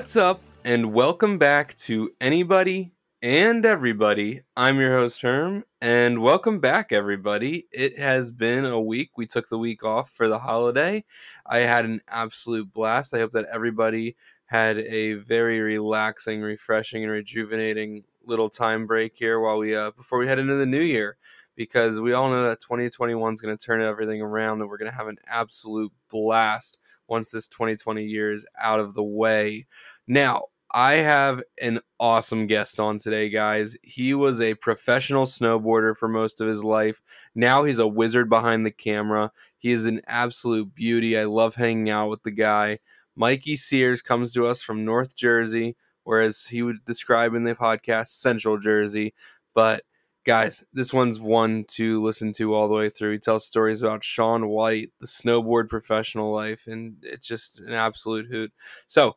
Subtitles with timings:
[0.00, 4.40] What's up, and welcome back to Anybody and Everybody.
[4.56, 7.66] I'm your host, Herm, and welcome back, everybody.
[7.70, 9.18] It has been a week.
[9.18, 11.04] We took the week off for the holiday.
[11.44, 13.12] I had an absolute blast.
[13.12, 19.38] I hope that everybody had a very relaxing, refreshing, and rejuvenating little time break here
[19.38, 21.18] while we uh, before we head into the new year
[21.56, 24.90] because we all know that 2021 is going to turn everything around and we're going
[24.90, 26.78] to have an absolute blast
[27.10, 29.66] once this 2020 year is out of the way.
[30.06, 33.76] Now, I have an awesome guest on today, guys.
[33.82, 37.00] He was a professional snowboarder for most of his life.
[37.34, 39.32] Now he's a wizard behind the camera.
[39.58, 41.18] He is an absolute beauty.
[41.18, 42.78] I love hanging out with the guy.
[43.16, 48.08] Mikey Sears comes to us from North Jersey, whereas he would describe in the podcast
[48.08, 49.12] Central Jersey.
[49.54, 49.82] But
[50.24, 53.12] guys, this one's one to listen to all the way through.
[53.12, 58.26] He tells stories about Shaun White, the snowboard professional life, and it's just an absolute
[58.26, 58.52] hoot.
[58.86, 59.16] So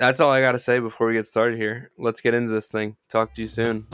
[0.00, 1.90] that's all I got to say before we get started here.
[1.98, 2.96] Let's get into this thing.
[3.10, 3.86] Talk to you soon.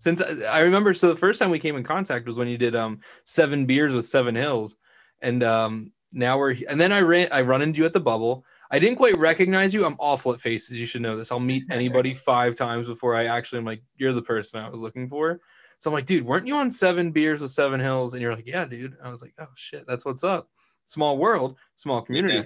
[0.00, 2.74] Since I remember, so the first time we came in contact was when you did
[2.74, 4.76] um seven beers with seven hills,
[5.20, 8.44] and um now we're and then I ran I run into you at the bubble.
[8.72, 9.84] I didn't quite recognize you.
[9.84, 10.80] I'm awful at faces.
[10.80, 11.30] You should know this.
[11.30, 14.80] I'll meet anybody five times before I actually am like, you're the person I was
[14.80, 15.40] looking for.
[15.80, 18.12] So I'm like, dude, weren't you on seven beers with seven hills?
[18.12, 18.98] And you're like, yeah, dude.
[19.02, 20.50] I was like, oh shit, that's what's up.
[20.84, 22.34] Small world, small community.
[22.34, 22.42] Yeah.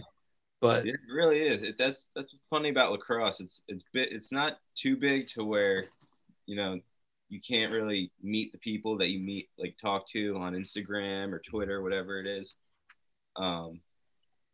[0.61, 1.65] But it really is.
[1.65, 3.41] It, that's that's funny about lacrosse.
[3.41, 5.87] It's it's bit it's not too big to where,
[6.47, 6.79] you know,
[7.29, 11.41] you can't really meet the people that you meet like talk to on Instagram or
[11.41, 12.55] Twitter, whatever it is.
[13.35, 13.81] Um,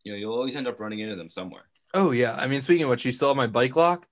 [0.04, 1.64] you know, you'll always end up running into them somewhere.
[1.92, 2.34] Oh yeah.
[2.34, 4.06] I mean, speaking of which, you still have my bike lock.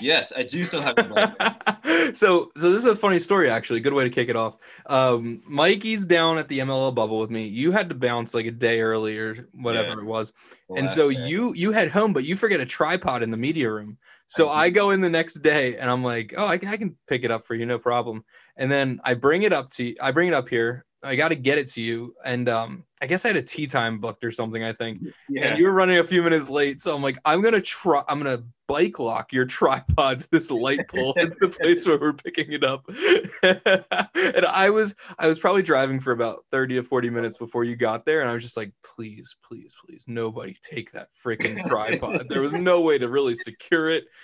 [0.00, 0.94] Yes, I do still have
[2.14, 3.80] so, so this is a funny story, actually.
[3.80, 4.56] Good way to kick it off.
[4.86, 7.46] Um, Mikey's down at the MLL bubble with me.
[7.46, 9.98] You had to bounce like a day early or whatever yeah.
[9.98, 10.32] it was,
[10.68, 11.26] the and so day.
[11.26, 13.98] you you head home, but you forget a tripod in the media room.
[14.26, 16.96] So I, I go in the next day, and I'm like, oh, I, I can
[17.06, 18.24] pick it up for you, no problem.
[18.56, 21.34] And then I bring it up to I bring it up here, I got to
[21.34, 22.14] get it to you.
[22.24, 25.02] And um, I guess I had a tee time booked or something, I think.
[25.28, 25.48] Yeah.
[25.48, 26.80] And you were running a few minutes late.
[26.80, 30.30] So I'm like, I'm going to try, I'm going to bike lock your tripod to
[30.30, 32.88] this light pole in the place where we're picking it up.
[33.42, 37.74] and I was, I was probably driving for about 30 to 40 minutes before you
[37.74, 38.20] got there.
[38.20, 42.28] And I was just like, please, please, please, nobody take that freaking tripod.
[42.28, 44.04] there was no way to really secure it.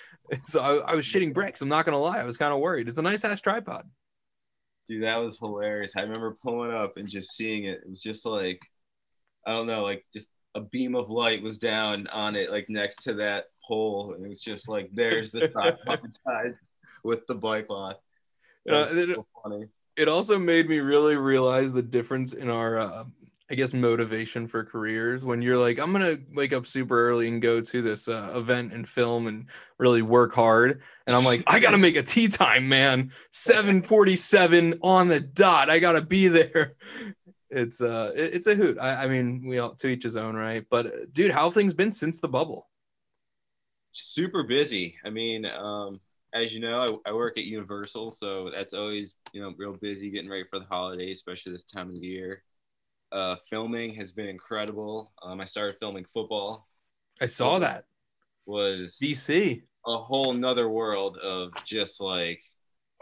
[0.45, 1.59] So I, I was shitting bricks.
[1.63, 2.19] I'm not going to lie.
[2.19, 2.87] I was kind of worried.
[2.87, 3.89] It's a nice ass tripod.
[4.89, 5.95] Dude, that was hilarious.
[5.95, 7.81] I remember pulling up and just seeing it.
[7.83, 8.59] It was just like,
[9.45, 13.03] I don't know, like just a beam of light was down on it, like next
[13.03, 15.51] to that pole, and it was just like, there's the
[16.25, 16.55] side
[17.03, 17.99] with the bike lock.
[18.65, 23.05] It, uh, so it, it also made me really realize the difference in our uh,
[23.51, 27.41] I guess motivation for careers when you're like, I'm gonna wake up super early and
[27.41, 29.47] go to this uh, event and film and
[29.79, 33.11] really work hard, and I'm like, I gotta make a tee time, man.
[33.31, 35.69] 7:47 on the dot.
[35.69, 36.75] I gotta be there.
[37.49, 38.77] It's uh, it, it's a hoot.
[38.79, 40.65] I, I mean, we all to each his own, right?
[40.69, 42.67] But uh, dude, how have things been since the bubble?
[43.91, 44.97] Super busy.
[45.03, 45.99] I mean, um,
[46.33, 50.11] as you know, I, I work at Universal, so that's always you know real busy
[50.11, 52.43] getting ready for the holidays, especially this time of the year.
[53.11, 55.11] Uh, filming has been incredible.
[55.23, 56.67] Um, I started filming football.
[57.21, 57.85] I saw that.
[58.45, 62.43] Was DC a whole nother world of just like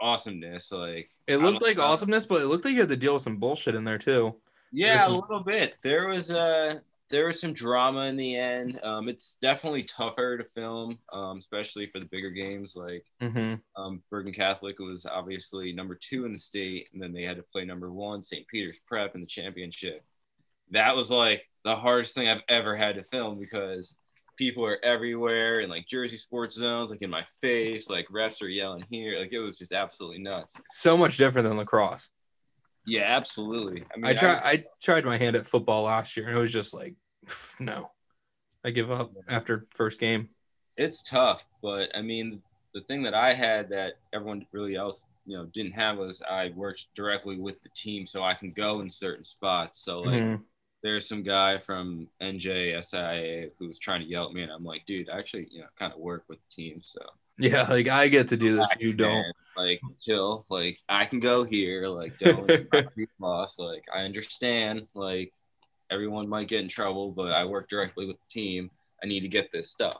[0.00, 0.72] awesomeness.
[0.72, 1.84] Like it looked like know.
[1.84, 4.34] awesomeness, but it looked like you had to deal with some bullshit in there too.
[4.70, 5.76] Yeah, a little bit.
[5.82, 6.76] There was uh
[7.10, 8.78] there was some drama in the end.
[8.82, 12.76] Um, it's definitely tougher to film, um, especially for the bigger games.
[12.76, 13.54] Like mm-hmm.
[13.80, 17.44] um, Bergen Catholic was obviously number two in the state, and then they had to
[17.52, 18.46] play number one, St.
[18.48, 20.04] Peter's Prep, in the championship.
[20.70, 23.96] That was like the hardest thing I've ever had to film because
[24.36, 28.48] people are everywhere and like Jersey sports zones, like in my face, like refs are
[28.48, 29.18] yelling here.
[29.18, 30.56] Like it was just absolutely nuts.
[30.70, 32.08] So much different than lacrosse.
[32.88, 33.84] Yeah, absolutely.
[33.94, 34.36] I mean, I tried.
[34.36, 36.94] I, I tried my hand at football last year, and it was just like,
[37.60, 37.90] no,
[38.64, 40.30] I give up after first game.
[40.76, 42.40] It's tough, but I mean,
[42.72, 46.52] the thing that I had that everyone really else, you know, didn't have was I
[46.54, 49.78] worked directly with the team, so I can go in certain spots.
[49.78, 50.42] So like, mm-hmm.
[50.82, 54.86] there's some guy from NJSIA who was trying to yell at me, and I'm like,
[54.86, 57.00] dude, I actually, you know, kind of work with the team, so.
[57.40, 59.24] Yeah, like I get to do this, you don't
[59.58, 62.46] like chill like i can go here like don't
[62.96, 65.32] be lost like i understand like
[65.90, 68.70] everyone might get in trouble but i work directly with the team
[69.02, 69.98] i need to get this stuff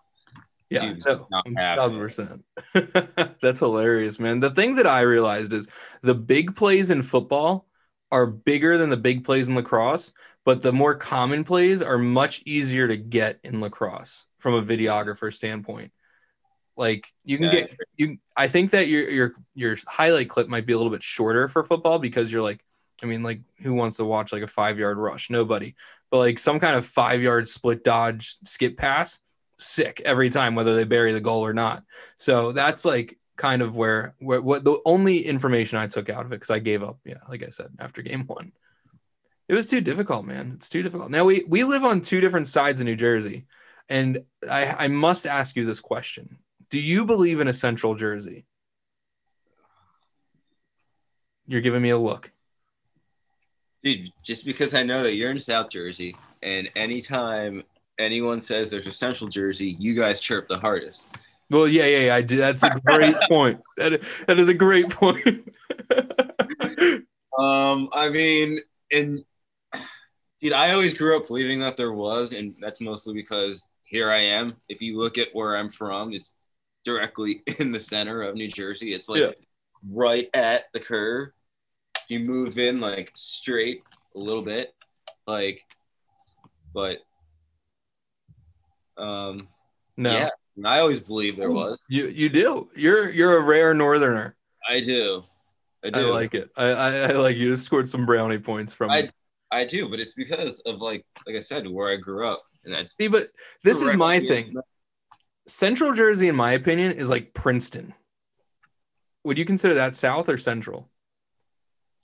[0.71, 0.93] Yeah,
[1.31, 2.45] no, thousand percent.
[3.41, 4.39] That's hilarious, man.
[4.39, 5.67] The thing that I realized is
[6.03, 7.67] the big plays in football
[8.11, 10.13] are bigger than the big plays in lacrosse,
[10.45, 15.33] but the more common plays are much easier to get in lacrosse from a videographer
[15.33, 15.91] standpoint.
[16.79, 17.53] Like you can yeah.
[17.53, 21.03] get you I think that your your your highlight clip might be a little bit
[21.03, 22.65] shorter for football because you're like
[23.03, 25.29] I mean like who wants to watch like a 5-yard rush?
[25.29, 25.75] Nobody.
[26.11, 29.19] But like some kind of 5-yard split dodge skip pass,
[29.59, 31.83] sick every time whether they bury the goal or not.
[32.17, 36.33] So that's like kind of where, where what the only information I took out of
[36.33, 36.99] it because I gave up.
[37.05, 38.53] Yeah, like I said after game one,
[39.49, 40.53] it was too difficult, man.
[40.55, 41.11] It's too difficult.
[41.11, 43.47] Now we we live on two different sides of New Jersey,
[43.89, 46.39] and I I must ask you this question:
[46.71, 48.45] Do you believe in a central Jersey?
[51.47, 52.31] You're giving me a look.
[53.83, 57.63] Dude, just because I know that you're in South Jersey, and anytime
[57.99, 61.07] anyone says there's a central Jersey, you guys chirp the hardest.
[61.51, 62.15] Well, yeah, yeah, yeah.
[62.15, 62.37] I do.
[62.37, 63.61] That's a great point.
[63.79, 65.57] That that is a great point.
[67.39, 68.59] um, I mean,
[68.93, 69.25] and
[70.41, 74.19] dude, I always grew up believing that there was, and that's mostly because here I
[74.19, 74.57] am.
[74.69, 76.35] If you look at where I'm from, it's
[76.89, 78.95] directly in the center of New Jersey.
[78.95, 79.31] It's like yeah.
[79.91, 81.29] right at the curve.
[82.09, 83.83] You move in like straight
[84.15, 84.75] a little bit,
[85.27, 85.61] like,
[86.73, 86.99] but
[88.97, 89.49] um,
[89.99, 90.13] no.
[90.13, 90.31] Yeah,
[90.65, 91.85] I always believe there was.
[91.91, 92.69] You you do.
[92.75, 94.37] You're you're a rare northerner.
[94.69, 95.23] I do.
[95.85, 96.09] I do.
[96.09, 96.51] I like it.
[96.57, 97.51] I, I, I like you.
[97.51, 99.11] Just scored some brownie points from I,
[99.53, 102.43] I do, but it's because of like like I said, where I grew up.
[102.65, 103.29] And that's see, but
[103.63, 104.55] this is my thing.
[105.49, 107.95] Central Jersey, in my opinion, is like Princeton.
[109.25, 110.89] Would you consider that South or Central?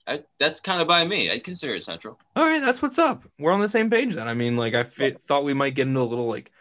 [0.07, 1.31] I, that's kind of by me.
[1.31, 2.19] I consider it Central.
[2.35, 3.23] All right, that's what's up.
[3.39, 4.27] We're on the same page then.
[4.27, 6.51] I mean, like I thought we might get into a little like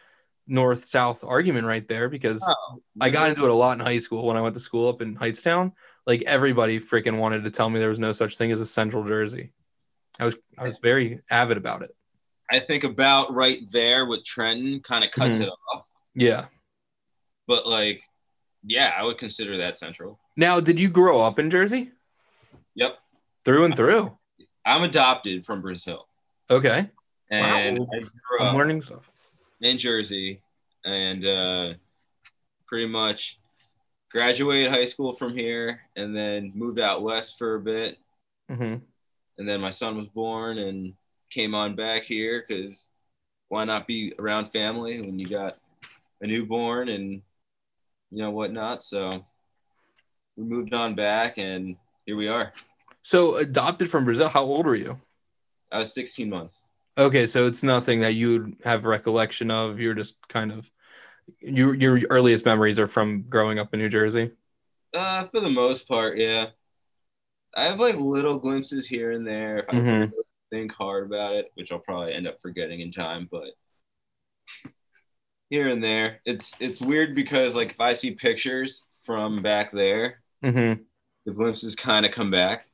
[0.47, 3.99] north south argument right there because oh, I got into it a lot in high
[3.99, 5.73] school when I went to school up in Hightstown.
[6.07, 9.05] Like everybody freaking wanted to tell me there was no such thing as a central
[9.05, 9.53] Jersey.
[10.19, 11.95] I was I was very avid about it.
[12.51, 15.45] I think about right there with Trenton kind of cuts mm-hmm.
[15.45, 15.85] it off.
[16.15, 16.47] Yeah.
[17.47, 18.03] But like,
[18.67, 20.19] yeah, I would consider that central.
[20.37, 21.91] Now, did you grow up in Jersey?
[22.75, 22.99] Yep.
[23.45, 24.17] Through and through.
[24.65, 26.07] I'm adopted from Brazil.
[26.51, 26.89] Okay.
[27.31, 27.87] And wow.
[28.41, 29.11] I'm learning stuff
[29.61, 30.41] in Jersey
[30.85, 31.75] and uh,
[32.67, 33.39] pretty much
[34.11, 37.99] graduated high school from here and then moved out west for a bit.
[38.51, 38.77] Mm-hmm.
[39.39, 40.95] And then my son was born and
[41.31, 42.91] came on back here because
[43.49, 45.59] why not be around family when you got
[46.21, 47.23] a newborn and
[48.15, 48.85] you know whatnot.
[48.85, 49.25] So
[50.37, 51.77] we moved on back and
[52.07, 52.53] here we are.
[53.03, 55.01] So adopted from Brazil, how old were you?
[55.73, 56.65] I was 16 months.
[56.97, 59.81] Okay, so it's nothing that you have recollection of.
[59.81, 60.71] You're just kind of
[61.41, 64.31] your your earliest memories are from growing up in New Jersey.
[64.95, 66.47] Uh, for the most part, yeah.
[67.57, 70.11] I have like little glimpses here and there if I mm-hmm.
[70.51, 73.51] think hard about it, which I'll probably end up forgetting in time, but
[75.55, 76.21] here and there.
[76.25, 80.83] It's it's weird because like if I see pictures from back there, mm-hmm.
[81.25, 82.67] the glimpses kind of come back.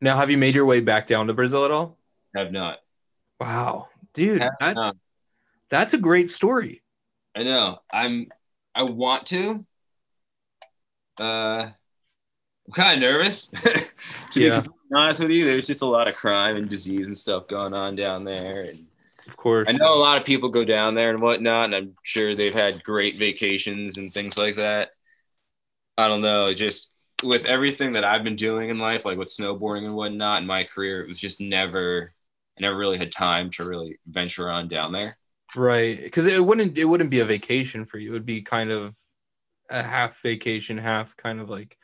[0.00, 1.98] Now, have you made your way back down to Brazil at all?
[2.34, 2.78] Have not.
[3.40, 4.92] Wow, dude, that's
[5.68, 6.82] that's a great story.
[7.34, 7.80] I know.
[7.92, 8.28] I'm.
[8.74, 9.66] I want to.
[11.18, 11.68] Uh,
[12.66, 13.46] I'm kind of nervous.
[14.30, 14.60] to yeah.
[14.60, 17.74] be honest with you, there's just a lot of crime and disease and stuff going
[17.74, 18.86] on down there, and
[19.32, 21.94] of course, I know a lot of people go down there and whatnot, and I'm
[22.02, 24.90] sure they've had great vacations and things like that.
[25.96, 26.90] I don't know, just
[27.22, 30.64] with everything that I've been doing in life, like with snowboarding and whatnot in my
[30.64, 32.12] career, it was just never
[32.58, 35.16] I never really had time to really venture on down there.
[35.56, 38.10] Right, because it wouldn't it wouldn't be a vacation for you.
[38.10, 38.94] It would be kind of
[39.70, 41.78] a half vacation, half kind of like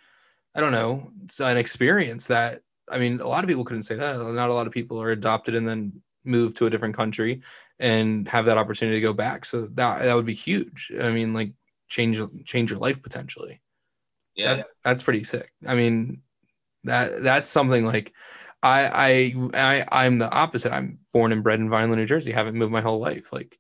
[0.54, 3.94] I don't know, it's an experience that I mean, a lot of people couldn't say
[3.94, 4.18] that.
[4.18, 7.42] Not a lot of people are adopted and then move to a different country
[7.78, 9.44] and have that opportunity to go back.
[9.44, 10.92] So that that would be huge.
[11.00, 11.52] I mean, like
[11.88, 13.60] change change your life potentially.
[14.34, 15.52] Yeah, that's that's pretty sick.
[15.66, 16.22] I mean,
[16.84, 18.12] that that's something like
[18.62, 20.72] I I I I'm the opposite.
[20.72, 22.32] I'm born and bred in Vineland, New Jersey.
[22.32, 23.32] Haven't moved my whole life.
[23.32, 23.58] Like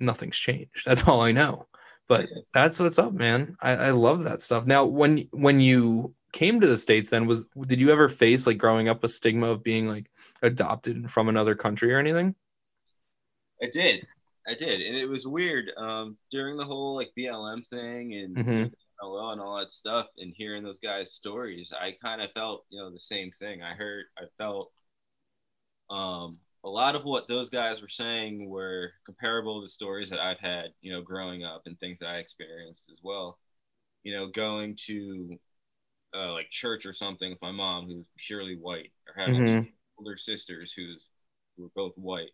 [0.00, 0.84] nothing's changed.
[0.86, 1.66] That's all I know.
[2.08, 3.56] But that's what's up, man.
[3.60, 4.66] I, I love that stuff.
[4.66, 8.58] Now, when when you came to the states, then was did you ever face like
[8.58, 10.10] growing up a stigma of being like
[10.42, 12.34] adopted from another country or anything?
[13.62, 14.06] I did.
[14.46, 18.64] I did, and it was weird um, during the whole like BLM thing and mm-hmm.
[19.02, 22.80] LO and all that stuff and hearing those guys' stories, I kind of felt, you
[22.80, 23.62] know, the same thing.
[23.62, 24.72] I heard, I felt
[25.90, 30.40] um, a lot of what those guys were saying were comparable to stories that I've
[30.40, 33.38] had, you know, growing up and things that I experienced as well.
[34.02, 35.38] You know, going to
[36.14, 39.68] uh, like church or something with my mom who's purely white, or having mm-hmm.
[39.98, 41.10] Older sisters who's
[41.56, 42.30] who are both white,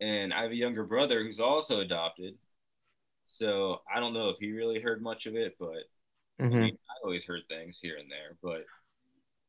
[0.00, 2.34] and I have a younger brother who's also adopted.
[3.26, 5.84] So I don't know if he really heard much of it, but
[6.40, 6.54] mm-hmm.
[6.54, 8.36] I, mean, I always heard things here and there.
[8.42, 8.64] But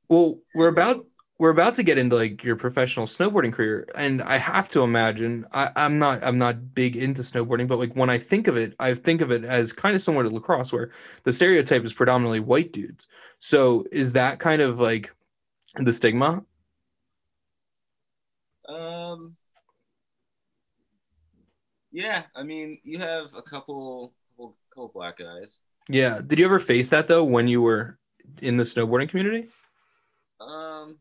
[0.10, 1.06] well, we're about
[1.40, 5.46] we're about to get into like your professional snowboarding career and i have to imagine
[5.54, 8.76] I, i'm not i'm not big into snowboarding but like when i think of it
[8.80, 10.92] i think of it as kind of similar to lacrosse where
[11.24, 13.08] the stereotype is predominantly white dudes
[13.40, 15.16] so is that kind of like
[15.78, 16.44] the stigma
[18.70, 19.36] um
[21.92, 26.60] yeah i mean you have a couple couple, couple black guys yeah did you ever
[26.60, 27.98] face that though when you were
[28.42, 29.48] in the snowboarding community
[30.40, 30.98] um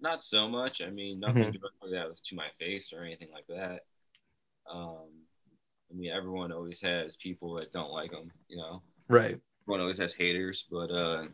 [0.00, 0.80] not so much.
[0.82, 1.92] I mean, nothing mm-hmm.
[1.92, 3.80] that was to my face or anything like that.
[4.70, 5.08] Um,
[5.90, 8.82] I mean, everyone always has people that don't like them, you know.
[9.08, 9.38] Right.
[9.64, 11.24] Everyone always has haters, but uh,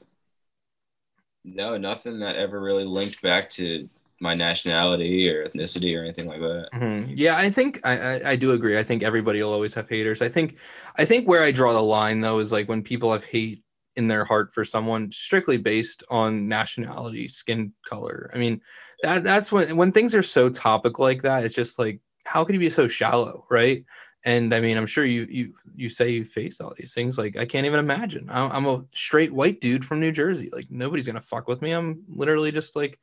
[1.45, 3.89] no, nothing that ever really linked back to
[4.21, 6.69] my nationality or ethnicity or anything like that.
[6.75, 7.13] Mm-hmm.
[7.15, 8.79] Yeah, I think I, I, I do agree.
[8.79, 10.23] I think everybody will always have haters.
[10.23, 10.57] I think
[10.97, 13.63] I think where I draw the line though is like when people have hate
[13.97, 18.31] in their heart for someone strictly based on nationality, skin color.
[18.35, 18.61] I mean,
[19.03, 22.55] that that's when when things are so topic like that, it's just like how could
[22.55, 23.85] you be so shallow, right?
[24.25, 27.19] And I mean, I'm sure you you you say you face all these things.
[27.19, 28.29] Like I can't even imagine.
[28.31, 30.49] I'm, I'm a straight white dude from New Jersey.
[30.53, 31.73] Like nobody's gonna fuck with me.
[31.73, 32.99] I'm literally just like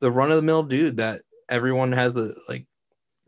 [0.00, 2.66] the run of the mill dude that everyone has the like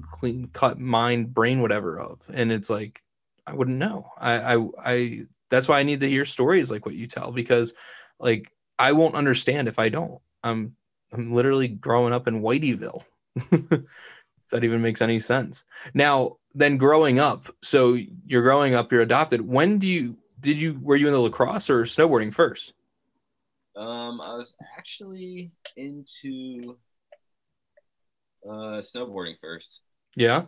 [0.03, 3.03] clean cut mind brain whatever of and it's like
[3.47, 6.95] i wouldn't know i i i that's why I need to hear stories like what
[6.95, 7.75] you tell because
[8.19, 10.21] like I won't understand if I don't.
[10.43, 10.75] I'm
[11.13, 13.03] I'm literally growing up in Whiteyville.
[13.37, 13.83] if
[14.51, 15.65] that even makes any sense.
[15.95, 19.41] Now, then growing up, so you're growing up, you're adopted.
[19.41, 22.75] When do you did you were you in the lacrosse or snowboarding first?
[23.79, 26.77] Um, I was actually into
[28.45, 29.83] uh snowboarding first.
[30.17, 30.47] Yeah.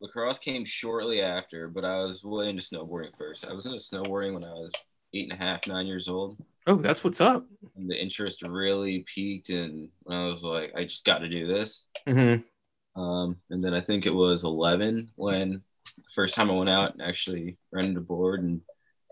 [0.00, 3.46] Lacrosse came shortly after, but I was way into snowboarding first.
[3.46, 4.72] I was into snowboarding when I was
[5.14, 6.38] eight and a half, nine years old.
[6.66, 7.46] Oh, that's what's up.
[7.76, 11.86] And the interest really peaked, and I was like, I just got to do this.
[12.08, 13.00] Mm-hmm.
[13.00, 15.62] Um, and then I think it was 11 when
[15.96, 18.60] the first time I went out and actually rented a board and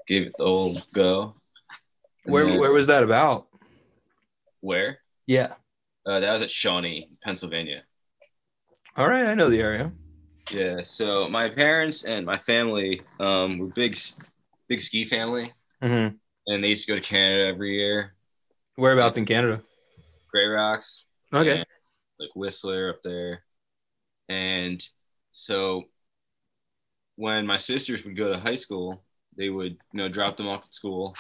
[0.07, 1.35] gave it the old go.
[2.25, 3.47] And where then, where was that about?
[4.61, 4.99] Where?
[5.27, 5.55] Yeah.
[6.07, 7.83] Uh, that was at Shawnee, Pennsylvania.
[8.97, 9.93] All right, I know the area.
[10.51, 10.83] Yeah.
[10.83, 13.97] So my parents and my family um, were big,
[14.69, 15.53] big ski family,
[15.83, 16.17] mm-hmm.
[16.47, 18.15] and they used to go to Canada every year.
[18.77, 19.63] Whereabouts in Canada?
[20.31, 21.07] Gray Rocks.
[21.33, 21.65] Okay.
[22.19, 23.45] like Whistler up there,
[24.29, 24.83] and
[25.31, 25.85] so
[27.17, 29.05] when my sisters would go to high school,
[29.37, 31.15] they would you know drop them off at school,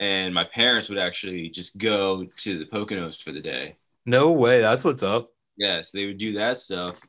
[0.00, 3.76] and my parents would actually just go to the Poconos for the day.
[4.06, 4.60] No way.
[4.60, 5.32] That's what's up.
[5.56, 7.00] Yes, they would do that stuff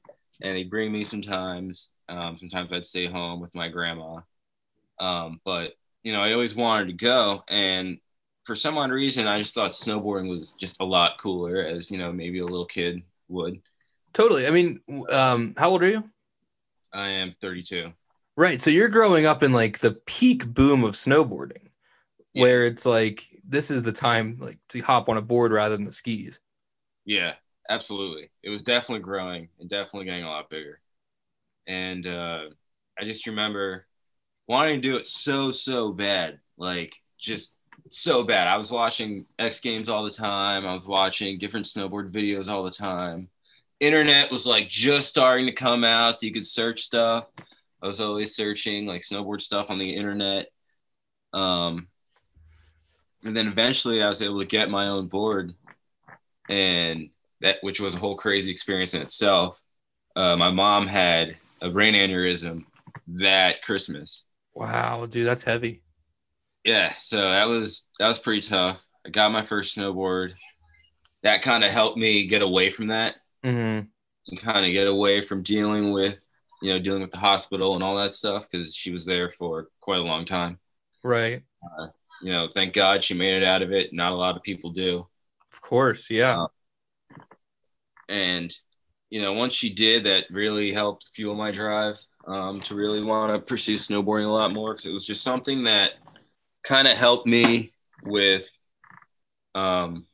[0.42, 1.92] and they bring me sometimes.
[2.10, 4.22] Um, sometimes I'd stay home with my grandma.
[5.00, 5.74] Um, but
[6.04, 7.98] you know, I always wanted to go, and
[8.44, 11.98] for some odd reason, I just thought snowboarding was just a lot cooler, as you
[11.98, 13.60] know, maybe a little kid would.
[14.14, 14.48] Totally.
[14.48, 16.10] I mean, um, how old are you?
[16.94, 17.92] I am 32.
[18.38, 18.62] Right.
[18.62, 21.65] So you're growing up in like the peak boom of snowboarding,
[22.36, 22.42] yeah.
[22.42, 25.86] where it's like this is the time like to hop on a board rather than
[25.86, 26.40] the skis.
[27.06, 27.34] Yeah
[27.70, 28.30] absolutely.
[28.44, 30.80] It was definitely growing and definitely getting a lot bigger.
[31.68, 32.46] And uh,
[33.00, 33.88] I just remember
[34.48, 36.40] wanting to do it so, so bad.
[36.58, 37.56] Like, just
[37.90, 38.48] so bad.
[38.48, 40.66] I was watching X Games all the time.
[40.66, 43.30] I was watching different snowboard videos all the time.
[43.80, 47.26] Internet was like just starting to come out, so you could search stuff.
[47.82, 50.48] I was always searching like snowboard stuff on the internet.
[51.34, 51.88] Um,
[53.26, 55.54] and then eventually I was able to get my own board
[56.48, 57.10] and
[57.42, 59.60] that which was a whole crazy experience in itself.
[60.16, 62.64] Uh, my mom had a brain aneurysm
[63.08, 64.26] that Christmas.
[64.54, 65.82] Wow, dude, that's heavy.
[66.64, 68.86] Yeah, so that was that was pretty tough.
[69.06, 70.34] I got my first snowboard.
[71.24, 73.86] That kind of helped me get away from that mm-hmm.
[74.28, 76.20] and kind of get away from dealing with
[76.62, 79.70] you know dealing with the hospital and all that stuff because she was there for
[79.82, 80.60] quite a long time.
[81.04, 81.44] Right.
[81.64, 81.88] Uh,
[82.26, 83.94] you know, thank God she made it out of it.
[83.94, 85.06] Not a lot of people do.
[85.54, 86.42] Of course, yeah.
[86.42, 86.48] Uh,
[88.10, 88.52] and
[89.12, 93.32] you know once she did that really helped fuel my drive um, to really want
[93.32, 95.92] to pursue snowboarding a lot more because it was just something that
[96.64, 98.48] kind of helped me with
[99.54, 100.06] um,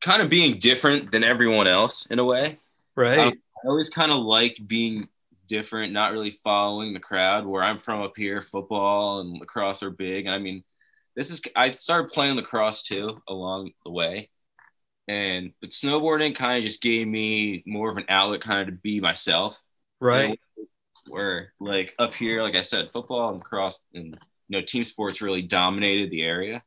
[0.00, 2.58] kind of being different than everyone else in a way
[2.94, 5.08] right I always kind of liked being
[5.48, 7.44] different, not really following the crowd.
[7.44, 10.28] Where I'm from up here, football and lacrosse are big.
[10.28, 10.62] I mean,
[11.18, 14.30] this is I started playing lacrosse too along the way,
[15.08, 18.80] and but snowboarding kind of just gave me more of an outlet, kind of to
[18.80, 19.60] be myself.
[20.00, 20.28] Right.
[20.28, 20.64] You know,
[21.08, 24.16] where like up here, like I said, football and lacrosse and
[24.48, 26.62] you know team sports really dominated the area.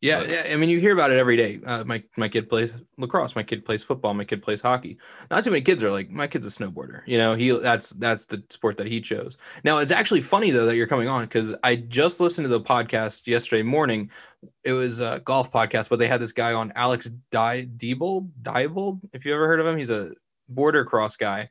[0.00, 0.46] Yeah, yeah.
[0.52, 1.58] I mean, you hear about it every day.
[1.66, 3.34] Uh, my my kid plays lacrosse.
[3.34, 4.14] My kid plays football.
[4.14, 4.96] My kid plays hockey.
[5.28, 7.00] Not too many kids are like, my kid's a snowboarder.
[7.04, 9.38] You know, he that's that's the sport that he chose.
[9.64, 12.60] Now it's actually funny though that you're coming on because I just listened to the
[12.60, 14.10] podcast yesterday morning.
[14.62, 18.30] It was a golf podcast, but they had this guy on, Alex Die Deibold.
[18.42, 20.12] Deibold, if you ever heard of him, he's a
[20.48, 21.50] border cross guy,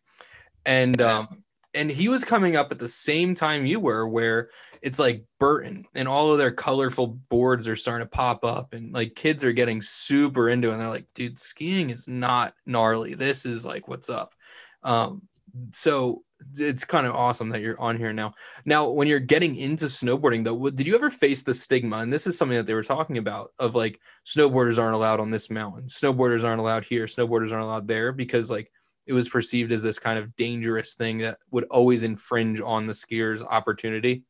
[0.66, 5.00] and um, and he was coming up at the same time you were, where it's
[5.00, 9.15] like Burton and all of their colorful boards are starting to pop up and like
[9.15, 13.13] kids are getting super into it and they're like, dude, skiing is not gnarly.
[13.13, 14.34] This is like what's up.
[14.84, 15.24] Um,
[15.72, 16.24] so
[16.55, 18.34] it's kind of awesome that you're on here now.
[18.65, 21.98] Now, when you're getting into snowboarding, though, did you ever face the stigma?
[21.98, 25.31] And this is something that they were talking about of like snowboarders aren't allowed on
[25.31, 28.72] this mountain, snowboarders aren't allowed here, snowboarders aren't allowed there because like
[29.07, 32.93] it was perceived as this kind of dangerous thing that would always infringe on the
[32.93, 34.24] skier's opportunity.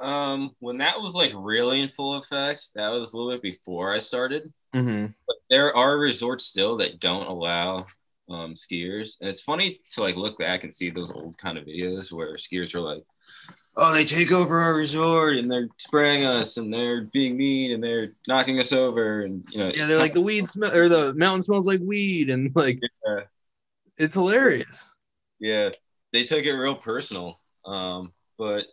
[0.00, 3.92] Um, when that was like really in full effect, that was a little bit before
[3.92, 4.52] I started.
[4.74, 5.06] Mm-hmm.
[5.26, 7.86] But there are resorts still that don't allow
[8.30, 11.64] um, skiers, and it's funny to like look back and see those old kind of
[11.64, 13.02] videos where skiers are like,
[13.76, 17.82] "Oh, they take over our resort and they're spraying us and they're being mean and
[17.82, 21.14] they're knocking us over and you know." Yeah, they're like the weed smell or the
[21.14, 23.20] mountain smells like weed and like, yeah.
[23.96, 24.88] it's hilarious.
[25.40, 25.70] Yeah,
[26.12, 27.40] they took it real personal.
[27.64, 28.66] Um, but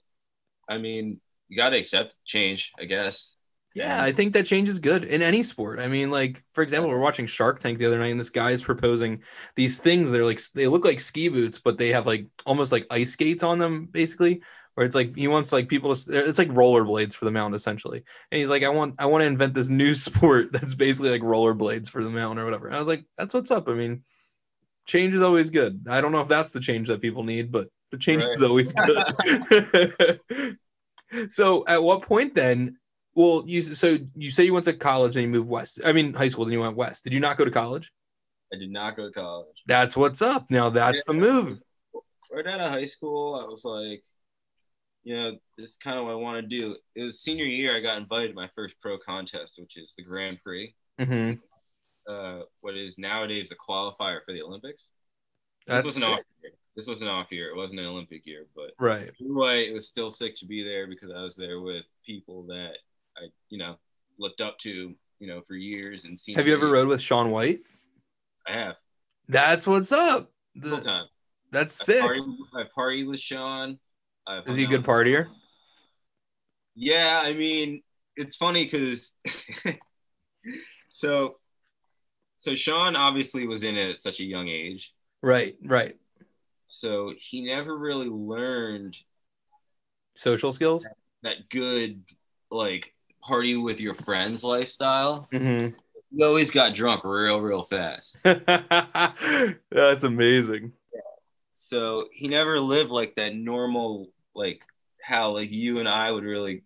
[0.67, 3.35] I mean, you got to accept change, I guess.
[3.75, 5.81] Yeah, I think that change is good in any sport.
[5.81, 8.51] I mean, like for example, we're watching Shark Tank the other night, and this guy
[8.51, 9.21] is proposing
[9.57, 10.11] these things.
[10.11, 13.43] They're like they look like ski boots, but they have like almost like ice skates
[13.43, 14.41] on them, basically.
[14.75, 18.03] Where it's like he wants like people to it's like rollerblades for the mountain essentially.
[18.31, 21.21] And he's like, I want I want to invent this new sport that's basically like
[21.21, 22.67] rollerblades for the mountain or whatever.
[22.67, 23.67] And I was like, that's what's up.
[23.67, 24.03] I mean,
[24.85, 25.87] change is always good.
[25.89, 28.33] I don't know if that's the change that people need, but the change right.
[28.33, 30.19] is always good.
[31.29, 32.77] so at what point then?
[33.15, 35.79] Well, you so you say you went to college and you moved west.
[35.85, 37.03] I mean, high school, then you went west.
[37.03, 37.91] Did you not go to college?
[38.53, 39.63] I did not go to college.
[39.65, 40.49] That's what's up.
[40.49, 41.13] Now that's yeah.
[41.13, 41.59] the move.
[42.31, 44.03] Right out of high school, I was like,
[45.03, 46.75] you know, this is kind of what I want to do.
[46.95, 47.77] It was senior year.
[47.77, 50.75] I got invited to my first pro contest, which is the Grand Prix.
[50.99, 51.39] Mm-hmm.
[52.11, 54.89] Uh, what is nowadays a qualifier for the Olympics.
[55.67, 56.51] That's this was an off year.
[56.75, 57.49] This was an off year.
[57.49, 59.09] It wasn't an Olympic year, but right.
[59.21, 62.73] Anyway, it was still sick to be there because I was there with people that
[63.17, 63.77] I, you know,
[64.19, 66.35] looked up to, you know, for years and seen.
[66.35, 67.61] Have you ever rode with Shaun White?
[68.47, 68.75] I have.
[69.29, 70.31] That's what's up.
[70.55, 71.07] The, time.
[71.51, 72.01] That's I sick.
[72.01, 72.21] Party,
[72.53, 73.79] I party with Shaun.
[74.45, 75.27] Is he a good partier?
[76.75, 77.83] Yeah, I mean,
[78.15, 79.13] it's funny because
[80.89, 81.35] so
[82.37, 84.93] so Shaun obviously was in it at such a young age.
[85.21, 85.95] Right, right.
[86.75, 88.97] So he never really learned
[90.13, 90.83] social skills.
[90.83, 92.03] That, that good
[92.51, 95.25] like party with your friends lifestyle.
[95.31, 95.77] Mm-hmm.
[96.13, 98.17] He always got drunk real, real fast.
[98.23, 100.73] That's amazing.
[100.93, 100.99] Yeah.
[101.53, 104.61] So he never lived like that normal, like
[105.01, 106.63] how like you and I would really,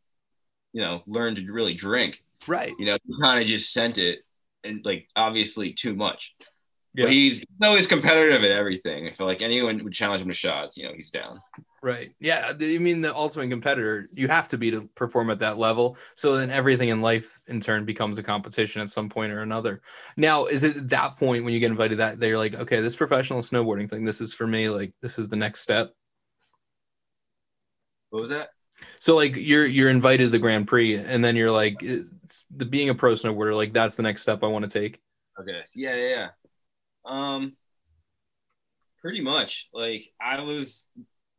[0.73, 2.23] you know, learn to really drink.
[2.47, 2.71] Right.
[2.79, 4.23] You know, kind of just sent it
[4.63, 6.35] and like obviously too much.
[6.95, 7.05] Yeah.
[7.05, 9.07] But he's, he's always competitive at everything.
[9.07, 11.39] I feel like anyone would challenge him to shots, you know, he's down.
[11.81, 12.11] Right.
[12.19, 12.51] Yeah.
[12.59, 15.97] I mean, the ultimate competitor, you have to be to perform at that level.
[16.15, 19.81] So then everything in life, in turn, becomes a competition at some point or another.
[20.17, 22.95] Now, is it at that point when you get invited that they're like, okay, this
[22.95, 24.69] professional snowboarding thing, this is for me.
[24.69, 25.93] Like, this is the next step.
[28.09, 28.49] What was that?
[28.99, 32.89] So like you're you're invited to the Grand Prix, and then you're like, the being
[32.89, 34.99] a pro snowboarder, like that's the next step I want to take.
[35.39, 35.61] Okay.
[35.75, 35.95] Yeah.
[35.95, 36.09] Yeah.
[36.09, 36.29] Yeah.
[37.05, 37.55] Um,
[39.01, 39.69] pretty much.
[39.73, 40.87] Like I was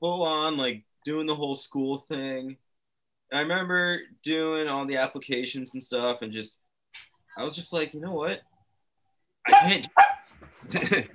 [0.01, 2.57] full on like doing the whole school thing.
[3.31, 6.57] And I remember doing all the applications and stuff, and just
[7.39, 8.41] I was just like, you know what,
[9.47, 9.89] I can't.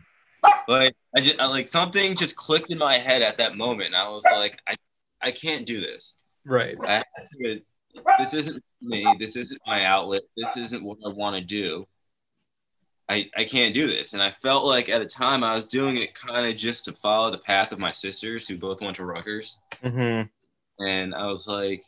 [0.67, 3.95] like I just I, like something just clicked in my head at that moment, and
[3.95, 4.75] I was like, I
[5.21, 6.15] I can't do this.
[6.45, 6.77] Right.
[6.83, 7.03] I
[7.41, 7.59] to,
[8.19, 9.05] this isn't me.
[9.19, 10.21] This isn't my outlet.
[10.37, 11.85] This isn't what I want to do.
[13.07, 14.13] I, I can't do this.
[14.13, 16.93] And I felt like at a time I was doing it kind of just to
[16.93, 19.59] follow the path of my sisters who both went to Rutgers.
[19.83, 20.85] Mm-hmm.
[20.85, 21.83] And I was like,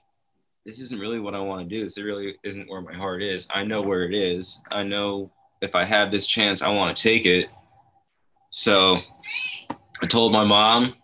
[0.65, 1.83] this isn't really what I want to do.
[1.83, 3.47] This really isn't where my heart is.
[3.49, 4.61] I know where it is.
[4.71, 7.49] I know if I have this chance, I want to take it.
[8.49, 8.97] so
[10.01, 10.95] I told my mom.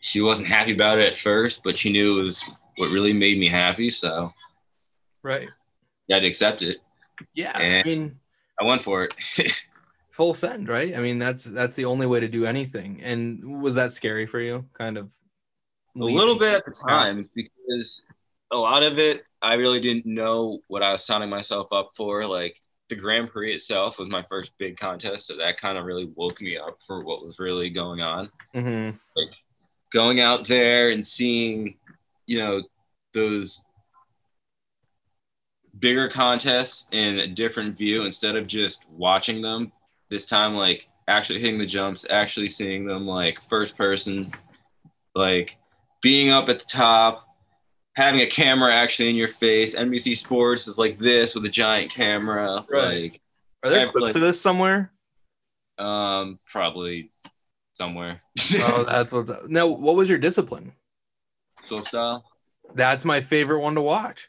[0.00, 2.44] She wasn't happy about it at first, but she knew it was
[2.76, 3.90] what really made me happy.
[3.90, 4.30] So,
[5.22, 5.48] right,
[6.08, 6.78] I had to accept it.
[7.34, 8.10] Yeah, and I mean,
[8.60, 9.14] I went for it.
[10.16, 10.96] full send, right?
[10.96, 13.00] I mean, that's that's the only way to do anything.
[13.02, 14.64] And was that scary for you?
[14.72, 15.12] Kind of
[15.94, 18.02] a little bit at the time because
[18.50, 22.26] a lot of it I really didn't know what I was signing myself up for.
[22.26, 26.10] Like the Grand Prix itself was my first big contest, so that kind of really
[26.14, 28.30] woke me up for what was really going on.
[28.54, 28.96] Mm-hmm.
[29.16, 29.34] Like
[29.92, 31.76] going out there and seeing,
[32.26, 32.62] you know,
[33.12, 33.65] those
[35.78, 39.72] bigger contests in a different view instead of just watching them.
[40.08, 44.32] This time, like actually hitting the jumps, actually seeing them like first person,
[45.14, 45.56] like
[46.02, 47.26] being up at the top,
[47.94, 49.74] having a camera actually in your face.
[49.74, 52.64] NBC Sports is like this with a giant camera.
[52.70, 53.12] Right.
[53.12, 53.20] Like,
[53.64, 54.92] are there clips like, of this somewhere?
[55.78, 57.10] Um, probably
[57.74, 58.20] somewhere.
[58.58, 59.48] oh, that's what's up.
[59.48, 60.72] Now, what was your discipline?
[61.62, 62.22] Slopestyle.
[62.74, 64.28] That's my favorite one to watch.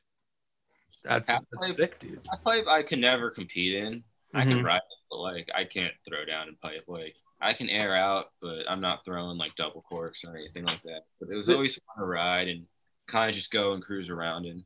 [1.07, 2.21] That's, that's sick, dude.
[2.31, 3.93] I pipe I can never compete in.
[3.93, 4.37] Mm-hmm.
[4.37, 4.65] I can mm-hmm.
[4.65, 6.83] ride, but like I can't throw down and pipe.
[6.87, 10.81] Like I can air out, but I'm not throwing like double corks or anything like
[10.83, 11.01] that.
[11.19, 12.65] But it was always fun to ride and
[13.07, 14.63] kind of just go and cruise around and.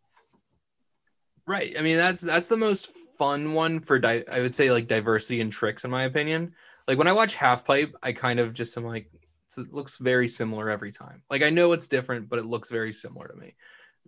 [1.48, 1.76] Right.
[1.78, 5.42] I mean, that's that's the most fun one for di- I would say like diversity
[5.42, 6.54] and tricks in my opinion.
[6.88, 9.12] Like when I watch half pipe, I kind of just am like
[9.58, 11.24] it looks very similar every time.
[11.30, 13.56] Like I know it's different, but it looks very similar to me.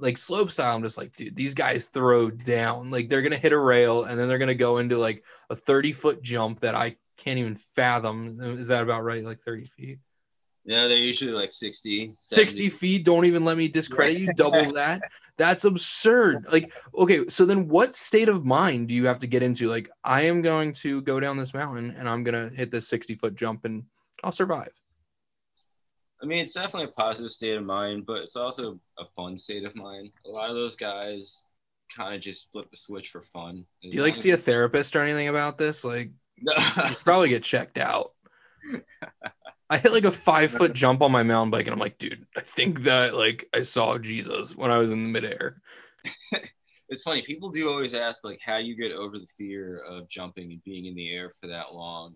[0.03, 2.91] Like slope style, I'm just like, dude, these guys throw down.
[2.91, 5.93] Like they're gonna hit a rail and then they're gonna go into like a 30
[5.93, 8.39] foot jump that I can't even fathom.
[8.59, 9.23] Is that about right?
[9.23, 9.99] Like 30 feet?
[10.65, 13.05] Yeah, they're usually like 60, 60 feet.
[13.05, 14.33] Don't even let me discredit you.
[14.33, 15.01] Double that.
[15.35, 16.45] That's absurd.
[16.51, 19.67] Like, okay, so then what state of mind do you have to get into?
[19.67, 22.87] Like, I am going to go down this mountain and I'm going to hit this
[22.87, 23.83] 60 foot jump and
[24.23, 24.71] I'll survive.
[26.23, 29.65] I mean, it's definitely a positive state of mind, but it's also a fun state
[29.65, 30.09] of mind.
[30.25, 31.45] A lot of those guys
[31.95, 33.65] kind of just flip the switch for fun.
[33.81, 35.83] Do you like see a therapist or anything about this?
[35.83, 36.53] Like, no.
[37.03, 38.13] probably get checked out.
[39.69, 42.25] I hit like a five foot jump on my mountain bike, and I'm like, dude,
[42.37, 45.61] I think that like I saw Jesus when I was in the midair.
[46.89, 47.21] it's funny.
[47.21, 50.85] People do always ask like how you get over the fear of jumping and being
[50.85, 52.15] in the air for that long.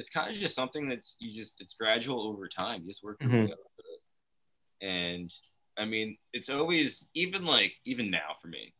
[0.00, 2.82] It's kind of just something that's you just it's gradual over time.
[2.82, 3.46] You just work your mm-hmm.
[3.46, 4.86] way up it.
[4.86, 5.32] And
[5.78, 8.72] I mean, it's always even like even now for me.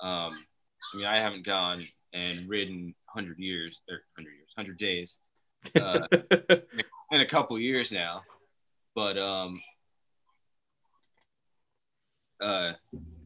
[0.00, 0.44] Um,
[0.94, 5.18] I mean, I haven't gone and ridden 100 years or 100 years, 100 days.
[5.74, 6.06] Uh,
[7.10, 8.22] in a couple years now.
[8.94, 9.60] But um
[12.40, 12.72] uh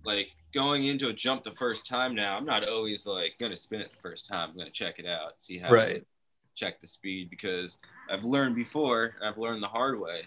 [0.05, 3.81] like going into a jump the first time now, I'm not always like gonna spin
[3.81, 4.50] it the first time.
[4.50, 6.05] I'm gonna check it out, see how right.
[6.54, 7.76] Check the speed because
[8.10, 10.22] I've learned before, I've learned the hard way.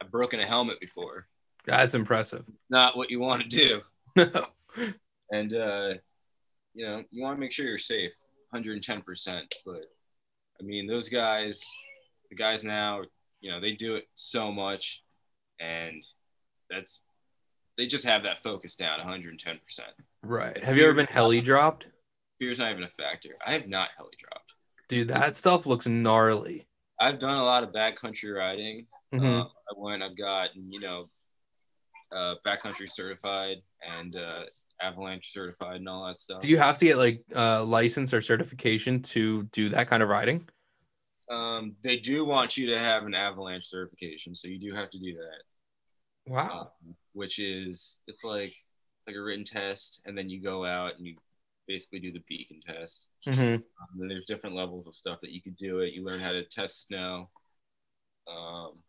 [0.00, 1.26] I've broken a helmet before.
[1.66, 2.44] That's impressive.
[2.70, 3.80] Not what you want to do.
[4.16, 4.46] No.
[5.32, 5.94] and uh
[6.74, 8.12] you know, you want to make sure you're safe
[8.54, 9.02] 110%.
[9.64, 9.82] But
[10.60, 11.64] I mean, those guys,
[12.30, 13.02] the guys now,
[13.40, 15.02] you know, they do it so much,
[15.60, 16.04] and
[16.70, 17.02] that's
[17.76, 19.90] they just have that focus down 110 percent.
[20.22, 20.62] Right.
[20.62, 21.88] Have you ever been heli dropped?
[22.38, 23.30] Fear's not even a factor.
[23.44, 24.53] I have not heli dropped.
[24.88, 26.66] Dude, that stuff looks gnarly.
[27.00, 28.86] I've done a lot of backcountry riding.
[29.12, 29.24] Mm-hmm.
[29.24, 30.02] Uh, I went.
[30.02, 31.08] I've got you know,
[32.12, 34.42] uh, backcountry certified and uh,
[34.80, 36.40] avalanche certified and all that stuff.
[36.40, 40.08] Do you have to get like uh, license or certification to do that kind of
[40.08, 40.48] riding?
[41.30, 44.98] Um, they do want you to have an avalanche certification, so you do have to
[44.98, 46.32] do that.
[46.32, 46.70] Wow.
[46.86, 48.54] Um, which is it's like
[49.06, 51.16] like a written test, and then you go out and you
[51.66, 53.08] basically do the beacon test.
[53.26, 53.54] Mm-hmm.
[53.54, 55.94] Um, then there's different levels of stuff that you could do it.
[55.94, 57.30] You learn how to test snow.
[58.28, 58.82] Um,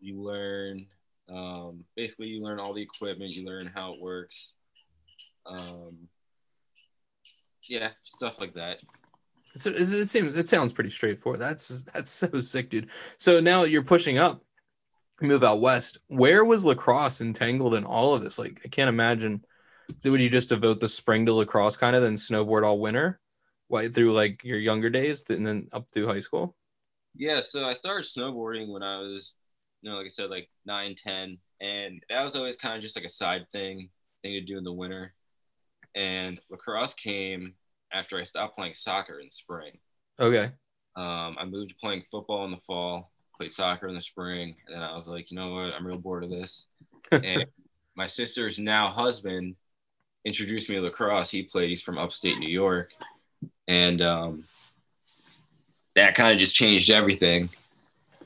[0.00, 0.86] you learn
[1.28, 3.32] um, basically you learn all the equipment.
[3.32, 4.52] You learn how it works.
[5.44, 6.08] Um,
[7.68, 8.80] yeah, stuff like that.
[9.58, 11.40] So it seems it sounds pretty straightforward.
[11.40, 12.90] That's that's so sick, dude.
[13.18, 14.42] So now you're pushing up,
[15.20, 15.98] move out west.
[16.08, 18.38] Where was lacrosse entangled in all of this?
[18.38, 19.44] Like I can't imagine.
[20.04, 23.20] Would you just devote the spring to lacrosse kind of, then snowboard all winter,
[23.68, 26.56] right through like your younger days, and then up through high school?
[27.14, 29.34] Yeah, so I started snowboarding when I was,
[29.82, 32.96] you know, like I said, like nine, ten, and that was always kind of just
[32.96, 33.88] like a side thing,
[34.22, 35.14] thing to do in the winter.
[35.94, 37.54] And lacrosse came
[37.92, 39.78] after I stopped playing soccer in spring.
[40.20, 40.50] Okay.
[40.96, 44.74] Um, I moved to playing football in the fall, played soccer in the spring, and
[44.74, 46.66] then I was like, you know what, I'm real bored of this.
[47.12, 47.46] and
[47.96, 49.56] my sister's now husband
[50.26, 51.30] introduced me to lacrosse.
[51.30, 51.70] He played.
[51.70, 52.90] He's from upstate New York,
[53.68, 54.44] and um,
[55.94, 57.48] that kind of just changed everything.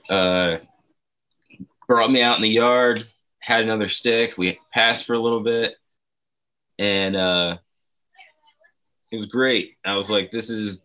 [0.08, 0.56] Uh,
[1.86, 3.06] brought me out in the yard,
[3.38, 4.38] had another stick.
[4.38, 5.74] We passed for a little bit,
[6.78, 7.58] and uh,
[9.12, 9.76] it was great.
[9.84, 10.82] I was like, "This is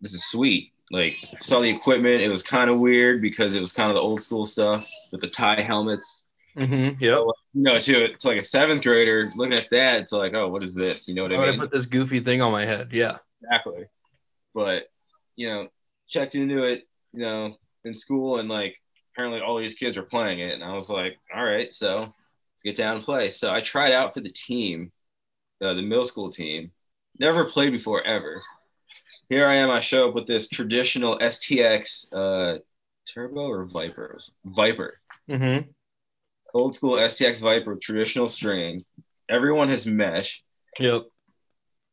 [0.00, 2.22] this is sweet." Like, saw the equipment.
[2.22, 5.20] It was kind of weird because it was kind of the old school stuff with
[5.20, 6.26] the tie helmets.
[6.60, 7.02] Mm-hmm.
[7.02, 7.12] Yeah.
[7.12, 10.48] So, you know, to to like a seventh grader looking at that, it's like, oh,
[10.48, 11.08] what is this?
[11.08, 11.54] You know what I mean?
[11.54, 12.90] I put this goofy thing on my head.
[12.92, 13.16] Yeah.
[13.42, 13.86] Exactly.
[14.54, 14.84] But
[15.36, 15.68] you know,
[16.08, 18.76] checked into it, you know, in school, and like
[19.14, 22.62] apparently all these kids were playing it, and I was like, all right, so let's
[22.62, 23.30] get down and play.
[23.30, 24.92] So I tried out for the team,
[25.62, 26.72] uh, the middle school team.
[27.18, 28.42] Never played before ever.
[29.28, 29.70] Here I am.
[29.70, 32.58] I show up with this traditional STX uh,
[33.06, 34.18] Turbo or Viper.
[34.44, 35.00] Viper.
[35.28, 35.70] Mm-hmm.
[36.54, 38.84] Old school STX Viper, traditional string.
[39.28, 40.42] Everyone has mesh.
[40.78, 41.04] Yep.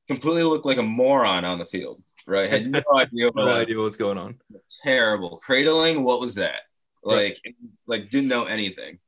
[0.08, 2.52] Completely looked like a moron on the field right?
[2.52, 3.32] Had no idea.
[3.34, 4.38] no idea what's going on.
[4.84, 6.04] Terrible cradling.
[6.04, 6.62] What was that?
[7.04, 7.56] Like, right.
[7.88, 9.00] like didn't know anything.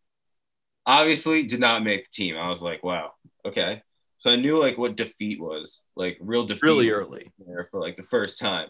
[0.86, 2.38] Obviously, did not make the team.
[2.38, 3.12] I was like, wow,
[3.46, 3.84] okay.
[4.18, 6.64] So I knew like what defeat was, like real defeat.
[6.64, 7.32] Really early.
[7.72, 8.70] For like the first time.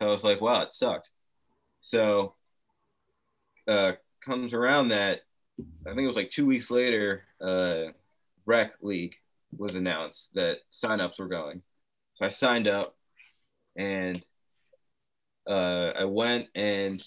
[0.00, 1.10] So I was like, wow, it sucked.
[1.80, 2.34] So
[3.66, 3.92] uh
[4.24, 5.20] comes around that
[5.58, 7.92] I think it was like two weeks later, uh
[8.46, 9.16] rec league
[9.56, 11.62] was announced that signups were going.
[12.14, 12.96] So I signed up
[13.76, 14.24] and
[15.48, 17.02] uh, I went and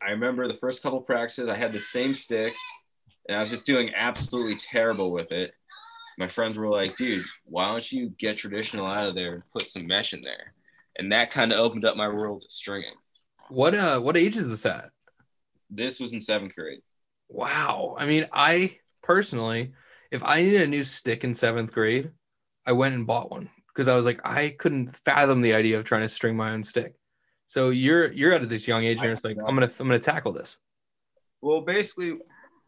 [0.00, 2.52] I remember the first couple practices I had the same stick
[3.28, 5.52] and I was just doing absolutely terrible with it.
[6.18, 9.66] My friends were like, dude, why don't you get traditional out of there and put
[9.66, 10.54] some mesh in there?
[10.96, 12.94] And that kind of opened up my world to stringing.
[13.48, 14.90] What uh what age is this at?
[15.70, 16.82] This was in seventh grade.
[17.32, 17.96] Wow.
[17.98, 19.72] I mean, I personally,
[20.10, 22.10] if I needed a new stick in seventh grade,
[22.66, 25.84] I went and bought one because I was like, I couldn't fathom the idea of
[25.84, 26.94] trying to string my own stick.
[27.46, 30.32] So you're you're at this young age and it's like, I'm gonna I'm gonna tackle
[30.32, 30.58] this.
[31.40, 32.18] Well, basically,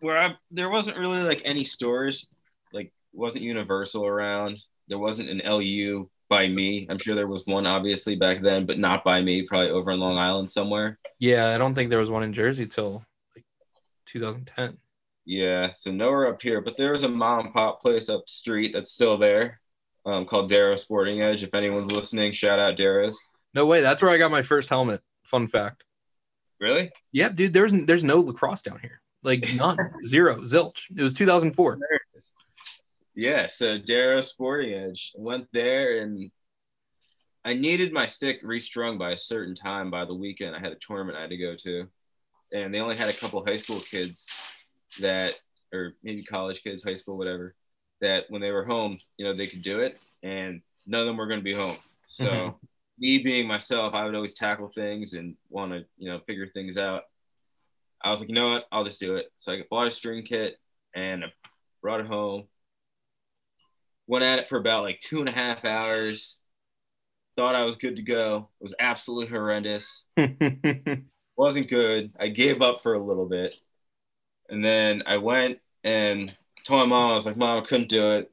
[0.00, 2.26] where I there wasn't really like any stores,
[2.72, 4.58] like wasn't Universal around.
[4.88, 6.86] There wasn't an LU by me.
[6.88, 9.42] I'm sure there was one obviously back then, but not by me.
[9.46, 10.98] Probably over in Long Island somewhere.
[11.18, 13.04] Yeah, I don't think there was one in Jersey till
[14.06, 14.78] 2010.
[15.26, 18.32] Yeah, so nowhere up here, but there was a mom and pop place up the
[18.32, 19.60] street that's still there
[20.06, 21.42] um, called Darrow Sporting Edge.
[21.42, 23.18] If anyone's listening, shout out Darrow's.
[23.54, 25.02] No way, that's where I got my first helmet.
[25.22, 25.84] Fun fact.
[26.60, 26.90] Really?
[27.12, 27.52] Yeah, dude.
[27.52, 29.00] There's there's no lacrosse down here.
[29.22, 30.82] Like none, zero, zilch.
[30.94, 31.78] It was 2004.
[33.14, 36.30] Yeah, so Darrow Sporting Edge went there, and
[37.44, 40.56] I needed my stick restrung by a certain time by the weekend.
[40.56, 41.88] I had a tournament I had to go to,
[42.54, 44.26] and they only had a couple high school kids
[45.00, 45.34] that,
[45.72, 47.54] or maybe college kids, high school, whatever
[48.00, 51.16] that when they were home, you know, they could do it, and none of them
[51.16, 51.76] were going to be home.
[52.06, 52.56] So, mm-hmm.
[52.98, 56.78] me being myself, I would always tackle things and want to, you know, figure things
[56.78, 57.02] out.
[58.02, 59.32] I was like, you know what, I'll just do it.
[59.38, 60.56] So I bought a string kit
[60.94, 61.32] and I
[61.80, 62.44] brought it home.
[64.06, 66.36] Went at it for about like two and a half hours.
[67.36, 68.50] Thought I was good to go.
[68.60, 70.04] It was absolutely horrendous.
[71.36, 72.12] Wasn't good.
[72.18, 73.54] I gave up for a little bit.
[74.48, 78.12] And then I went and told my mom, I was like, Mom, I couldn't do
[78.12, 78.30] it.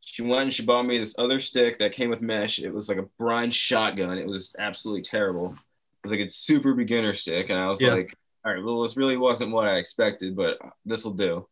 [0.00, 2.58] She went and she bought me this other stick that came with mesh.
[2.58, 4.18] It was like a brine shotgun.
[4.18, 5.52] It was absolutely terrible.
[5.52, 7.50] It was like a super beginner stick.
[7.50, 7.94] And I was yeah.
[7.94, 11.48] like, all right, well, this really wasn't what I expected, but this will do.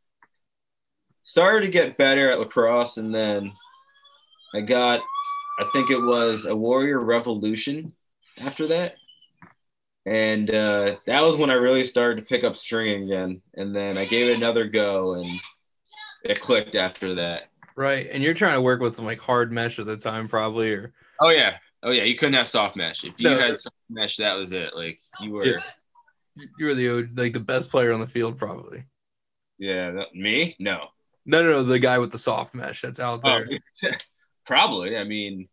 [1.25, 2.99] Started to get better at lacrosse.
[2.99, 3.53] And then
[4.55, 5.01] I got,
[5.59, 7.93] I think it was a Warrior Revolution
[8.39, 8.95] after that
[10.07, 13.43] and uh, that was when I really started to pick up stringing again.
[13.55, 15.41] And then I gave it another go, and
[16.25, 17.51] it clicked after that.
[17.77, 18.09] Right.
[18.11, 20.93] And you're trying to work with some like hard mesh at the time, probably, or
[21.21, 23.05] oh yeah, oh yeah, you couldn't have soft mesh.
[23.05, 24.77] If you no, had soft mesh, that was it.
[24.77, 25.61] Like you were, yeah.
[26.59, 28.85] you were the like the best player on the field, probably.
[29.59, 30.57] Yeah, that, me?
[30.59, 30.89] No.
[31.27, 33.49] No, no, no, the guy with the soft mesh that's out oh, there.
[33.85, 33.89] Oh,
[34.47, 34.97] probably.
[34.97, 35.49] I mean,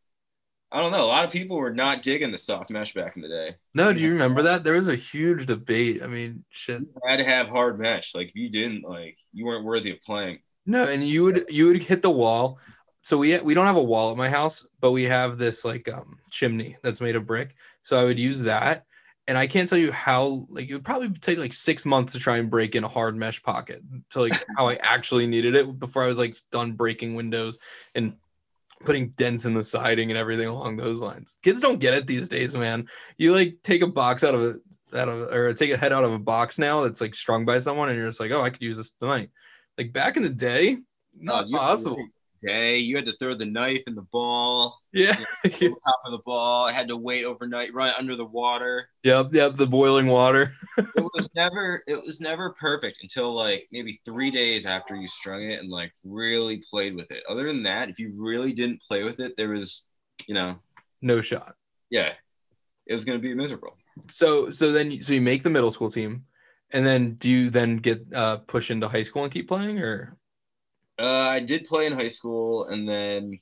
[0.71, 1.03] I don't know.
[1.03, 3.55] A lot of people were not digging the soft mesh back in the day.
[3.73, 4.63] No, do you remember that?
[4.63, 6.01] There was a huge debate.
[6.01, 6.79] I mean, shit.
[6.79, 8.15] You had to have hard mesh.
[8.15, 10.39] Like if you didn't, like you weren't worthy of playing.
[10.65, 12.57] No, and you would you would hit the wall.
[13.01, 15.89] So we we don't have a wall at my house, but we have this like
[15.89, 17.55] um, chimney that's made of brick.
[17.81, 18.86] So I would use that,
[19.27, 22.19] and I can't tell you how like it would probably take like six months to
[22.19, 23.81] try and break in a hard mesh pocket
[24.12, 27.57] to like how I actually needed it before I was like done breaking windows
[27.95, 28.13] and
[28.86, 31.38] putting dents in the siding and everything along those lines.
[31.44, 32.88] Kids don't get it these days, man.
[33.17, 34.54] You like take a box out of a
[34.98, 37.60] out of or take a head out of a box now that's like strung by
[37.60, 39.30] someone, and you're just like, oh, I could use this tonight.
[39.78, 40.78] Like back in the day,
[41.17, 42.06] not possible.
[42.41, 42.77] Day.
[42.77, 44.80] You had to throw the knife and the ball.
[44.93, 45.17] Yeah.
[45.45, 46.67] You know, top of the ball.
[46.67, 48.89] I had to wait overnight, run under the water.
[49.04, 50.54] Yep, yep, the boiling water.
[50.77, 55.43] it was never it was never perfect until like maybe three days after you strung
[55.43, 57.23] it and like really played with it.
[57.30, 59.88] Other than that, if you really didn't play with it, there was,
[60.27, 60.58] you know,
[61.01, 61.56] no shot.
[61.89, 62.13] Yeah.
[62.88, 63.77] It was gonna be miserable.
[64.10, 66.25] So so then so you make the middle school team
[66.71, 70.17] and then do you then get uh push into high school and keep playing or
[70.99, 73.39] uh, I did play in high school, and then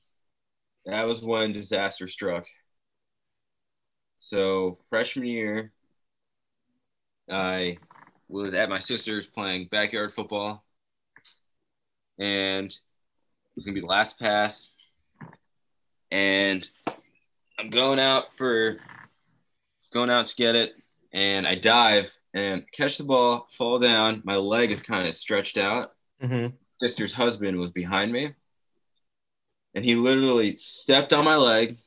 [0.85, 2.45] that was when disaster struck.
[4.19, 5.71] So freshman year,
[7.29, 7.77] I
[8.27, 10.63] was at my sister's playing backyard football,
[12.17, 14.69] and it was gonna be the last pass,
[16.11, 16.69] and
[17.57, 18.77] I'm going out for
[19.91, 20.73] going out to get it,
[21.11, 24.21] and I dive and catch the ball, fall down.
[24.23, 25.93] My leg is kind of stretched out.
[26.21, 28.33] Mm-hmm sister's husband was behind me
[29.75, 31.77] and he literally stepped on my leg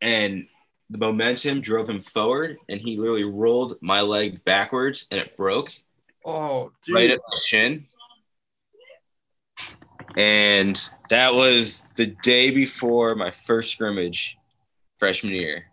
[0.00, 0.46] and
[0.90, 5.70] the momentum drove him forward and he literally rolled my leg backwards and it broke
[6.24, 6.94] oh dude.
[6.94, 7.86] right at my shin.
[10.16, 14.38] And that was the day before my first scrimmage
[14.98, 15.66] freshman year.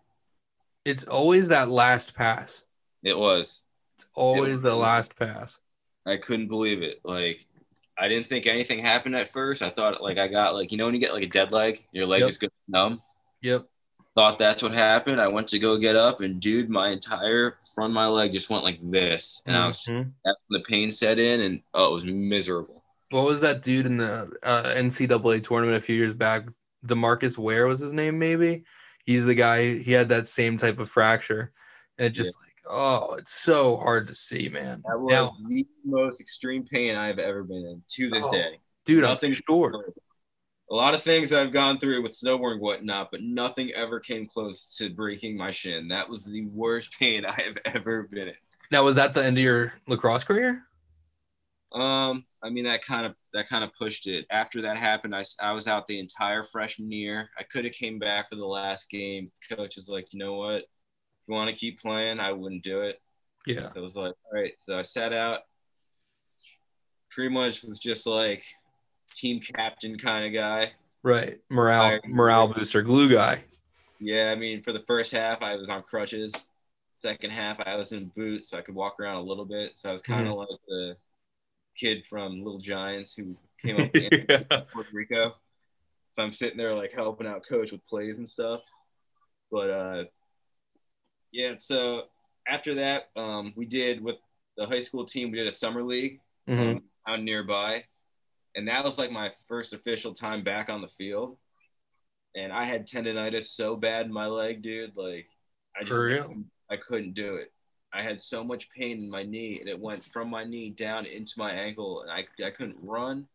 [0.84, 2.64] It's always that last pass.
[3.04, 3.64] It was.
[3.96, 5.60] It's always it was, the last pass.
[6.06, 7.00] I couldn't believe it.
[7.06, 7.46] Like
[7.98, 9.62] I didn't think anything happened at first.
[9.62, 11.86] I thought like I got like you know when you get like a dead leg,
[11.92, 12.30] your leg yep.
[12.30, 13.02] just goes numb.
[13.42, 13.68] Yep.
[14.16, 15.20] Thought that's what happened.
[15.20, 18.50] I went to go get up, and dude, my entire front of my leg just
[18.50, 19.64] went like this, and mm-hmm.
[19.64, 20.10] I was mm-hmm.
[20.24, 22.84] that's when the pain set in, and oh, it was miserable.
[23.10, 26.48] What was that dude in the uh, NCAA tournament a few years back?
[26.86, 28.64] Demarcus Ware was his name, maybe.
[29.06, 29.80] He's the guy.
[29.80, 31.52] He had that same type of fracture,
[31.98, 32.53] and it just yeah.
[32.70, 34.84] Oh, it's so hard to see, man.
[34.88, 38.60] That was now, the most extreme pain I've ever been in to this oh, day.
[38.86, 39.94] Dude, nothing I'm sure.
[40.72, 44.66] A lot of things I've gone through with snowboarding whatnot, but nothing ever came close
[44.78, 45.88] to breaking my shin.
[45.90, 48.36] That was the worst pain I have ever been in.
[48.72, 50.64] Now, was that the end of your lacrosse career?
[51.74, 54.26] Um, I mean that kind of that kind of pushed it.
[54.30, 57.30] After that happened, I, I was out the entire freshman year.
[57.38, 59.32] I could have came back for the last game.
[59.50, 60.66] Coach was like, you know what,
[61.28, 63.02] you want to keep playing, I wouldn't do it.
[63.46, 63.72] Yeah.
[63.72, 64.54] So I was like, all right.
[64.60, 65.40] So I sat out.
[67.10, 68.44] Pretty much was just like
[69.14, 70.72] team captain kind of guy.
[71.04, 71.40] Right.
[71.50, 73.44] Morale morale booster, glue guy.
[74.00, 76.34] Yeah, I mean, for the first half, I was on crutches.
[76.94, 79.74] Second half, I was in boots, so I could walk around a little bit.
[79.76, 80.40] So I was kind of mm-hmm.
[80.40, 80.98] like the
[81.76, 84.64] kid from Little Giants who came up yeah.
[84.74, 85.36] Puerto Rico.
[86.12, 88.62] So I'm sitting there like helping out coach with plays and stuff.
[89.52, 90.04] But uh,
[91.34, 92.04] yeah, so
[92.48, 94.16] after that, um, we did with
[94.56, 96.78] the high school team, we did a summer league mm-hmm.
[96.78, 97.84] um, out nearby.
[98.56, 101.38] And that was like my first official time back on the field.
[102.36, 104.96] And I had tendonitis so bad in my leg, dude.
[104.96, 105.28] Like,
[105.76, 107.52] I just couldn't, I couldn't do it.
[107.92, 111.06] I had so much pain in my knee, and it went from my knee down
[111.06, 113.28] into my ankle, and I, I couldn't run.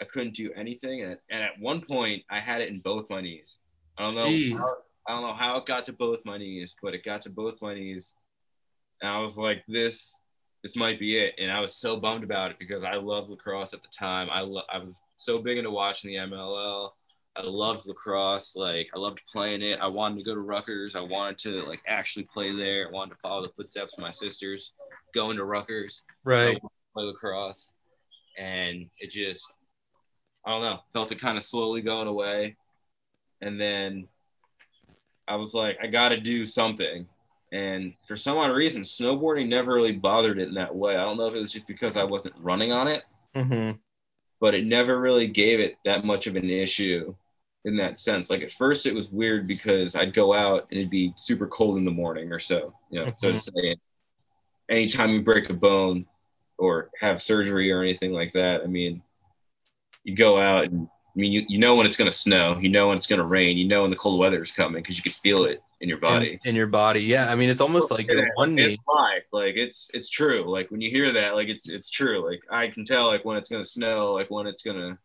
[0.00, 1.02] I couldn't do anything.
[1.02, 3.58] And, and at one point, I had it in both my knees.
[3.96, 4.76] I don't know how,
[5.08, 7.60] I don't know how it got to both my knees, but it got to both
[7.60, 8.14] my knees.
[9.00, 10.18] And I was like, this,
[10.62, 11.34] this might be it.
[11.38, 14.28] And I was so bummed about it because I loved lacrosse at the time.
[14.30, 16.90] I, lo- I was so big into watching the MLL.
[17.34, 18.54] I loved lacrosse.
[18.54, 19.80] Like I loved playing it.
[19.80, 20.94] I wanted to go to Rutgers.
[20.94, 22.88] I wanted to like actually play there.
[22.88, 24.72] I wanted to follow the footsteps of my sisters,
[25.14, 26.02] going to Rutgers.
[26.24, 26.60] Right.
[26.94, 27.72] Play lacrosse.
[28.38, 29.46] And it just,
[30.46, 32.56] I don't know, felt it kind of slowly going away.
[33.40, 34.08] And then
[35.28, 37.06] I was like, I got to do something.
[37.52, 40.96] And for some odd reason, snowboarding never really bothered it in that way.
[40.96, 43.02] I don't know if it was just because I wasn't running on it,
[43.36, 43.76] mm-hmm.
[44.40, 47.14] but it never really gave it that much of an issue
[47.64, 48.30] in that sense.
[48.30, 51.76] Like at first, it was weird because I'd go out and it'd be super cold
[51.76, 53.16] in the morning or so, you know, mm-hmm.
[53.16, 53.58] so to mm-hmm.
[53.58, 53.76] say.
[54.70, 56.06] Anytime you break a bone
[56.56, 59.02] or have surgery or anything like that, I mean,
[60.04, 62.70] you go out and I mean, you, you know when it's going to snow, you
[62.70, 64.96] know when it's going to rain, you know when the cold weather is coming because
[64.96, 66.40] you can feel it in your body.
[66.44, 67.30] In, in, your body, yeah.
[67.30, 68.78] I mean, it's almost like yeah, one knee.
[68.88, 70.50] Like, like it's it's true.
[70.50, 72.26] Like when you hear that, like it's it's true.
[72.26, 74.98] Like I can tell, like when it's going to snow, like when it's going to.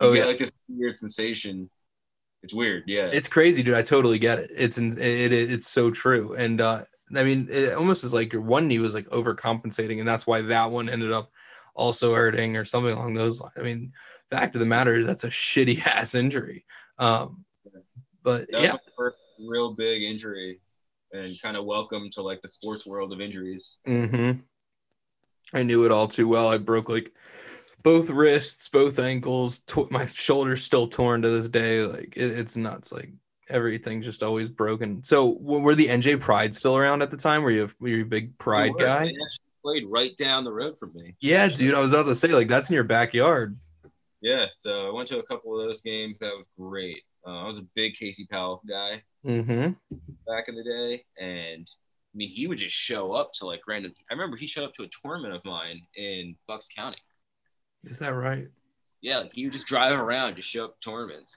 [0.00, 0.26] Oh get, yeah.
[0.26, 1.68] Like this weird sensation.
[2.42, 3.10] It's weird, yeah.
[3.12, 3.74] It's crazy, dude.
[3.74, 4.50] I totally get it.
[4.56, 6.84] It's it, it it's so true, and uh
[7.14, 10.42] I mean, it almost is like your one knee was like overcompensating, and that's why
[10.42, 11.30] that one ended up
[11.74, 13.54] also hurting or something along those lines.
[13.58, 13.92] I mean,
[14.30, 16.64] fact of the matter is that's a shitty ass injury.
[16.98, 17.44] Um,
[18.22, 20.60] but yeah, first real big injury,
[21.12, 23.78] and kind of welcome to like the sports world of injuries.
[23.86, 24.40] Mm-hmm.
[25.54, 26.48] I knew it all too well.
[26.48, 27.12] I broke like
[27.82, 29.60] both wrists, both ankles.
[29.60, 31.84] Tw- my shoulder's still torn to this day.
[31.84, 32.92] Like it, it's nuts.
[32.92, 33.10] Like
[33.48, 35.02] everything's just always broken.
[35.02, 37.42] So were the NJ Pride still around at the time?
[37.42, 39.10] Were you were you a big Pride guy?
[39.62, 41.14] played right down the road from me.
[41.20, 41.74] Yeah, dude.
[41.74, 43.56] I was about to say like that's in your backyard.
[44.20, 46.18] Yeah, so I went to a couple of those games.
[46.18, 47.02] That was great.
[47.26, 49.72] Uh, I was a big Casey Powell guy mm-hmm.
[50.26, 53.92] back in the day, and I mean he would just show up to like random.
[54.10, 56.98] I remember he showed up to a tournament of mine in Bucks County.
[57.84, 58.48] Is that right?
[59.00, 61.36] Yeah, like he would just drive around, just show up to tournaments.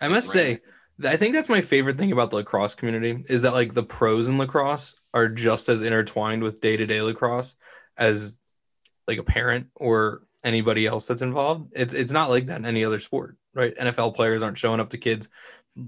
[0.00, 0.60] I must say,
[1.04, 4.28] I think that's my favorite thing about the lacrosse community is that like the pros
[4.28, 7.56] in lacrosse are just as intertwined with day to day lacrosse
[7.96, 8.38] as
[9.08, 11.72] like a parent or anybody else that's involved.
[11.74, 13.76] It's it's not like that in any other sport, right?
[13.76, 15.28] NFL players aren't showing up to kids.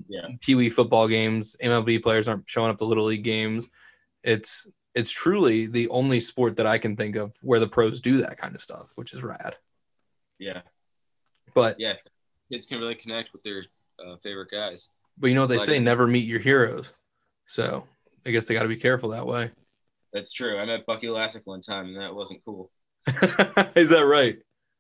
[0.09, 0.29] Yeah.
[0.41, 3.69] Pee wee football games, MLB players aren't showing up to little league games.
[4.23, 8.19] It's it's truly the only sport that I can think of where the pros do
[8.19, 9.57] that kind of stuff, which is rad.
[10.39, 10.63] Yeah.
[11.55, 11.95] But yeah,
[12.51, 13.65] kids can really connect with their
[14.05, 14.89] uh, favorite guys.
[15.19, 16.91] But you know what they say never meet your heroes,
[17.47, 17.87] so
[18.25, 19.51] I guess they got to be careful that way.
[20.13, 20.59] That's true.
[20.59, 22.71] I met Bucky Lasek one time, and that wasn't cool.
[23.77, 24.39] Is that right?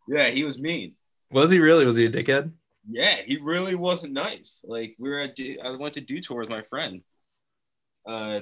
[0.09, 0.95] Yeah, he was mean.
[1.31, 1.85] Was he really?
[1.85, 2.53] Was he a dickhead?
[2.87, 4.65] Yeah, he really wasn't nice.
[4.65, 7.03] Like we were at, I went to Dew Tour with my friend,
[8.07, 8.41] uh,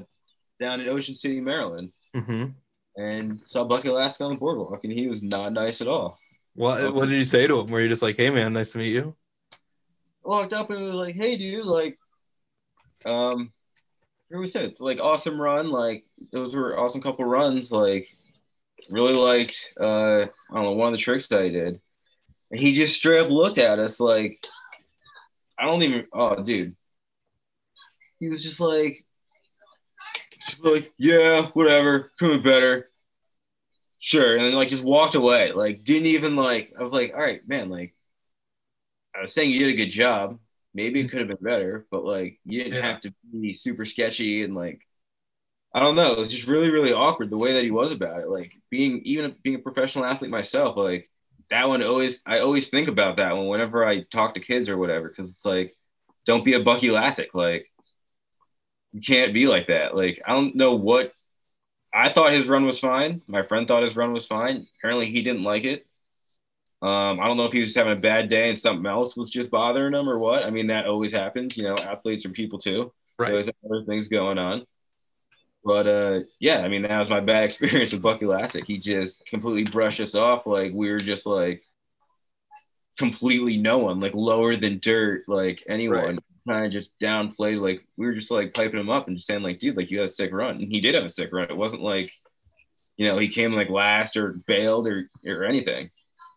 [0.59, 2.47] down in Ocean City, Maryland, mm-hmm.
[2.97, 6.19] and saw Bucky Lasek on the boardwalk, and he was not nice at all.
[6.55, 7.69] What What did you say to him?
[7.69, 9.15] Were you just like, "Hey, man, nice to meet you"?
[10.23, 11.99] walked up and was like, "Hey, dude, like,
[13.05, 13.53] um,
[14.29, 18.09] what we said, like, awesome run, like, those were awesome couple runs, like,
[18.91, 21.81] really liked, uh, I don't know, one of the tricks that I did."
[22.51, 24.45] And he just straight up looked at us like,
[25.59, 26.75] I don't even, oh, dude,
[28.19, 29.05] he was just like,
[30.49, 32.87] just like, yeah, whatever, could be better.
[33.99, 34.37] Sure.
[34.37, 35.53] And then like just walked away.
[35.53, 37.95] Like didn't even like I was like, all right, man, like
[39.15, 40.39] I was saying you did a good job.
[40.73, 42.87] Maybe it could have been better, but like you didn't yeah.
[42.87, 44.81] have to be super sketchy and like
[45.73, 46.13] I don't know.
[46.13, 48.29] It was just really, really awkward the way that he was about it.
[48.29, 51.09] Like being even being a professional athlete myself, like
[51.51, 54.79] that one always I always think about that one whenever I talk to kids or
[54.79, 55.75] whatever, because it's like,
[56.27, 57.29] don't be a Bucky Lasek.
[57.35, 57.71] Like
[58.93, 59.95] you can't be like that.
[59.97, 61.13] Like I don't know what
[61.95, 63.23] I thought his run was fine.
[63.27, 64.67] My friend thought his run was fine.
[64.79, 65.87] Apparently he didn't like it.
[66.83, 69.17] Um, I don't know if he was just having a bad day and something else
[69.17, 70.45] was just bothering him or what.
[70.45, 71.57] I mean, that always happens.
[71.57, 72.93] You know, athletes are people too.
[73.19, 73.31] Right.
[73.33, 74.65] There's other things going on.
[75.65, 78.67] But uh, yeah, I mean, that was my bad experience with Bucky Lasek.
[78.67, 81.63] He just completely brushed us off like we were just like
[82.99, 86.01] completely no one, like lower than dirt, like anyone.
[86.01, 86.19] Right.
[86.49, 89.43] Kind of just downplayed, like we were just like piping him up and just saying,
[89.43, 90.57] like, dude, like you had a sick run.
[90.57, 91.51] And he did have a sick run.
[91.51, 92.11] It wasn't like,
[92.97, 95.91] you know, he came like last or bailed or or anything.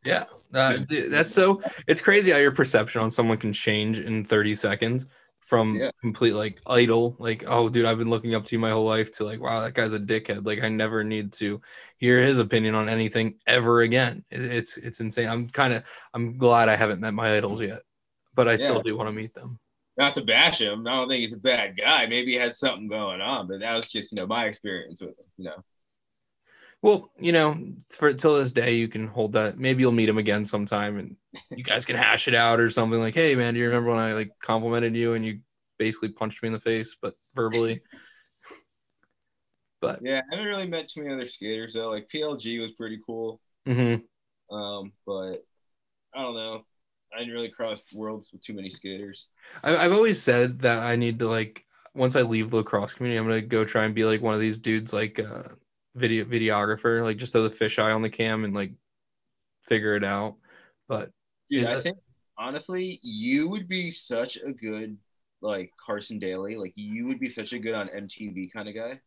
[0.06, 0.78] Yeah, uh,
[1.10, 1.62] that's so.
[1.88, 5.08] It's crazy how your perception on someone can change in 30 seconds
[5.44, 5.92] from yeah.
[6.02, 9.12] complete like idol, like oh dude, I've been looking up to you my whole life,
[9.14, 10.46] to like wow that guy's a dickhead.
[10.46, 11.62] Like I never need to
[11.98, 14.24] hear his opinion on anything ever again.
[14.32, 15.28] It's it's insane.
[15.28, 15.84] I'm kind of
[16.14, 17.82] I'm glad I haven't met my idols yet,
[18.34, 18.58] but I yeah.
[18.58, 19.60] still do want to meet them.
[19.98, 22.08] Not to bash him, I don't think he's a bad guy.
[22.08, 25.12] Maybe he has something going on, but that was just you know my experience with
[25.12, 25.26] him.
[25.38, 25.64] You know.
[26.84, 27.58] Well, you know,
[27.88, 29.58] for till this day, you can hold that.
[29.58, 31.16] Maybe you'll meet him again sometime, and
[31.58, 33.00] you guys can hash it out or something.
[33.00, 35.40] Like, hey, man, do you remember when I like complimented you and you
[35.80, 37.82] basically punched me in the face, but verbally?
[39.82, 41.90] but yeah, I haven't really met too many other skaters though.
[41.90, 43.40] Like PLG was pretty cool.
[43.66, 44.54] Mm-hmm.
[44.54, 45.38] Um, but
[46.14, 46.66] I don't know.
[47.16, 49.30] I didn't really cross worlds with too many skaters.
[49.64, 51.64] I, I've always said that I need to like
[51.96, 54.42] once I leave the lacrosse community, I'm gonna go try and be like one of
[54.42, 55.18] these dudes, like.
[55.18, 55.44] uh
[55.96, 58.74] video videographer, like just throw the fisheye on the cam and like
[59.64, 60.36] figure it out.
[60.88, 61.12] But
[61.50, 61.98] dude, I think
[62.38, 64.98] honestly, you would be such a good
[65.42, 66.56] like Carson Daly.
[66.56, 69.00] Like you would be such a good on MTV kind of guy.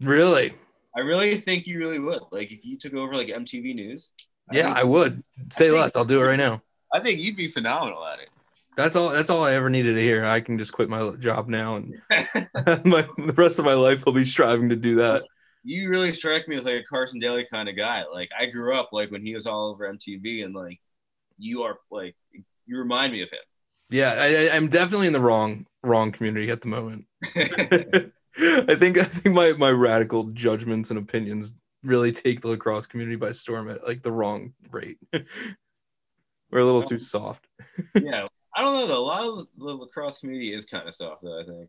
[0.00, 0.54] Really?
[0.96, 2.22] I really think you really would.
[2.30, 4.10] Like if you took over like MTV News.
[4.50, 5.22] I yeah, I would.
[5.50, 5.96] Say I less.
[5.96, 6.62] I'll do it right now.
[6.92, 8.28] I think you'd be phenomenal at it.
[8.76, 9.10] That's all.
[9.10, 10.24] That's all I ever needed to hear.
[10.24, 11.94] I can just quit my job now, and
[12.84, 15.22] my, the rest of my life will be striving to do that
[15.64, 18.04] you really strike me as like a Carson Daly kind of guy.
[18.12, 20.80] Like I grew up like when he was all over MTV, and like
[21.38, 22.16] you are like
[22.66, 23.38] you remind me of him.
[23.90, 27.06] Yeah, I, I'm definitely in the wrong wrong community at the moment.
[27.24, 31.54] I think I think my my radical judgments and opinions
[31.84, 34.98] really take the lacrosse community by storm at like the wrong rate.
[35.12, 37.46] We're a little too soft.
[37.94, 38.98] yeah, I don't know though.
[38.98, 41.40] A lot of the lacrosse community is kind of soft though.
[41.40, 41.68] I think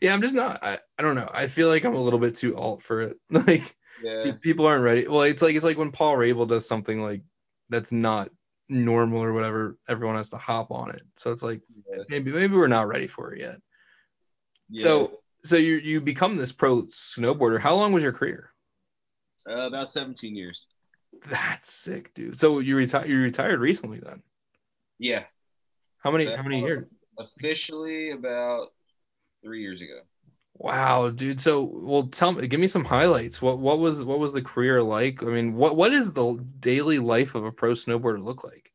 [0.00, 2.34] yeah i'm just not I, I don't know i feel like i'm a little bit
[2.34, 4.32] too alt for it like yeah.
[4.40, 7.22] people aren't ready well it's like it's like when Paul Rabil does something like
[7.68, 8.30] that's not
[8.68, 11.02] normal or whatever, everyone has to hop on it.
[11.14, 11.60] So it's like
[11.90, 12.02] yeah.
[12.08, 13.56] maybe maybe we're not ready for it yet.
[14.70, 14.82] Yeah.
[14.82, 17.60] So so you you become this pro snowboarder.
[17.60, 18.52] How long was your career?
[19.48, 20.66] Uh, about 17 years.
[21.28, 22.36] That's sick, dude.
[22.36, 24.22] So you retired you retired recently then?
[24.98, 25.24] Yeah.
[25.98, 26.86] How many how many years?
[27.18, 28.72] Officially about
[29.46, 30.00] 3 years ago.
[30.58, 31.40] Wow, dude.
[31.40, 33.40] So, well, tell me, give me some highlights.
[33.40, 35.22] What what was what was the career like?
[35.22, 38.72] I mean, what what is the daily life of a pro snowboarder look like?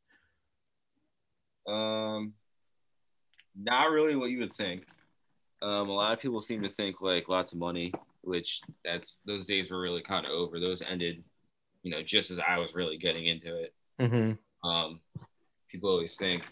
[1.67, 2.33] Um,
[3.55, 4.85] not really what you would think.
[5.61, 9.45] Um, a lot of people seem to think like lots of money, which that's those
[9.45, 10.59] days were really kind of over.
[10.59, 11.23] Those ended,
[11.83, 13.73] you know, just as I was really getting into it.
[13.99, 14.69] Mm-hmm.
[14.69, 14.99] Um,
[15.67, 16.43] people always think,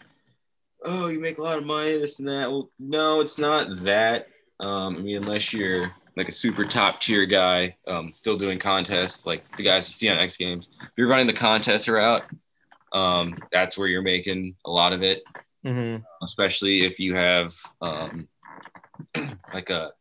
[0.84, 2.50] oh, you make a lot of money, this and that.
[2.50, 4.26] Well, no, it's not that
[4.60, 9.26] um, I mean, unless you're like a super top tier guy, um, still doing contests
[9.26, 10.70] like the guys you see on X Games.
[10.82, 12.24] If you're running the contest route,
[12.92, 15.22] um, that's where you're making a lot of it.
[15.64, 16.02] Mm-hmm.
[16.22, 18.28] Especially if you have um,
[19.54, 19.92] like a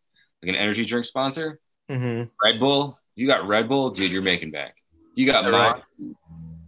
[0.41, 1.59] like an energy drink sponsor,
[1.89, 2.29] mm-hmm.
[2.43, 2.99] Red Bull.
[3.15, 4.11] You got Red Bull, dude.
[4.11, 4.73] You're making bank.
[5.15, 5.91] You got Monster.
[5.99, 6.15] Right.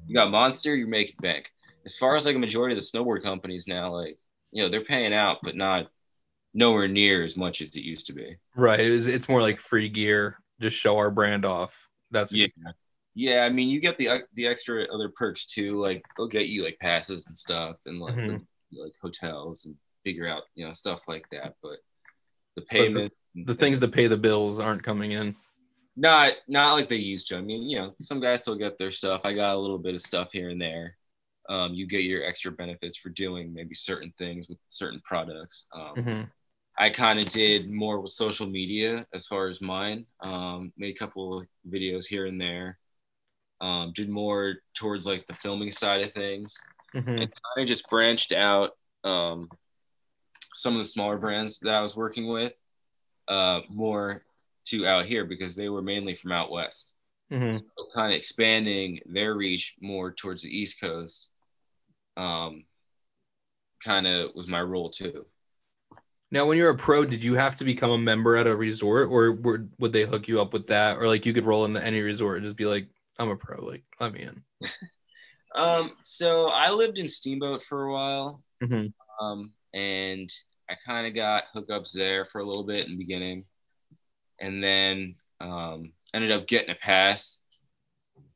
[0.08, 0.76] You got Monster.
[0.76, 1.52] You're making back.
[1.86, 4.18] As far as like a majority of the snowboard companies now, like
[4.52, 5.88] you know, they're paying out, but not
[6.54, 8.36] nowhere near as much as it used to be.
[8.56, 8.80] Right.
[8.80, 10.38] It's, it's more like free gear.
[10.60, 11.90] Just show our brand off.
[12.12, 12.48] That's yeah.
[13.14, 15.76] Yeah, I mean, you get the the extra other perks too.
[15.76, 18.38] Like they'll get you like passes and stuff, and like mm-hmm.
[18.72, 19.76] like hotels and
[20.06, 21.56] figure out you know stuff like that.
[21.62, 21.80] But
[22.56, 25.36] the payment, the, the things that pay the bills aren't coming in.
[25.98, 27.38] Not not like they used to.
[27.38, 29.26] I mean, you know, some guys still get their stuff.
[29.26, 30.96] I got a little bit of stuff here and there.
[31.52, 35.66] Um, you get your extra benefits for doing maybe certain things with certain products.
[35.74, 36.22] Um, mm-hmm.
[36.78, 40.06] I kind of did more with social media as far as mine.
[40.22, 42.78] Um, made a couple videos here and there.
[43.60, 46.58] Um, did more towards like the filming side of things,
[46.96, 47.10] mm-hmm.
[47.10, 48.72] and kind of just branched out
[49.04, 49.50] um,
[50.54, 52.60] some of the smaller brands that I was working with
[53.28, 54.22] uh, more
[54.68, 56.94] to out here because they were mainly from out west.
[57.32, 57.58] Mm-hmm.
[57.58, 61.30] So kind of expanding their reach more towards the East Coast.
[62.18, 62.66] Um,
[63.84, 65.26] kind of was my role too.
[66.34, 69.10] Now, when you're a pro, did you have to become a member at a resort,
[69.10, 71.84] or were, would they hook you up with that, or like you could roll into
[71.84, 72.88] any resort and just be like,
[73.20, 74.42] "I'm a pro, like let me in."
[75.56, 79.26] um, so I lived in Steamboat for a while, mm-hmm.
[79.26, 80.32] um, and
[80.70, 83.44] I kind of got hookups there for a little bit in the beginning,
[84.40, 87.41] and then um, ended up getting a pass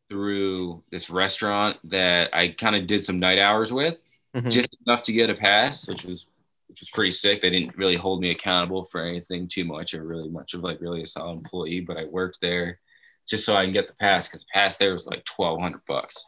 [0.08, 3.98] through this restaurant that I kind of did some night hours with,
[4.36, 4.50] mm-hmm.
[4.50, 6.28] just enough to get a pass, which was
[6.68, 7.42] which was pretty sick.
[7.42, 10.82] They didn't really hold me accountable for anything too much or really much of like
[10.82, 12.80] really a solid employee, but I worked there
[13.28, 15.82] just so I can get the pass because the pass there was like twelve hundred
[15.88, 16.26] bucks.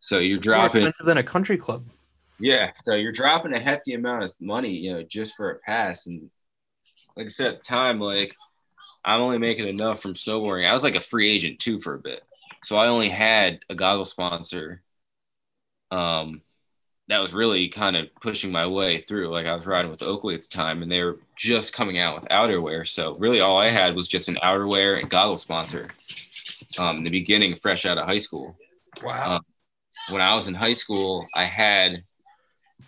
[0.00, 1.86] So you're dropping more expensive than a country club.
[2.38, 6.06] Yeah, so you're dropping a hefty amount of money, you know, just for a pass.
[6.06, 6.30] And
[7.16, 8.34] like I said at the time, like
[9.04, 10.68] I'm only making enough from snowboarding.
[10.68, 12.22] I was like a free agent too for a bit,
[12.64, 14.82] so I only had a goggle sponsor.
[15.90, 16.42] Um,
[17.08, 19.28] that was really kind of pushing my way through.
[19.28, 22.18] Like I was riding with Oakley at the time, and they were just coming out
[22.18, 22.88] with outerwear.
[22.88, 25.90] So really, all I had was just an outerwear and goggle sponsor.
[26.78, 28.56] Um, in the beginning, fresh out of high school.
[29.02, 29.36] Wow.
[29.36, 29.42] Um,
[30.08, 32.02] when I was in high school, I had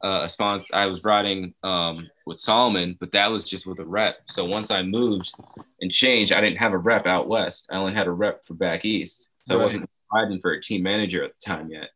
[0.02, 0.74] uh, a sponsor.
[0.74, 4.16] I was riding um, with Salomon, but that was just with a rep.
[4.28, 5.32] So once I moved
[5.80, 7.68] and changed, I didn't have a rep out west.
[7.70, 9.28] I only had a rep for back east.
[9.46, 9.62] So right.
[9.62, 11.90] I wasn't riding for a team manager at the time yet.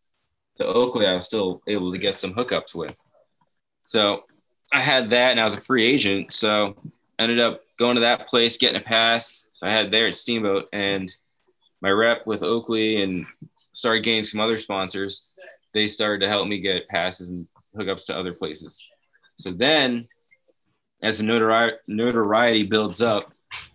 [0.54, 2.94] So Oakley, I was still able to get some hookups with.
[3.82, 4.22] So
[4.72, 6.32] I had that, and I was a free agent.
[6.32, 6.76] So
[7.18, 9.48] ended up going to that place, getting a pass.
[9.52, 11.10] So I had there at Steamboat, and
[11.80, 13.26] my rep with Oakley, and
[13.72, 15.30] started getting some other sponsors.
[15.74, 18.80] They started to help me get passes and hookups to other places.
[19.36, 20.06] So then,
[21.02, 23.32] as the notori- notoriety builds up,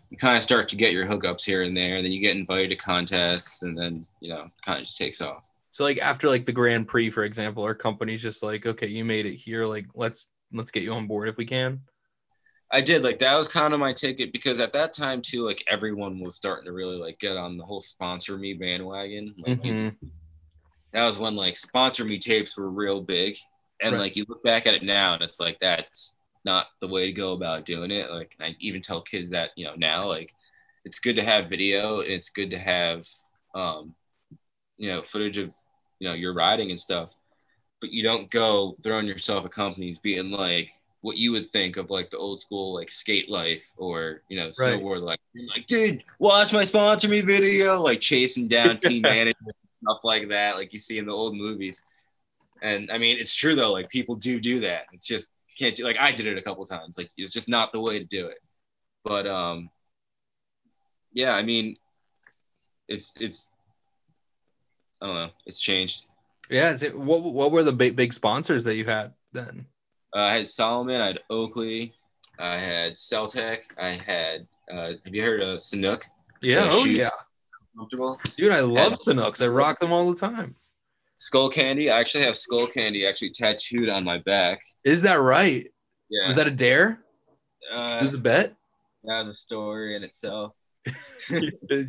[0.10, 2.38] you kind of start to get your hookups here and there, and then you get
[2.38, 5.49] invited to contests, and then you know, kind of just takes off.
[5.72, 9.03] So like after like the Grand Prix, for example, our company's just like, okay, you
[9.03, 9.66] made it here.
[9.66, 11.82] Like let's let's get you on board if we can.
[12.72, 15.64] I did like that was kind of my ticket because at that time too, like
[15.68, 19.36] everyone was starting to really like get on the whole sponsor me bandwagon.
[19.38, 20.08] Like mm-hmm.
[20.93, 23.38] that was when like sponsor me tapes were real big.
[23.82, 24.01] And right.
[24.01, 26.16] like you look back at it now and it's like that's
[26.46, 28.10] not the way to go about doing it.
[28.12, 30.32] Like I even tell kids that, you know, now like
[30.86, 33.04] it's good to have video and it's good to have
[33.56, 33.96] um
[34.78, 35.52] you know footage of
[36.00, 37.16] you know you're riding and stuff
[37.82, 40.72] but you don't go throwing yourself a company being like
[41.02, 44.48] what you would think of like the old school like skate life or you know
[44.48, 45.04] snowboard right.
[45.04, 45.20] like
[45.56, 49.36] like dude watch my sponsor me video like chasing down team managers
[49.82, 51.82] stuff like that like you see in the old movies
[52.62, 53.72] And I mean, it's true though.
[53.72, 54.86] Like people do do that.
[54.91, 55.84] It's just can't do.
[55.84, 56.97] Like I did it a couple times.
[56.97, 58.38] Like it's just not the way to do it.
[59.03, 59.70] But um,
[61.14, 61.32] yeah.
[61.32, 61.76] I mean,
[62.88, 63.49] it's it's.
[65.01, 65.30] I don't know.
[65.45, 66.06] It's changed.
[66.49, 66.72] Yeah.
[66.72, 69.66] Is it, what what were the big big sponsors that you had then?
[70.16, 71.93] Uh, I had Salomon, I had Oakley.
[72.39, 73.60] I had Celtek.
[73.82, 74.47] I had.
[74.72, 76.03] Uh, have you heard of Sanuk?
[76.41, 76.68] Yeah.
[76.72, 77.10] Oh yeah.
[77.78, 78.20] Comfortable.
[78.38, 79.43] Dude, I love Sanuks.
[79.43, 80.56] I rock them all the time.
[81.20, 81.91] Skullcandy.
[81.91, 84.61] I actually have Skullcandy actually tattooed on my back.
[84.84, 85.68] Is that right?
[86.09, 86.28] Yeah.
[86.28, 87.03] Was that a dare?
[87.74, 88.55] Uh, it was a bet.
[89.03, 90.53] That was a story in itself.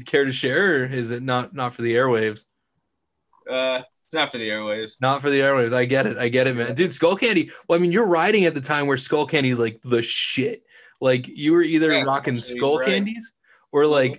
[0.06, 2.44] Care to share, or is it not not for the airwaves?
[3.48, 5.00] Uh, it's not for the airwaves.
[5.00, 5.74] Not for the airwaves.
[5.74, 6.16] I get it.
[6.16, 6.74] I get it, man.
[6.74, 7.50] Dude, Skullcandy.
[7.68, 10.62] Well, I mean, you're riding at the time where Skullcandy is like the shit.
[11.00, 12.88] Like you were either yeah, rocking skull right.
[12.88, 13.32] candies
[13.72, 14.16] or like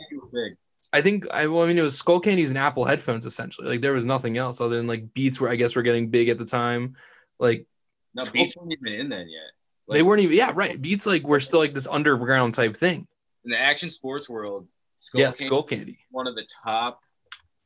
[0.97, 3.67] I think I well, I mean it was Skullcandies and Apple headphones essentially.
[3.67, 6.29] Like there was nothing else other than like Beats were I guess were getting big
[6.29, 6.95] at the time.
[7.39, 7.67] Like
[8.15, 9.51] no, Skull- Beats weren't even in then yet.
[9.87, 10.81] Like, they weren't even yeah, right.
[10.81, 13.07] Beats like were still like this underground type thing.
[13.45, 15.97] In the action sports world, Skull yeah, Skullcandy.
[16.09, 16.99] One of the top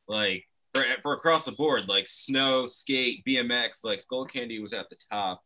[0.08, 4.96] like for, for across the board, like snow, skate, BMX, like Skullcandy was at the
[5.10, 5.42] top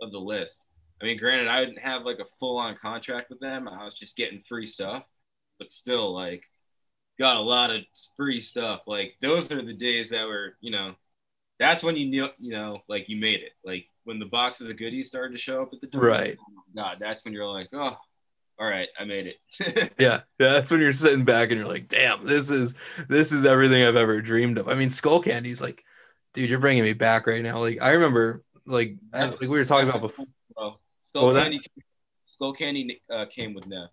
[0.00, 0.66] of the list.
[1.00, 3.68] I mean, granted, I didn't have like a full on contract with them.
[3.68, 5.04] I was just getting free stuff,
[5.58, 6.42] but still, like,
[7.18, 7.82] got a lot of
[8.16, 8.82] free stuff.
[8.86, 10.94] Like, those are the days that were, you know,
[11.58, 13.52] that's when you knew, you know, like you made it.
[13.64, 16.02] Like when the boxes of goodies started to show up at the door.
[16.02, 16.36] Right.
[16.40, 17.96] Oh God, that's when you're like, oh,
[18.60, 19.36] all right, I made it.
[19.76, 22.74] yeah, yeah, that's when you're sitting back and you're like, damn, this is
[23.08, 24.68] this is everything I've ever dreamed of.
[24.68, 25.84] I mean, Skull Skullcandy's like,
[26.34, 27.58] dude, you're bringing me back right now.
[27.58, 30.26] Like I remember, like like we were talking about before.
[31.14, 31.60] Skullcandy,
[32.26, 33.90] Skullcandy uh, came with Neff.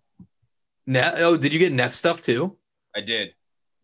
[0.86, 1.14] Neff?
[1.18, 2.56] Oh, did you get Neff stuff too?
[2.96, 3.34] I did.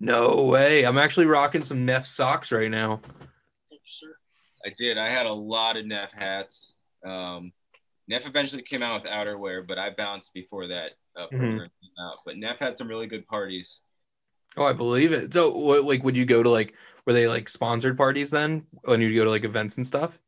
[0.01, 0.85] No way.
[0.85, 3.01] I'm actually rocking some Neff socks right now.
[3.69, 4.15] Thank you, sir.
[4.65, 4.99] I did.
[4.99, 6.77] I had a lot of Neff hats.
[7.07, 7.53] Um,
[8.09, 11.39] Neff eventually came out with outerwear, but I bounced before that uh, mm-hmm.
[11.39, 12.19] came out.
[12.25, 13.81] But Neff had some really good parties.
[14.57, 15.33] Oh, I believe it.
[15.33, 16.75] So, what, like, would you go to like,
[17.07, 20.19] were they like sponsored parties then when you go to like events and stuff?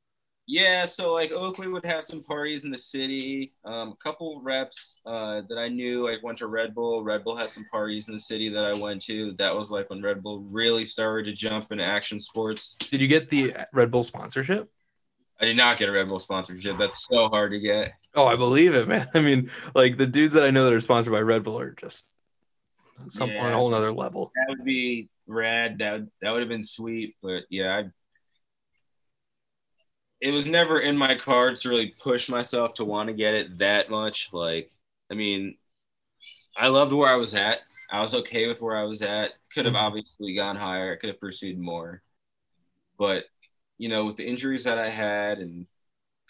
[0.47, 3.55] Yeah, so like Oakley would have some parties in the city.
[3.65, 6.07] Um, a couple reps uh, that I knew.
[6.09, 7.03] I went to Red Bull.
[7.03, 9.35] Red Bull had some parties in the city that I went to.
[9.39, 12.77] That was like when Red Bull really started to jump into action sports.
[12.79, 14.71] Did you get the Red Bull sponsorship?
[15.41, 16.77] I did not get a Red Bull sponsorship.
[16.77, 17.93] That's so hard to get.
[18.15, 19.09] Oh, I believe it, man.
[19.15, 21.73] I mean, like the dudes that I know that are sponsored by Red Bull are
[21.73, 22.07] just
[23.07, 24.31] some yeah, on a whole nother level.
[24.35, 25.79] That would be rad.
[25.79, 27.17] That would, that would have been sweet.
[27.23, 27.91] But yeah, I
[30.25, 33.59] it was never in my cards to really push myself to want to get it
[33.59, 34.31] that much.
[34.33, 34.71] Like,
[35.11, 35.59] I mean,
[36.57, 37.59] I loved where I was at.
[37.91, 39.33] I was okay with where I was at.
[39.53, 39.85] Could have mm-hmm.
[39.85, 40.95] obviously gone higher.
[40.95, 42.03] I could have pursued more.
[42.99, 43.25] But,
[43.77, 45.67] you know, with the injuries that I had and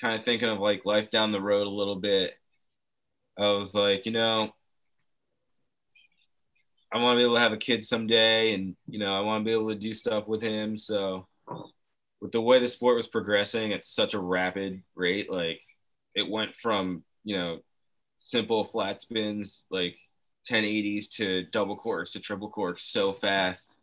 [0.01, 2.33] kind of thinking of like life down the road a little bit,
[3.39, 4.53] I was like, you know,
[6.93, 9.43] I want to be able to have a kid someday and, you know, I want
[9.43, 10.77] to be able to do stuff with him.
[10.77, 11.29] So
[12.21, 15.61] with the way the sport was progressing at such a rapid rate, like
[16.15, 17.59] it went from, you know,
[18.21, 19.97] simple flat spins, like
[20.51, 23.77] 1080s to double corks to triple corks so fast.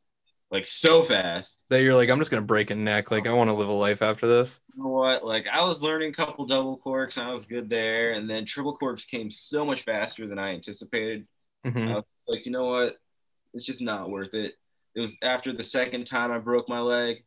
[0.50, 3.10] Like so fast that you're like, I'm just gonna break a neck.
[3.10, 4.60] Like I want to live a life after this.
[4.76, 5.24] You know what?
[5.24, 8.44] Like I was learning a couple double corks and I was good there, and then
[8.44, 11.26] triple corks came so much faster than I anticipated.
[11.66, 11.88] Mm-hmm.
[11.88, 12.98] I was like, you know what?
[13.54, 14.56] It's just not worth it.
[14.94, 17.24] It was after the second time I broke my leg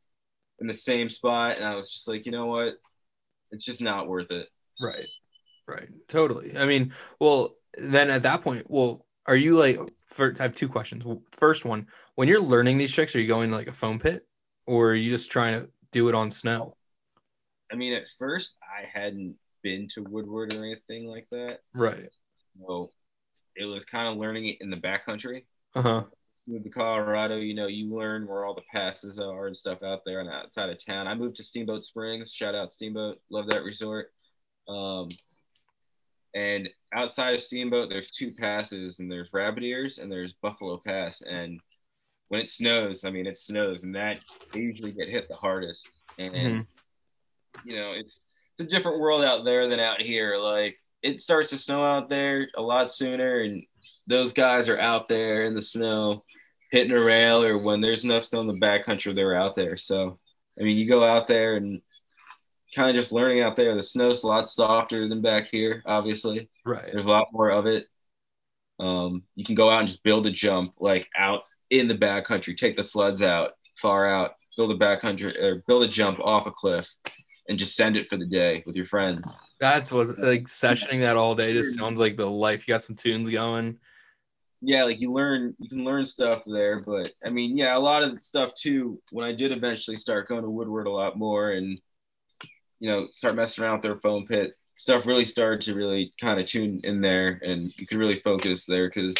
[0.65, 2.77] in the same spot, and I was just like, you know what,
[3.51, 4.49] it's just not worth it.
[4.81, 5.07] Right,
[5.69, 6.57] right, totally.
[6.57, 9.79] I mean, well, then at that point, well, are you like?
[10.07, 11.05] For, I have two questions.
[11.33, 14.27] First one, when you're learning these tricks, are you going to like a foam pit,
[14.67, 16.77] or are you just trying to do it on snow?
[17.71, 21.59] I mean, at first, I hadn't been to Woodward or anything like that.
[21.75, 22.09] Right.
[22.59, 22.91] So
[23.55, 25.45] it was kind of learning it in the backcountry.
[25.75, 26.05] Uh huh
[26.47, 30.01] moved to Colorado, you know, you learn where all the passes are and stuff out
[30.05, 31.09] there and outside of town.
[31.09, 32.33] I moved to Steamboat Springs.
[32.33, 33.19] Shout out Steamboat.
[33.31, 34.09] Love that resort.
[34.69, 35.09] Um,
[36.35, 41.23] and outside of Steamboat, there's two passes, and there's Rabbit Ears and there's Buffalo Pass.
[41.23, 41.61] And
[42.29, 44.19] when it snows, I mean, it snows, and that
[44.53, 45.89] they usually get hit the hardest.
[46.19, 47.69] And mm-hmm.
[47.69, 48.27] you know, it's
[48.59, 50.37] it's a different world out there than out here.
[50.37, 53.63] Like it starts to snow out there a lot sooner, and
[54.07, 56.23] those guys are out there in the snow
[56.71, 59.77] hitting a rail or when there's enough snow in the backcountry, they're out there.
[59.77, 60.19] So,
[60.61, 61.81] I mean, you go out there and
[62.75, 63.75] kind of just learning out there.
[63.75, 66.51] The snow's a lot softer than back here, obviously.
[66.67, 66.89] Right.
[66.91, 67.87] There's a lot more of it.
[68.81, 72.57] Um, you can go out and just build a jump like out in the backcountry,
[72.57, 76.51] take the sleds out far out, build a backcountry or build a jump off a
[76.51, 76.89] cliff
[77.49, 79.33] and just send it for the day with your friends.
[79.61, 82.67] That's what like sessioning that all day just sounds like the life.
[82.67, 83.79] You got some tunes going.
[84.67, 88.03] Yeah, like you learn you can learn stuff there, but I mean, yeah, a lot
[88.03, 89.01] of stuff too.
[89.13, 91.79] When I did eventually start going to Woodward a lot more and
[92.81, 96.41] you know start messing around with their foam pit, stuff really started to really kind
[96.41, 99.15] of tune in there, and you could really focus there because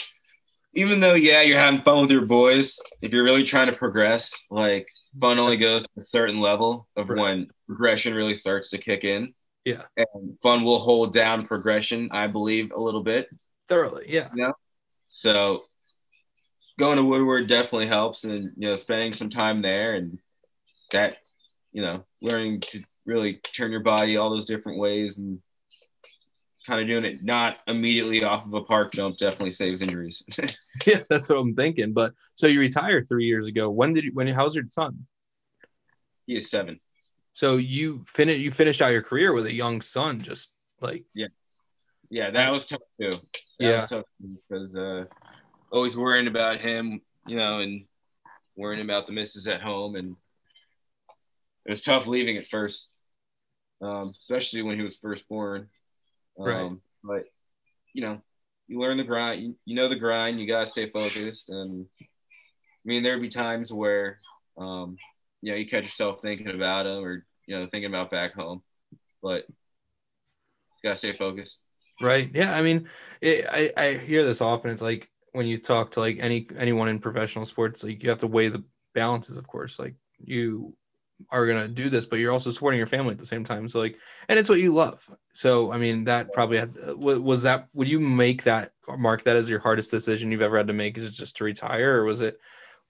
[0.73, 4.45] even though yeah you're having fun with your boys, if you're really trying to progress,
[4.51, 4.89] like
[5.21, 7.21] fun only goes to a certain level of right.
[7.21, 9.35] when progression really starts to kick in.
[9.65, 9.83] Yeah.
[9.97, 13.29] And fun will hold down progression, I believe, a little bit.
[13.69, 14.29] Thoroughly, yeah.
[14.35, 14.53] You know?
[15.17, 15.63] So
[16.77, 20.19] going to Woodward definitely helps and you know, spending some time there and
[20.91, 21.19] that,
[21.73, 25.39] you know, learning to really turn your body all those different ways and
[26.67, 30.25] kind of doing it not immediately off of a park jump definitely saves injuries.
[30.85, 31.93] yeah, that's what I'm thinking.
[31.93, 33.71] But so you retired three years ago.
[33.71, 35.07] When did you, when how's your son?
[36.27, 36.81] He is seven.
[37.35, 41.29] So you finished you finished out your career with a young son, just like yeah,
[42.15, 43.11] yeah, that was tough too.
[43.11, 43.21] That
[43.59, 44.05] yeah, was tough
[44.49, 45.05] because uh,
[45.73, 47.87] always worrying about him, you know, and
[48.57, 50.17] worrying about the misses at home, and
[51.67, 52.89] it was tough leaving at first,
[53.83, 55.69] um, especially when he was first born.
[56.39, 56.73] Um, right.
[57.03, 57.25] But
[57.93, 58.23] you know,
[58.69, 59.43] you learn the grind.
[59.43, 60.39] You, you know the grind.
[60.39, 64.21] You gotta stay focused, and I mean there'd be times where
[64.57, 64.99] um,
[65.45, 68.63] you know, you catch yourself thinking about him or, you know, thinking about back home.
[69.23, 69.45] But
[70.71, 71.61] it's got to stay focused.
[72.01, 72.31] Right.
[72.35, 72.55] Yeah.
[72.55, 72.89] I mean,
[73.21, 74.71] it, I, I hear this often.
[74.71, 78.19] It's like when you talk to like any anyone in professional sports, like you have
[78.21, 78.65] to weigh the
[78.95, 79.79] balances, of course.
[79.79, 80.77] Like you
[81.31, 83.69] are gonna do this, but you're also supporting your family at the same time.
[83.69, 85.09] So like, and it's what you love.
[85.33, 87.69] So I mean, that probably had was that.
[87.75, 90.99] Would you make that mark that as your hardest decision you've ever had to make?
[90.99, 92.39] Is it just to retire, or was it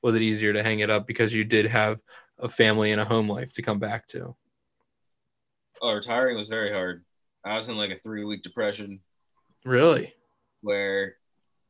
[0.03, 2.03] was it easier to hang it up because you did have
[2.39, 4.35] a family and a home life to come back to?
[5.81, 7.05] Oh, retiring was very hard.
[7.45, 9.01] I was in like a three week depression.
[9.65, 10.13] Really?
[10.63, 11.17] Where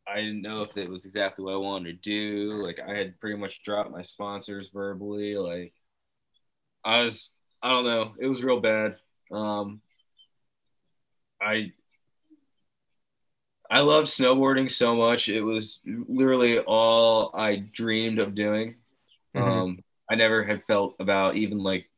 [0.07, 2.63] I didn't know if it was exactly what I wanted to do.
[2.63, 5.37] Like I had pretty much dropped my sponsors verbally.
[5.37, 5.73] Like
[6.85, 8.13] I was, I don't know.
[8.19, 8.97] It was real bad.
[9.33, 9.81] Um,
[11.41, 11.73] I
[13.71, 15.29] I loved snowboarding so much.
[15.29, 18.77] It was literally all I dreamed of doing.
[19.35, 19.51] Mm-hmm.
[19.51, 21.91] Um, I never had felt about even like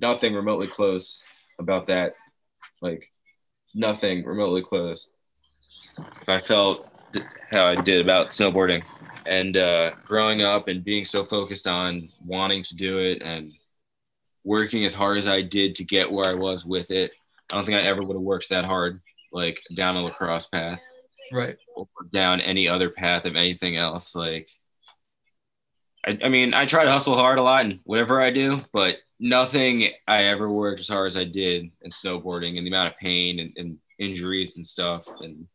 [0.00, 1.22] nothing remotely close
[1.58, 2.14] about that.
[2.80, 3.10] Like
[3.74, 5.10] nothing remotely close.
[6.28, 6.88] I felt
[7.50, 8.82] how I did about snowboarding
[9.26, 13.52] and uh, growing up and being so focused on wanting to do it and
[14.44, 17.12] working as hard as I did to get where I was with it.
[17.50, 19.00] I don't think I ever would have worked that hard,
[19.32, 20.80] like down a lacrosse path,
[21.32, 24.14] right, or down any other path of anything else.
[24.14, 24.48] Like
[26.06, 28.96] I, I mean, I try to hustle hard a lot and whatever I do, but
[29.18, 32.98] nothing I ever worked as hard as I did in snowboarding and the amount of
[32.98, 35.06] pain and, and injuries and stuff.
[35.20, 35.46] And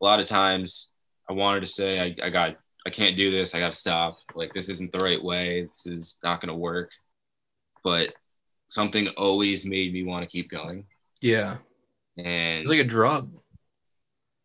[0.00, 0.92] a lot of times
[1.28, 2.56] I wanted to say, I, I got,
[2.86, 3.54] I can't do this.
[3.54, 4.18] I got to stop.
[4.34, 5.62] Like, this isn't the right way.
[5.64, 6.90] This is not going to work.
[7.82, 8.14] But
[8.68, 10.86] something always made me want to keep going.
[11.20, 11.56] Yeah.
[12.16, 13.30] And it's like a drug.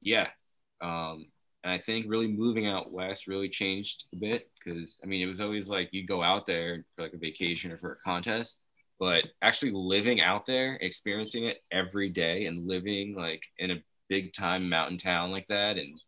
[0.01, 0.27] Yeah.
[0.81, 1.27] Um,
[1.64, 5.28] and I think really moving out west really changed a bit because I mean it
[5.28, 8.59] was always like you go out there for like a vacation or for a contest,
[8.99, 14.34] but actually living out there, experiencing it every day, and living like in a big
[14.34, 15.99] time mountain town like that, and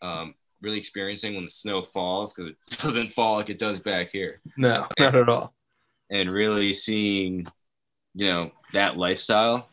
[0.00, 4.10] um, really experiencing when the snow falls because it doesn't fall like it does back
[4.10, 4.40] here.
[4.56, 5.54] No, not at all.
[6.10, 7.46] And really seeing,
[8.14, 9.68] you know, that lifestyle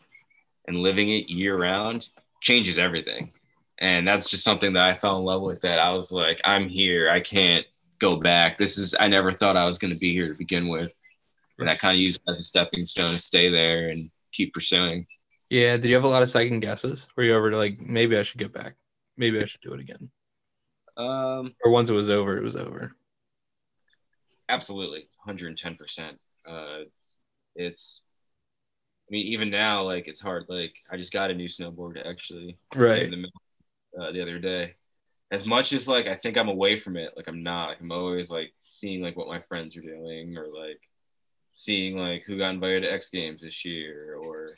[0.66, 2.08] and living it year round
[2.40, 3.32] changes everything
[3.80, 5.60] and that's just something that I fell in love with.
[5.60, 7.10] That I was like, I'm here.
[7.10, 7.64] I can't
[7.98, 8.58] go back.
[8.58, 8.94] This is.
[8.98, 10.92] I never thought I was going to be here to begin with,
[11.58, 14.52] and I kind of used it as a stepping stone to stay there and keep
[14.52, 15.06] pursuing.
[15.48, 15.76] Yeah.
[15.76, 17.06] Did you have a lot of second guesses?
[17.16, 18.74] Were you over to like maybe I should get back?
[19.16, 20.10] Maybe I should do it again.
[20.96, 21.54] Um.
[21.64, 22.92] Or once it was over, it was over.
[24.48, 26.18] Absolutely, 110 percent.
[26.46, 26.80] Uh,
[27.54, 28.02] it's
[29.08, 30.44] I mean, even now, like it's hard.
[30.48, 32.58] Like I just got a new snowboard actually.
[32.76, 33.10] Right
[33.98, 34.74] uh, the other day.
[35.32, 37.68] As much as like I think I'm away from it, like I'm not.
[37.68, 40.80] Like, I'm always like seeing like what my friends are doing, or like
[41.52, 44.50] seeing like who got invited to X Games this year, or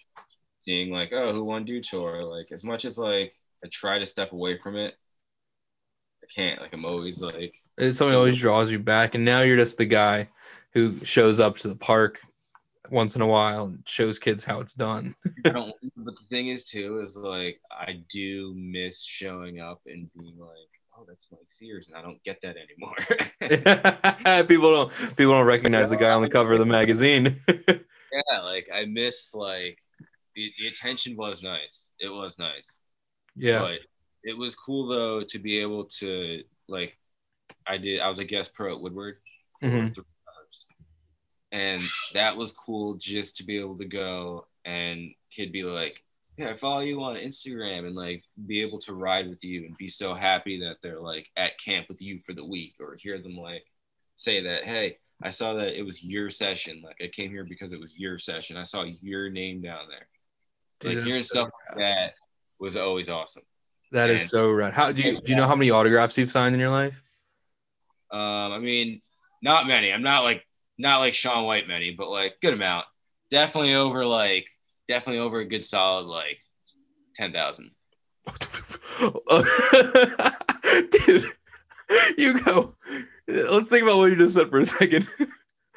[0.61, 2.25] seeing like oh who won Dew Tour.
[2.25, 4.95] Like as much as like I try to step away from it,
[6.23, 6.61] I can't.
[6.61, 9.85] Like I'm always like it's something always draws you back, and now you're just the
[9.85, 10.29] guy
[10.73, 12.23] who shows up to the park
[12.91, 15.15] once in a while and shows kids how it's done.
[15.45, 15.55] but
[15.97, 20.51] the thing is too is like I do miss showing up and being like,
[20.99, 22.97] oh, that's Mike Sears, and I don't get that anymore.
[24.47, 27.41] people don't people don't recognize the guy on the cover of the magazine.
[27.49, 29.79] yeah, like I miss like
[30.35, 31.89] the, the attention was nice.
[32.01, 32.79] It was nice.
[33.37, 33.61] Yeah.
[33.61, 33.79] But
[34.25, 36.97] it was cool though to be able to like
[37.67, 39.17] I did I was a guest pro at Woodward
[39.63, 39.97] Mhm.
[41.53, 41.83] And
[42.15, 46.03] that was cool just to be able to go and kid be like
[46.39, 49.77] yeah i follow you on instagram and like be able to ride with you and
[49.77, 53.21] be so happy that they're like at camp with you for the week or hear
[53.21, 53.65] them like
[54.17, 57.73] say that hey i saw that it was your session like i came here because
[57.73, 60.07] it was your session i saw your name down there
[60.81, 61.77] Dude, like hearing so stuff rad.
[61.77, 62.15] like that
[62.59, 63.43] was always awesome
[63.93, 64.73] That is And- so rad.
[64.73, 67.03] How do you do you know how many autographs you've signed in your life?
[68.11, 69.01] Um, I mean,
[69.43, 69.93] not many.
[69.93, 70.47] I'm not like
[70.83, 72.85] not like Shaun White many, but like good amount.
[73.31, 74.47] Definitely over like
[74.89, 76.39] definitely over a good solid like
[77.15, 77.71] ten thousand.
[80.91, 81.25] Dude,
[82.19, 82.75] you go.
[83.29, 85.07] Let's think about what you just said for a second.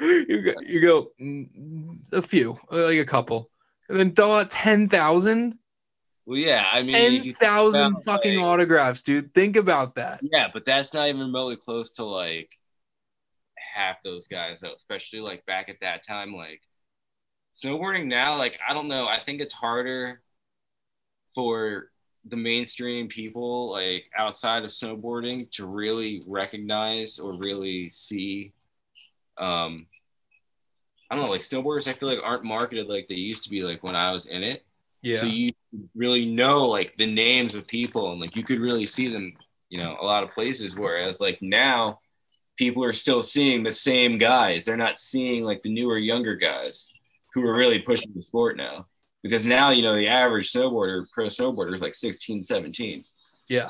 [0.01, 0.53] You go.
[0.61, 1.11] You go.
[1.21, 3.49] mm, A few, like a couple,
[3.87, 5.57] and then throw out ten thousand.
[6.25, 9.33] Well, yeah, I mean, Ten if you think thousand fucking like- autographs, dude.
[9.33, 10.19] Think about that.
[10.21, 12.49] yeah, but that's not even remotely close to like
[13.75, 16.33] half those guys though, especially like back at that time.
[16.33, 16.61] Like
[17.55, 19.07] snowboarding now, like I don't know.
[19.07, 20.21] I think it's harder
[21.33, 21.91] for
[22.27, 28.51] the mainstream people like outside of snowboarding to really recognize or really see
[29.37, 29.85] um
[31.11, 33.61] I don't know, like snowboarders I feel like aren't marketed like they used to be
[33.61, 34.65] like when I was in it.
[35.01, 35.17] Yeah.
[35.17, 35.51] So you
[35.93, 39.33] really know like the names of people and like you could really see them,
[39.69, 40.75] you know, a lot of places.
[40.75, 41.99] Whereas like now
[42.57, 44.65] people are still seeing the same guys.
[44.65, 46.89] They're not seeing like the newer, younger guys
[47.33, 48.85] who are really pushing the sport now.
[49.23, 53.01] Because now, you know, the average snowboarder, pro snowboarder is like 16, 17.
[53.49, 53.69] Yeah.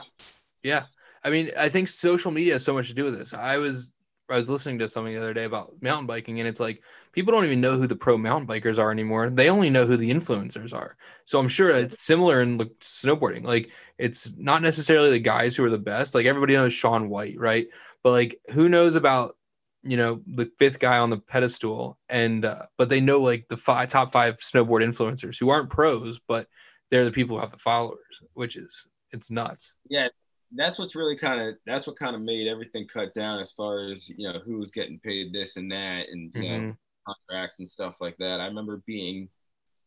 [0.64, 0.84] Yeah.
[1.24, 3.34] I mean, I think social media has so much to do with this.
[3.34, 3.92] I was
[4.30, 6.82] I was listening to something the other day about mountain biking, and it's like
[7.12, 9.30] people don't even know who the pro mountain bikers are anymore.
[9.30, 10.98] They only know who the influencers are.
[11.26, 13.44] So I'm sure it's similar in snowboarding.
[13.44, 13.70] Like
[14.00, 16.16] it's not necessarily the guys who are the best.
[16.16, 17.68] Like everybody knows Shaun White, right?
[18.06, 19.36] But like who knows about
[19.82, 23.58] you know the fifth guy on the pedestal and uh, but they know like the
[23.58, 26.48] five top five snowboard influencers who aren't pros but
[26.92, 30.10] they're the people who have the followers which is it's nuts Yeah,
[30.56, 33.92] that's what's really kind of that's what kind of made everything cut down as far
[33.92, 36.78] as you know who's getting paid this and that and you know Mhm.
[37.08, 38.40] contracts and stuff like that.
[38.40, 39.30] I remember being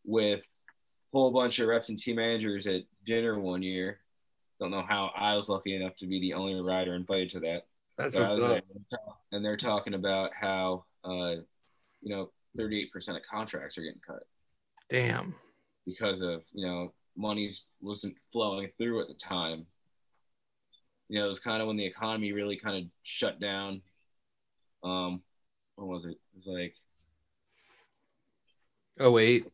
[0.04, 0.44] with a
[1.12, 4.00] whole bunch of reps and team managers at dinner one year.
[4.58, 7.67] Don't know how I was lucky enough to be the only rider invited to that.
[7.98, 8.62] That's what's up there,
[9.32, 11.34] and they're talking about how uh,
[12.00, 14.22] you know 38% of contracts are getting cut
[14.88, 15.34] damn
[15.84, 19.66] because of you know money wasn't flowing through at the time.
[21.08, 23.82] You know, it was kind of when the economy really kind of shut down.
[24.84, 25.22] Um,
[25.76, 26.10] what was it?
[26.10, 26.74] It was like
[29.00, 29.46] oh wait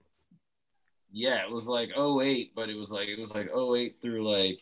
[1.15, 4.59] yeah, it was like 08, but it was like it was like 08 through like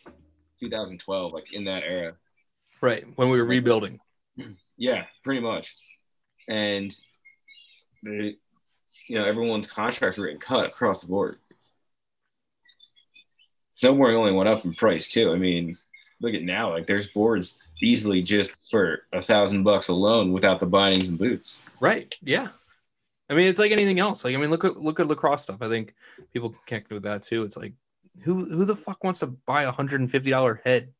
[0.60, 2.14] 2012, like in that era.
[2.82, 3.98] Right when we were rebuilding
[4.76, 5.74] Yeah, pretty much.
[6.48, 6.94] And
[8.02, 8.36] they,
[9.06, 11.36] you know, everyone's contracts were getting cut across the board.
[13.74, 15.30] Snowboarding only went up in price too.
[15.32, 15.78] I mean,
[16.20, 20.66] look at now, like there's boards easily just for a thousand bucks alone without the
[20.66, 21.60] bindings and boots.
[21.80, 22.48] right yeah
[23.28, 25.60] i mean it's like anything else like i mean look at look at lacrosse stuff
[25.62, 25.94] i think
[26.32, 27.72] people can connect with that too it's like
[28.22, 30.92] who who the fuck wants to buy a hundred and fifty dollar head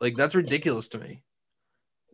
[0.00, 1.22] like that's ridiculous to me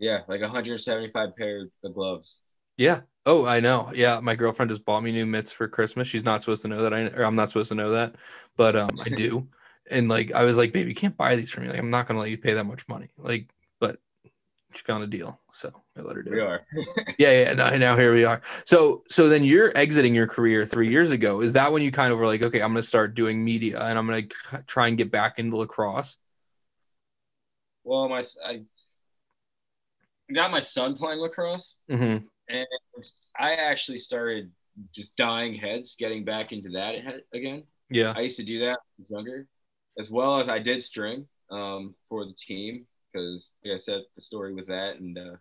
[0.00, 2.40] Yeah, like 175 pair of gloves.
[2.76, 3.02] yeah.
[3.26, 3.92] Oh i know.
[3.94, 6.08] Yeah my girlfriend just bought me new mitts for christmas.
[6.08, 8.16] She's not supposed to know that i or i'm not supposed to know that
[8.56, 9.46] but um i do.
[9.90, 11.68] And like i was like baby you can't buy these for me.
[11.68, 13.08] Like i'm not gonna let you pay that much money.
[13.18, 13.98] Like but
[14.72, 16.44] she found a deal so i let her do We it.
[16.44, 16.66] are.
[17.18, 18.40] yeah yeah now, now here we are.
[18.64, 21.40] So so then you're exiting your career three years ago.
[21.42, 23.98] Is that when you kind of were like okay i'm gonna start doing media and
[23.98, 24.28] i'm gonna
[24.66, 26.16] try and get back into lacrosse
[27.84, 28.62] well, my I
[30.34, 31.76] got my son playing lacrosse.
[31.90, 32.24] mm-hmm.
[32.48, 32.66] and
[33.38, 34.50] I actually started
[34.94, 36.94] just dyeing heads, getting back into that
[37.34, 37.64] again.
[37.90, 39.46] yeah I used to do that when I was younger,
[39.98, 44.22] as well as I did string um, for the team because, like I said, the
[44.22, 45.36] story with that and uh,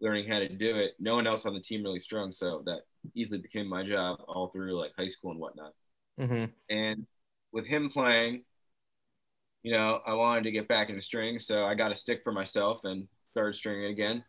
[0.00, 0.92] learning how to do it.
[0.98, 2.80] No one else on the team really strung, so that
[3.14, 5.72] easily became my job all through like high school and whatnot.
[6.20, 6.46] mm-hmm.
[6.68, 7.06] And
[7.52, 8.44] with him playing,
[9.62, 12.32] you know, I wanted to get back into string, so I got a stick for
[12.32, 14.24] myself and started stringing again.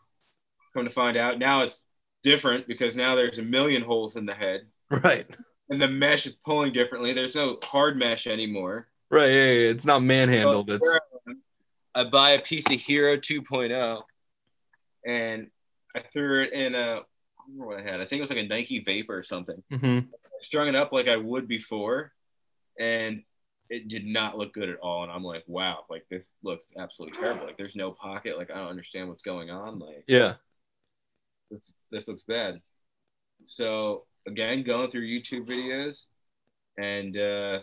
[0.74, 1.84] Come to find out, now it's
[2.24, 5.26] different because now there's a million holes in the head, right
[5.70, 7.14] and the mesh is pulling differently.
[7.14, 8.88] There's no hard mesh anymore.
[9.10, 11.00] right yeah, yeah, it's not manhandled it's
[11.96, 14.02] I buy a piece of Hero 2.0,
[15.08, 15.48] and
[15.96, 16.78] I threw it in a.
[16.78, 17.06] I don't
[17.48, 18.02] remember what I had.
[18.02, 19.64] I think it was like a Nike Vapor or something.
[19.72, 20.08] mm-hmm.
[20.40, 22.12] strung it up like I would before,
[22.80, 23.24] and
[23.70, 25.04] it did not look good at all.
[25.04, 27.46] And I'm like, wow, like this looks absolutely terrible.
[27.46, 28.38] Like there's no pocket.
[28.38, 29.80] Like I don't understand what's going on.
[29.80, 30.36] Like yeah,
[31.52, 32.62] this this looks bad.
[33.46, 36.06] So again, going through YouTube videos,
[36.78, 37.62] and uh,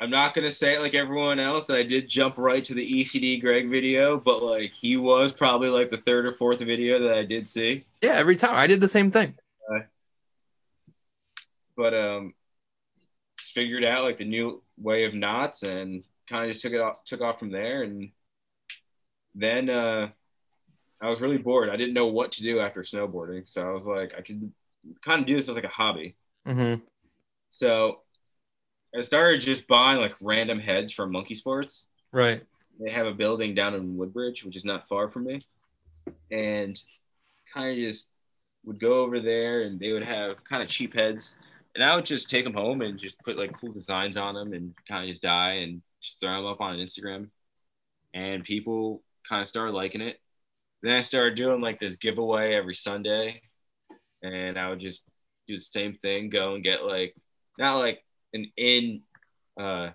[0.00, 3.00] I'm not gonna say it like everyone else that I did jump right to the
[3.00, 7.14] ECD Greg video, but like he was probably like the third or fourth video that
[7.14, 7.84] I did see.
[8.02, 9.34] Yeah, every time I did the same thing.
[9.70, 9.80] Uh,
[11.76, 12.34] but um,
[13.50, 17.04] figured out like the new way of knots and kind of just took it off,
[17.04, 17.82] took off from there.
[17.82, 18.10] And
[19.34, 20.08] then uh,
[21.00, 21.68] I was really bored.
[21.68, 24.52] I didn't know what to do after snowboarding, so I was like, I could
[25.04, 26.16] kind of do this as like a hobby.
[26.46, 26.82] Mm-hmm.
[27.50, 28.00] So
[28.96, 31.86] I started just buying like random heads from Monkey Sports.
[32.12, 32.42] Right.
[32.80, 35.46] They have a building down in Woodbridge, which is not far from me,
[36.30, 36.80] and
[37.52, 38.06] kind of just
[38.64, 41.36] would go over there, and they would have kind of cheap heads
[41.74, 44.52] and I would just take them home and just put like cool designs on them
[44.52, 47.30] and kind of just dye and just throw them up on Instagram.
[48.12, 50.20] And people kind of started liking it.
[50.82, 53.42] Then I started doing like this giveaway every Sunday,
[54.22, 55.04] and I would just
[55.46, 57.14] do the same thing, go and get like
[57.58, 58.02] not like
[58.32, 59.02] an in
[59.60, 59.90] uh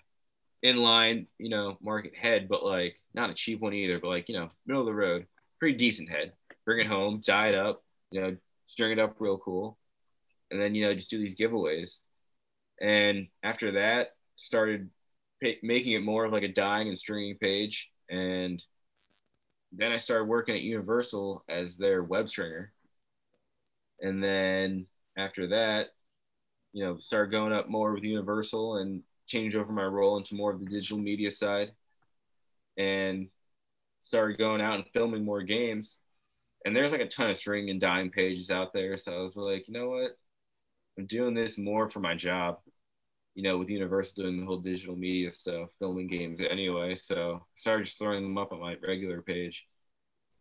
[0.64, 4.36] inline, you know, market head, but like not a cheap one either, but like, you
[4.38, 5.26] know, middle of the road,
[5.60, 6.34] pretty decent head.
[6.66, 9.78] Bring it home, dye it up, you know, string it up real cool
[10.52, 12.00] and then you know just do these giveaways.
[12.82, 14.90] And after that started
[15.42, 17.92] making it more of like a dyeing and stringing page.
[18.10, 18.64] And
[19.72, 22.74] then i started working at universal as their web stringer.
[24.02, 24.88] And then
[25.18, 25.88] after that
[26.74, 30.52] you know started going up more with universal and changed over my role into more
[30.52, 31.72] of the digital media side.
[32.78, 33.30] And
[34.02, 35.98] started going out and filming more games.
[36.64, 38.98] And there's like a ton of string and dyeing pages out there.
[38.98, 40.18] So i was like you know what
[40.98, 42.60] I'm doing this more for my job,
[43.34, 46.96] you know, with Universal doing the whole digital media stuff, filming games anyway.
[46.96, 49.68] So I started just throwing them up on my regular page.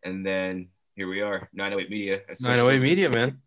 [0.05, 2.21] And then here we are, 908 Media.
[2.41, 3.41] 908 Media, man.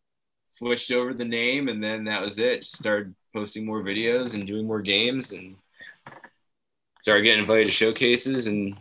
[0.47, 2.61] Switched over the name, and then that was it.
[2.61, 5.55] Just started posting more videos and doing more games, and
[6.99, 8.77] started getting invited to showcases, and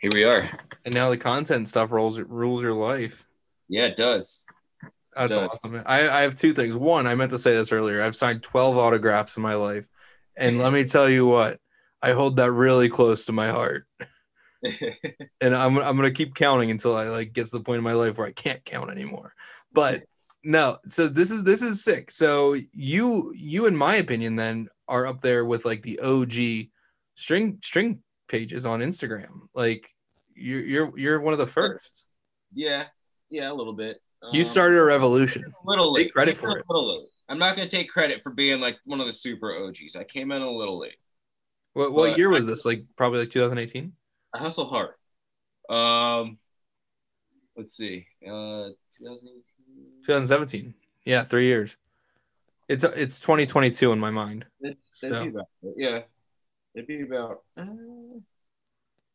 [0.00, 0.48] here we are.
[0.84, 3.24] And now the content stuff rolls rules your life.
[3.68, 4.44] Yeah, it does.
[5.16, 5.82] That's awesome.
[5.86, 6.76] I, I have two things.
[6.76, 8.02] One, I meant to say this earlier.
[8.02, 9.88] I've signed 12 autographs in my life.
[10.36, 11.58] And let me tell you what,
[12.02, 13.86] I hold that really close to my heart.
[15.40, 17.84] and I'm, I'm going to keep counting until I like gets to the point in
[17.84, 19.32] my life where I can't count anymore.
[19.72, 20.04] But
[20.44, 22.10] no, so this is this is sick.
[22.10, 26.68] So you you in my opinion then are up there with like the OG
[27.14, 29.48] string string pages on Instagram.
[29.54, 29.90] Like
[30.34, 32.06] you're you're you're one of the first.
[32.54, 32.84] Yeah.
[33.28, 34.00] Yeah, a little bit.
[34.32, 35.44] You um, started a revolution.
[35.44, 36.04] A little late.
[36.04, 36.64] Take credit for it.
[36.68, 37.08] A little late.
[37.28, 39.96] I'm not going to take credit for being like one of the super OGs.
[39.96, 40.96] I came in a little late.
[41.72, 42.64] What, what year was this?
[42.64, 43.92] Like probably like 2018.
[44.32, 44.94] I hustle hard.
[45.68, 46.38] Um,
[47.56, 48.06] let's see.
[48.24, 49.42] Uh, 2018.
[50.04, 50.74] 2017.
[51.04, 51.76] Yeah, three years.
[52.68, 54.44] It's it's 2022 in my mind.
[54.60, 55.22] It, so.
[55.22, 55.46] be about,
[55.76, 56.00] yeah,
[56.74, 57.42] it'd be about.
[57.56, 57.64] Uh,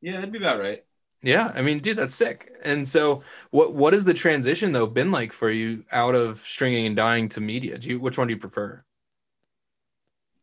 [0.02, 0.84] yeah, that'd be about right.
[1.24, 2.52] Yeah, I mean, dude, that's sick.
[2.64, 6.86] And so, what what has the transition though been like for you out of stringing
[6.88, 7.78] and dyeing to media?
[7.78, 8.84] Do you which one do you prefer?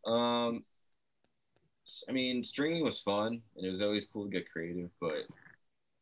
[0.07, 0.65] Um,
[2.09, 5.25] I mean, stringing was fun, and it was always cool to get creative, but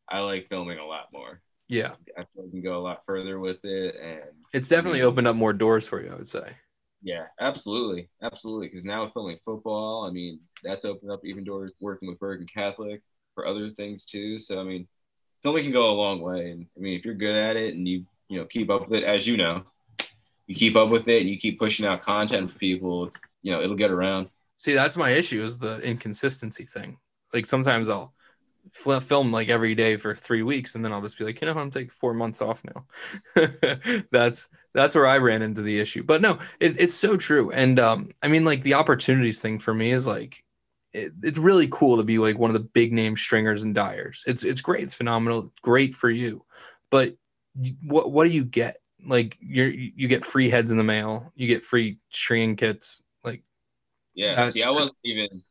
[0.09, 1.41] I like filming a lot more.
[1.67, 4.21] Yeah, I feel like can go a lot further with it, and
[4.53, 6.11] it's definitely opened up more doors for you.
[6.11, 6.55] I would say.
[7.01, 8.67] Yeah, absolutely, absolutely.
[8.67, 12.47] Because now with filming football, I mean, that's opened up even doors working with Bergen
[12.47, 13.01] Catholic
[13.37, 14.39] for other things too.
[14.39, 14.87] So I mean,
[15.43, 16.49] filming can go a long way.
[16.49, 18.93] And I mean, if you're good at it and you you know keep up with
[18.93, 19.61] it, as you know,
[20.47, 23.11] you keep up with it and you keep pushing out content for people,
[23.43, 24.29] you know, it'll get around.
[24.57, 26.97] See, that's my issue is the inconsistency thing.
[27.31, 28.11] Like sometimes I'll
[28.73, 31.53] film like every day for three weeks and then I'll just be like, you know,
[31.53, 32.87] I'm taking four months off now.
[34.11, 36.01] that's that's where I ran into the issue.
[36.01, 37.51] But no, it, it's so true.
[37.51, 40.43] And um, I mean, like the opportunities thing for me is like
[40.97, 44.23] it, it's really cool to be like one of the big name stringers and dyers.
[44.25, 44.83] It's it's great.
[44.83, 45.53] It's phenomenal.
[45.61, 46.43] Great for you.
[46.89, 47.15] But
[47.83, 48.81] what what do you get?
[49.05, 51.31] Like you you get free heads in the mail.
[51.35, 53.03] You get free stringing kits.
[53.23, 53.43] Like
[54.15, 54.49] yeah.
[54.49, 55.43] see, I wasn't even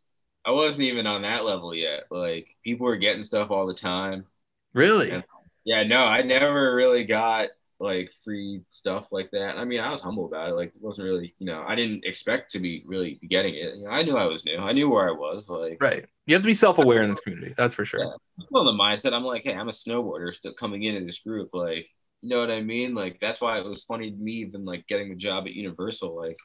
[0.44, 2.04] I wasn't even on that level yet.
[2.10, 4.26] Like people were getting stuff all the time.
[4.74, 5.10] Really?
[5.10, 5.24] And,
[5.64, 5.84] yeah.
[5.84, 7.48] No, I never really got
[7.78, 9.56] like free stuff like that.
[9.56, 10.54] I mean, I was humble about it.
[10.54, 13.76] Like, it wasn't really, you know, I didn't expect to be really getting it.
[13.76, 14.58] You know, I knew I was new.
[14.58, 15.50] I knew where I was.
[15.50, 16.06] Like, right.
[16.26, 17.54] You have to be self-aware in this community.
[17.56, 18.00] That's for sure.
[18.00, 18.46] Yeah.
[18.50, 19.12] Well, the mindset.
[19.12, 21.50] I'm like, hey, I'm a snowboarder still coming into this group.
[21.52, 21.86] Like,
[22.22, 22.94] you know what I mean?
[22.94, 26.16] Like, that's why it was funny to me even like getting the job at Universal.
[26.16, 26.36] Like,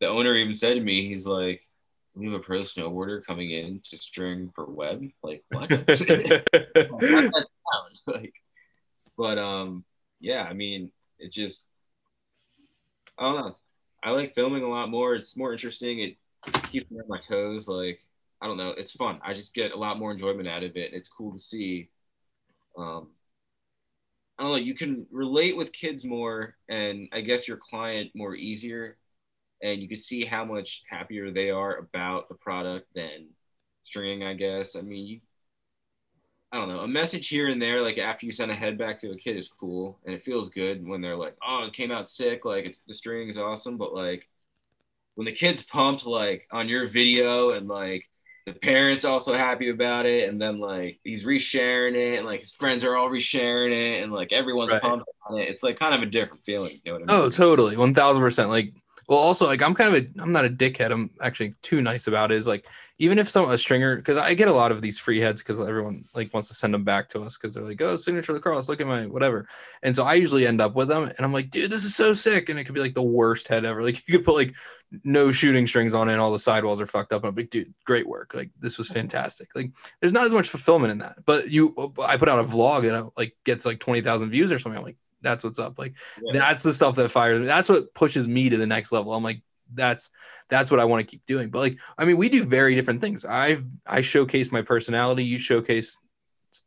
[0.00, 1.62] the owner even said to me, he's like,
[2.14, 5.02] we have a pro snowboarder coming in to string for web.
[5.22, 5.70] Like what?
[8.06, 8.32] like,
[9.16, 9.84] but um,
[10.20, 10.42] yeah.
[10.42, 11.68] I mean, it just
[13.18, 13.56] I don't know.
[14.02, 15.14] I like filming a lot more.
[15.14, 16.00] It's more interesting.
[16.00, 16.16] It
[16.70, 17.68] keeps me on my toes.
[17.68, 18.00] Like
[18.40, 18.70] I don't know.
[18.70, 19.20] It's fun.
[19.22, 20.92] I just get a lot more enjoyment out of it.
[20.92, 21.90] It's cool to see.
[22.78, 23.08] Um,
[24.38, 24.58] I don't know.
[24.58, 28.96] You can relate with kids more, and I guess your client more easier
[29.62, 33.28] and you can see how much happier they are about the product than
[33.82, 34.76] stringing, I guess.
[34.76, 35.20] I mean, you,
[36.52, 38.98] I don't know, a message here and there, like after you send a head back
[39.00, 41.92] to a kid is cool and it feels good when they're like, oh, it came
[41.92, 44.28] out sick, like it's the string is awesome, but like
[45.14, 48.04] when the kid's pumped like on your video and like
[48.46, 52.54] the parents also happy about it and then like he's resharing it and like his
[52.54, 54.80] friends are all resharing it and like everyone's right.
[54.80, 57.18] pumped on it it's like kind of a different feeling you know what I oh,
[57.18, 57.26] mean?
[57.26, 58.72] oh totally 1000% like
[59.10, 60.92] well, also like I'm kind of a I'm not a dickhead.
[60.92, 62.36] I'm actually too nice about it.
[62.36, 62.68] Is like
[63.00, 65.58] even if some a stringer because I get a lot of these free heads because
[65.58, 68.68] everyone like wants to send them back to us because they're like oh signature lacrosse
[68.68, 69.48] look at my whatever
[69.82, 72.12] and so I usually end up with them and I'm like dude this is so
[72.12, 74.54] sick and it could be like the worst head ever like you could put like
[75.02, 77.50] no shooting strings on it and all the sidewalls are fucked up and I'm like
[77.50, 81.24] dude great work like this was fantastic like there's not as much fulfillment in that
[81.24, 81.74] but you
[82.04, 84.84] I put out a vlog that like gets like twenty thousand views or something I'm
[84.84, 85.78] like that's what's up.
[85.78, 85.92] Like
[86.22, 86.32] yeah.
[86.32, 87.46] that's the stuff that fires me.
[87.46, 89.12] That's what pushes me to the next level.
[89.12, 89.42] I'm like,
[89.74, 90.10] that's
[90.48, 91.50] that's what I want to keep doing.
[91.50, 93.24] But like, I mean, we do very different things.
[93.24, 95.24] I've I showcase my personality.
[95.24, 95.98] You showcase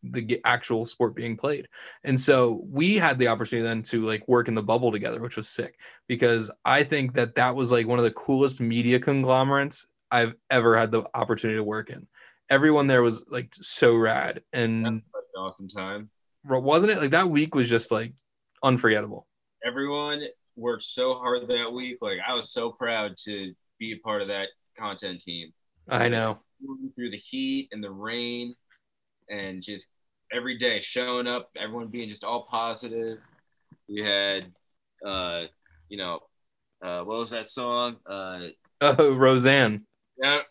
[0.03, 1.67] the actual sport being played.
[2.03, 5.37] And so we had the opportunity then to like work in the bubble together, which
[5.37, 5.77] was sick
[6.07, 10.77] because I think that that was like one of the coolest media conglomerates I've ever
[10.77, 12.07] had the opportunity to work in.
[12.49, 15.01] Everyone there was like so rad and
[15.37, 16.09] awesome time.
[16.45, 16.99] Wasn't it?
[16.99, 18.13] Like that week was just like
[18.61, 19.27] unforgettable.
[19.65, 20.23] Everyone
[20.55, 21.97] worked so hard that week.
[22.01, 25.53] Like I was so proud to be a part of that content team.
[25.89, 26.39] I know.
[26.95, 28.55] Through the heat and the rain,
[29.29, 29.87] and just
[30.31, 33.17] every day showing up, everyone being just all positive.
[33.89, 34.49] We had,
[35.05, 35.45] uh,
[35.89, 36.19] you know,
[36.81, 37.97] uh, what was that song?
[38.05, 38.47] Uh,
[38.79, 39.85] oh, Roseanne.
[40.21, 40.41] Yep,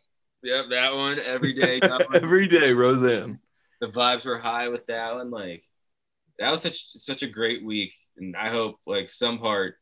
[0.43, 1.81] yep, that one every day.
[2.13, 3.39] every day, Roseanne.
[3.81, 5.31] The vibes were high with that one.
[5.31, 5.65] Like
[6.39, 9.77] that was such such a great week and I hope like some part,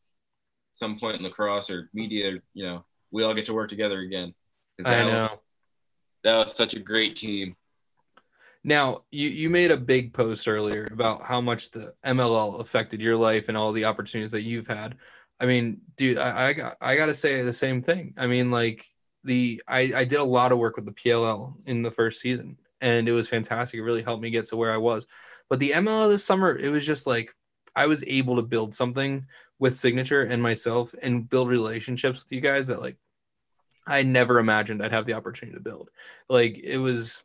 [0.73, 4.33] some point in lacrosse or media, you know, we all get to work together again.
[4.85, 5.21] I know.
[5.21, 5.39] Was,
[6.23, 7.55] that was such a great team.
[8.63, 13.17] Now, you, you made a big post earlier about how much the MLL affected your
[13.17, 14.97] life and all the opportunities that you've had.
[15.39, 18.13] I mean, dude, I, I got I gotta say the same thing.
[18.17, 18.87] I mean, like
[19.23, 22.57] the I, I did a lot of work with the PLL in the first season,
[22.79, 23.79] and it was fantastic.
[23.79, 25.07] It really helped me get to where I was.
[25.49, 27.33] But the MLL this summer, it was just like
[27.75, 29.25] I was able to build something
[29.59, 32.97] with signature and myself and build relationships with you guys that like
[33.85, 35.89] I never imagined I'd have the opportunity to build.
[36.29, 37.23] Like it was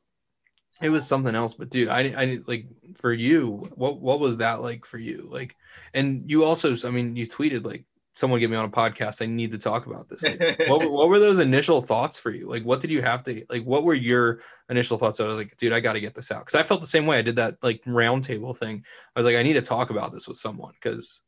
[0.82, 4.60] it was something else but dude I I like for you what what was that
[4.60, 5.56] like for you like
[5.94, 7.84] and you also I mean you tweeted like
[8.16, 9.20] someone get me on a podcast.
[9.20, 10.22] I need to talk about this.
[10.22, 12.48] Like, what, what were those initial thoughts for you?
[12.48, 13.62] Like, what did you have to like?
[13.64, 14.40] What were your
[14.70, 15.20] initial thoughts?
[15.20, 17.06] I was like, dude, I got to get this out because I felt the same
[17.06, 17.18] way.
[17.18, 18.84] I did that like roundtable thing.
[19.14, 21.20] I was like, I need to talk about this with someone because,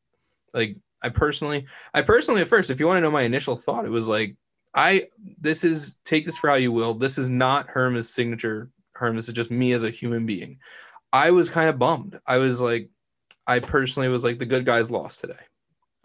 [0.55, 3.85] like, I personally, I personally at first, if you want to know my initial thought,
[3.85, 4.35] it was like,
[4.75, 5.09] I
[5.39, 6.95] this is take this for how you will.
[6.95, 8.71] This is not Herm's signature.
[8.93, 10.59] Herm, this is just me as a human being.
[11.13, 12.19] I was kind of bummed.
[12.27, 12.89] I was like,
[13.47, 15.37] I personally was like, the good guys lost today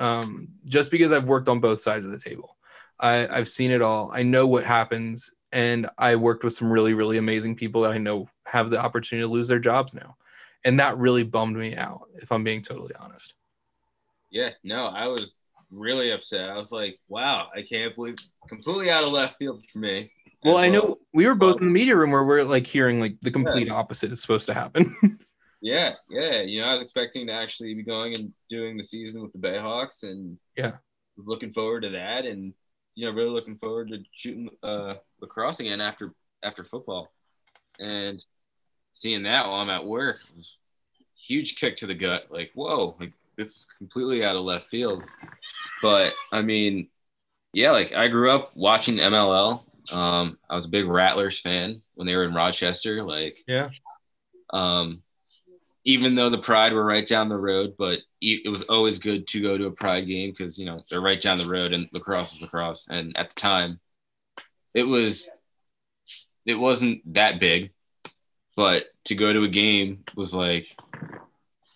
[0.03, 2.57] um, just because I've worked on both sides of the table.
[2.99, 4.11] I, I've seen it all.
[4.13, 7.97] I know what happens, and I worked with some really, really amazing people that I
[7.99, 10.17] know have the opportunity to lose their jobs now,
[10.65, 12.01] and that really bummed me out.
[12.15, 13.33] If I'm being totally honest.
[14.29, 15.31] Yeah, no, I was
[15.71, 16.49] really upset.
[16.49, 18.15] I was like, wow, I can't believe
[18.49, 20.11] completely out of left field for me.
[20.43, 23.15] Well, I know we were both in the media room where we're like hearing like
[23.21, 23.73] the complete yeah.
[23.73, 24.93] opposite is supposed to happen.
[25.63, 26.41] Yeah, yeah.
[26.41, 29.39] You know, I was expecting to actually be going and doing the season with the
[29.39, 30.73] Bayhawks, and yeah,
[31.15, 32.53] looking forward to that, and
[32.95, 36.13] you know, really looking forward to shooting uh, lacrosse again after
[36.43, 37.13] after football,
[37.79, 38.23] and
[38.91, 40.57] seeing that while I'm at work was
[41.15, 42.25] huge kick to the gut.
[42.29, 45.01] Like, whoa, like this is completely out of left field.
[45.81, 46.89] But I mean,
[47.53, 49.63] yeah, like I grew up watching MLL.
[49.93, 53.01] Um, I was a big Rattlers fan when they were in Rochester.
[53.01, 53.69] Like, yeah.
[54.51, 55.03] Um,
[55.85, 59.41] even though the Pride were right down the road, but it was always good to
[59.41, 62.35] go to a Pride game because you know they're right down the road and lacrosse
[62.35, 62.87] is lacrosse.
[62.87, 63.79] And at the time,
[64.73, 65.29] it was
[66.45, 67.71] it wasn't that big,
[68.55, 70.75] but to go to a game was like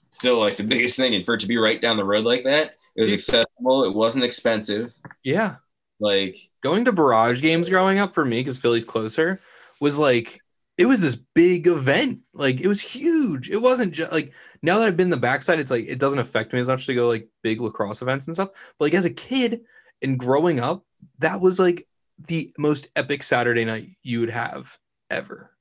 [0.09, 1.15] still like the biggest thing.
[1.15, 3.83] And for it to be right down the road like that, it was accessible.
[3.83, 4.93] It wasn't expensive.
[5.23, 5.55] Yeah.
[5.99, 9.41] Like going to barrage games growing up for me because Philly's closer
[9.79, 10.41] was like
[10.77, 12.19] it was this big event.
[12.33, 13.49] Like it was huge.
[13.49, 16.19] It wasn't just like now that I've been in the backside, it's like it doesn't
[16.19, 18.49] affect me as much to go like big lacrosse events and stuff.
[18.77, 19.61] But like as a kid
[20.01, 20.85] and growing up,
[21.19, 21.87] that was like
[22.27, 24.77] the most epic Saturday night you would have
[25.09, 25.51] ever.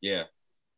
[0.00, 0.24] Yeah.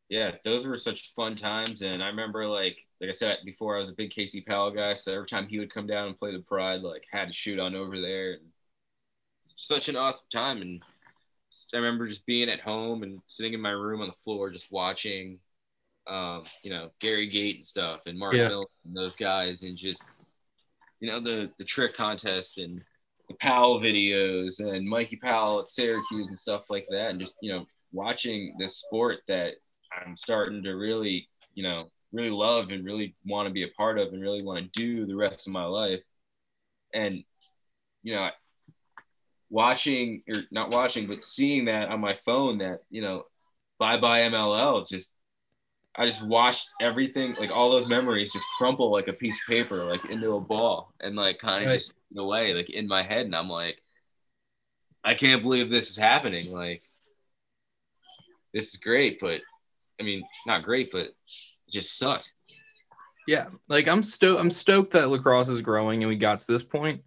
[0.09, 1.81] Yeah, those were such fun times.
[1.81, 4.95] And I remember like like I said before, I was a big Casey Powell guy.
[4.95, 7.59] So every time he would come down and play the Pride, like had to shoot
[7.59, 8.39] on over there.
[9.57, 10.63] Such an awesome time.
[10.63, 10.83] And
[11.73, 14.73] I remember just being at home and sitting in my room on the floor, just
[14.73, 15.39] watching,
[16.07, 18.49] um, you know, Gary Gait and stuff, and Mark yeah.
[18.49, 20.07] Millon and those guys, and just,
[21.01, 22.83] you know, the the trick contest and
[23.29, 27.53] the Powell videos and Mikey Powell at Syracuse and stuff like that, and just you
[27.53, 29.55] know, watching this sport that
[29.95, 31.79] I'm starting to really, you know,
[32.13, 35.07] really love and really want to be a part of and really want to do
[35.07, 36.03] the rest of my life,
[36.95, 37.25] and
[38.03, 38.31] you know,
[39.53, 43.25] watching or not watching, but seeing that on my phone that, you know,
[43.79, 45.11] bye bye MLL just
[45.95, 49.85] I just watched everything, like all those memories just crumple like a piece of paper,
[49.85, 51.75] like into a ball and like kind of right.
[51.75, 53.27] just in a way, like in my head.
[53.27, 53.83] And I'm like,
[55.05, 56.51] I can't believe this is happening.
[56.51, 56.83] Like,
[58.55, 59.43] this is great, but
[60.01, 61.15] I mean, not great, but it
[61.71, 62.33] just sucked.
[63.29, 63.49] Yeah.
[63.69, 67.03] Like I'm stoked, I'm stoked that lacrosse is growing and we got to this point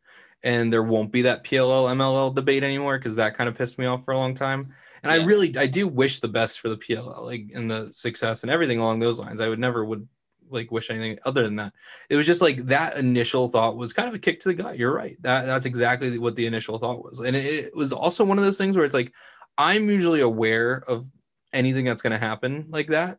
[0.45, 3.87] and there won't be that PLL MLL debate anymore because that kind of pissed me
[3.87, 4.71] off for a long time.
[5.01, 5.23] And yeah.
[5.23, 8.51] I really I do wish the best for the PLL, like in the success and
[8.51, 9.41] everything along those lines.
[9.41, 10.07] I would never would
[10.47, 11.73] like wish anything other than that.
[12.09, 14.77] It was just like that initial thought was kind of a kick to the gut.
[14.77, 15.17] You're right.
[15.23, 17.19] That that's exactly what the initial thought was.
[17.19, 19.11] And it, it was also one of those things where it's like
[19.57, 21.11] I'm usually aware of
[21.53, 23.17] anything that's going to happen like that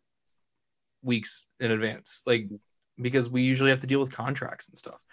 [1.02, 2.22] weeks in advance.
[2.24, 2.48] Like
[3.00, 5.04] because we usually have to deal with contracts and stuff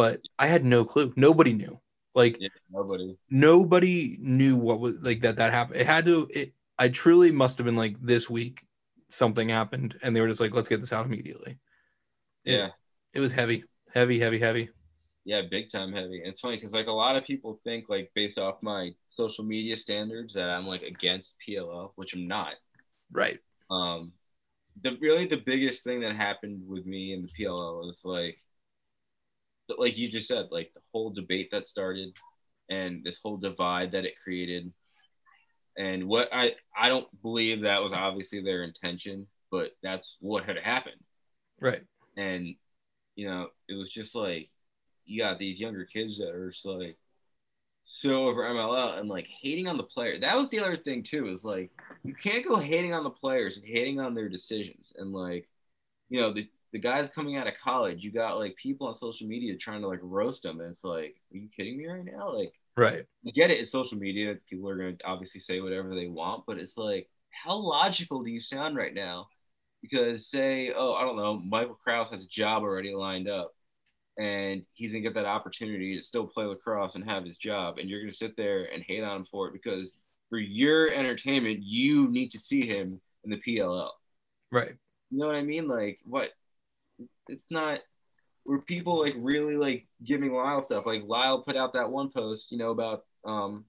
[0.00, 1.12] but I had no clue.
[1.14, 1.78] Nobody knew.
[2.14, 3.18] Like yeah, nobody.
[3.28, 5.78] Nobody knew what was like that that happened.
[5.78, 8.62] It had to it I truly must have been like this week
[9.10, 11.58] something happened and they were just like let's get this out immediately.
[12.46, 12.68] Yeah.
[12.68, 12.72] It,
[13.12, 13.64] it was heavy.
[13.92, 14.70] Heavy, heavy, heavy.
[15.26, 16.20] Yeah, big time heavy.
[16.20, 19.44] And it's funny because like a lot of people think like based off my social
[19.44, 22.54] media standards that I'm like against PLL, which I'm not.
[23.12, 23.38] Right.
[23.70, 24.12] Um
[24.80, 28.38] the really the biggest thing that happened with me in the PLL was like
[29.78, 32.14] like you just said, like the whole debate that started
[32.68, 34.72] and this whole divide that it created.
[35.78, 40.58] And what I I don't believe that was obviously their intention, but that's what had
[40.58, 41.02] happened.
[41.60, 41.82] Right.
[42.16, 42.54] And
[43.16, 44.50] you know, it was just like
[45.04, 46.96] you got these younger kids that are just like
[47.84, 50.20] so over MLL and like hating on the player.
[50.20, 51.70] That was the other thing too, is like
[52.04, 54.92] you can't go hating on the players and hating on their decisions.
[54.96, 55.48] And like,
[56.08, 59.26] you know, the the guys coming out of college, you got like people on social
[59.26, 62.32] media trying to like roast them, and it's like, are you kidding me right now?
[62.32, 63.04] Like, right?
[63.34, 63.58] Get it.
[63.58, 64.36] It's social media.
[64.48, 68.30] People are going to obviously say whatever they want, but it's like, how logical do
[68.30, 69.26] you sound right now?
[69.82, 73.52] Because say, oh, I don't know, Michael Kraus has a job already lined up,
[74.18, 77.88] and he's gonna get that opportunity to still play lacrosse and have his job, and
[77.88, 79.98] you're gonna sit there and hate on him for it because
[80.28, 83.90] for your entertainment, you need to see him in the PLL.
[84.52, 84.74] Right.
[85.10, 85.66] You know what I mean?
[85.66, 86.30] Like, what?
[87.30, 87.80] It's not
[88.44, 90.86] where people like really like giving Lyle stuff.
[90.86, 93.64] Like Lyle put out that one post, you know, about um,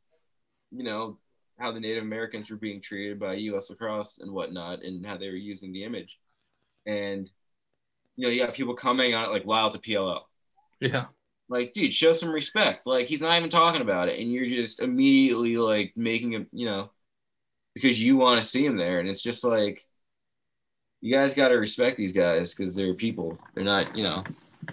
[0.71, 1.17] you know,
[1.59, 3.69] how the Native Americans were being treated by U.S.
[3.69, 6.19] lacrosse and whatnot, and how they were using the image.
[6.85, 7.29] And
[8.15, 10.21] you know, you got people coming on it like Lyle to PLL.
[10.79, 11.05] Yeah.
[11.49, 12.85] Like, dude, show some respect.
[12.85, 16.65] Like, he's not even talking about it, and you're just immediately like making him, you
[16.65, 16.91] know,
[17.73, 19.85] because you want to see him there, and it's just like
[21.01, 23.37] you guys got to respect these guys because they're people.
[23.53, 24.23] They're not, you know.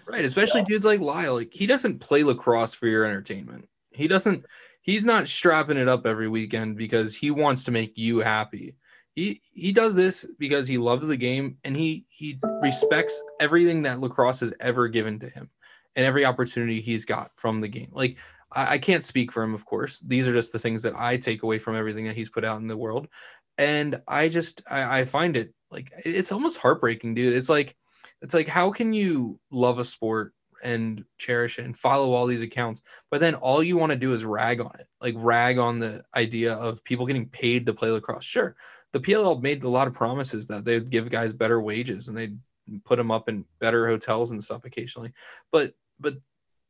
[0.07, 0.67] Right, especially yeah.
[0.69, 1.35] dudes like Lyle.
[1.35, 3.69] Like he doesn't play lacrosse for your entertainment.
[3.91, 4.45] He doesn't.
[4.83, 8.75] He's not strapping it up every weekend because he wants to make you happy.
[9.15, 14.01] He he does this because he loves the game and he he respects everything that
[14.01, 15.51] lacrosse has ever given to him
[15.97, 17.89] and every opportunity he's got from the game.
[17.93, 18.19] Like
[18.53, 20.01] I, I can't speak for him, of course.
[20.01, 22.61] These are just the things that I take away from everything that he's put out
[22.61, 23.09] in the world
[23.59, 27.35] and i just I, I, find it like it's almost heartbreaking dude.
[27.35, 27.77] It's like
[28.23, 30.33] it's like how can you love a sport
[30.63, 32.83] and cherish it and follow all these accounts
[33.13, 36.03] but then all you want to do is rag on it like rag on the
[36.17, 38.25] idea of people getting paid to play lacrosse?
[38.25, 38.57] Sure
[38.93, 42.37] the pll made a lot of promises that they'd give guys better wages and they'd
[42.85, 45.13] put them up in better hotels and stuff occasionally
[45.53, 46.17] but but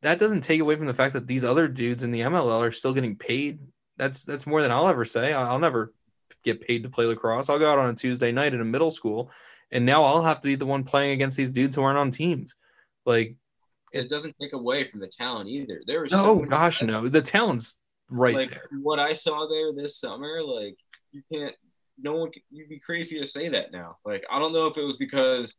[0.02, 2.70] that doesn't take away from the fact that these other dudes in the mll are
[2.70, 3.58] still getting paid.
[3.96, 5.32] That's that's more than i'll ever say.
[5.32, 5.92] I'll never
[6.44, 7.48] get paid to play lacrosse.
[7.48, 9.30] I'll go out on a Tuesday night in a middle school,
[9.70, 12.10] and now I'll have to be the one playing against these dudes who aren't on
[12.10, 12.54] teams.
[13.04, 13.36] Like,
[13.92, 15.80] It doesn't take away from the talent either.
[15.86, 17.08] There was no, so gosh, no.
[17.08, 17.78] The talent's
[18.10, 18.68] right like, there.
[18.82, 20.76] What I saw there this summer, like
[21.12, 21.54] you can't.
[22.00, 22.30] No one.
[22.50, 23.96] You'd be crazy to say that now.
[24.04, 25.54] Like I don't know if it was because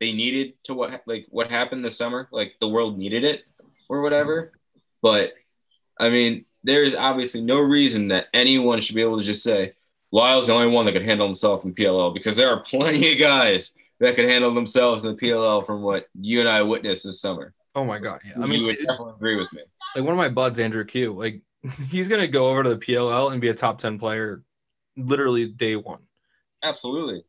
[0.00, 3.44] they needed to what like what happened this summer, like the world needed it
[3.88, 4.42] or whatever.
[4.42, 4.56] Mm-hmm.
[5.02, 5.32] But
[5.98, 9.74] I mean, there is obviously no reason that anyone should be able to just say
[10.12, 13.18] Lyle's the only one that could handle himself in PLL because there are plenty of
[13.18, 17.20] guys that can handle themselves in the PLL from what you and I witnessed this
[17.20, 17.54] summer.
[17.74, 18.42] Oh my god, yeah.
[18.42, 19.62] I mean, you would definitely agree with me.
[19.94, 21.12] Like one of my buds, Andrew Kew.
[21.12, 21.42] Like
[21.88, 24.42] he's gonna go over to the PLL and be a top ten player,
[24.96, 26.00] literally day one.
[26.62, 27.22] Absolutely.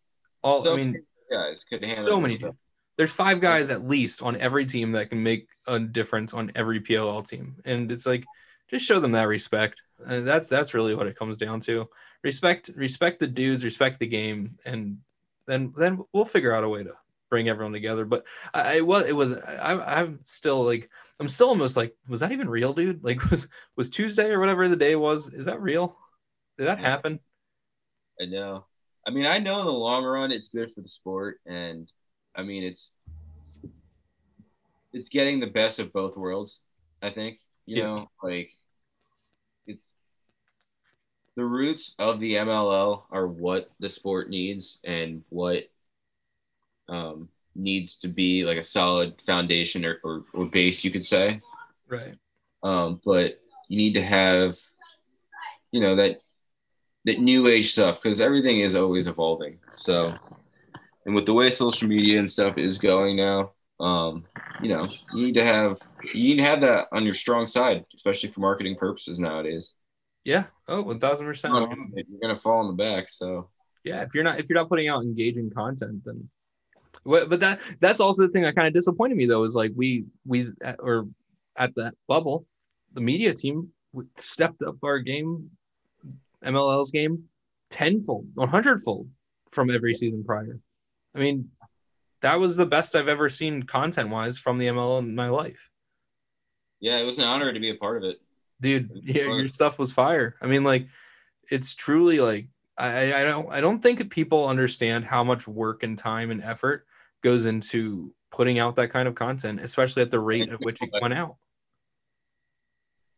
[0.43, 2.41] All so I mean, guys could handle so many.
[2.97, 6.81] There's five guys at least on every team that can make a difference on every
[6.81, 8.25] PLL team, and it's like
[8.71, 9.81] just show them that respect.
[10.05, 11.87] And that's that's really what it comes down to.
[12.23, 14.97] Respect respect the dudes, respect the game, and
[15.45, 16.93] then then we'll figure out a way to
[17.29, 18.05] bring everyone together.
[18.05, 20.89] But I, I was it was I, I'm still like
[21.19, 23.03] I'm still almost like was that even real, dude?
[23.03, 25.31] Like was was Tuesday or whatever the day was?
[25.33, 25.97] Is that real?
[26.57, 27.19] Did that happen?
[28.19, 28.65] I know.
[29.05, 31.91] I mean, I know in the long run it's good for the sport, and
[32.35, 32.93] I mean it's
[34.93, 36.63] it's getting the best of both worlds.
[37.01, 37.83] I think you yeah.
[37.83, 38.51] know, like
[39.71, 39.95] it's
[41.35, 45.69] the roots of the MLL are what the sport needs and what
[46.89, 51.41] um, needs to be like a solid foundation or, or, or base, you could say.
[51.87, 52.15] Right.
[52.63, 53.39] Um, but
[53.69, 54.59] you need to have,
[55.71, 56.21] you know, that
[57.05, 59.57] that new age stuff because everything is always evolving.
[59.75, 60.13] So,
[61.05, 64.25] and with the way social media and stuff is going now, um,
[64.61, 65.77] you know, you need to have
[66.13, 69.73] you need to have that on your strong side, especially for marketing purposes nowadays.
[70.23, 70.45] Yeah.
[70.67, 71.53] Oh, one thousand percent.
[71.53, 73.09] You're gonna fall in the back.
[73.09, 73.49] So
[73.83, 76.29] yeah, if you're not if you're not putting out engaging content, then
[77.03, 80.05] but that that's also the thing that kind of disappointed me though is like we
[80.25, 81.07] we or
[81.55, 82.45] at that bubble,
[82.93, 83.69] the media team
[84.17, 85.49] stepped up our game,
[86.45, 87.23] MLL's game,
[87.71, 89.09] tenfold, one hundredfold
[89.51, 90.59] from every season prior.
[91.15, 91.49] I mean,
[92.21, 95.69] that was the best I've ever seen content wise from the ML in my life.
[96.79, 98.21] Yeah, it was an honor to be a part of it
[98.61, 99.01] dude.
[99.03, 100.35] Yeah, your stuff was fire.
[100.41, 100.87] I mean, like,
[101.49, 105.97] it's truly like I, I don't I don't think people understand how much work and
[105.97, 106.85] time and effort
[107.21, 110.89] goes into putting out that kind of content, especially at the rate at which it
[111.01, 111.35] went out.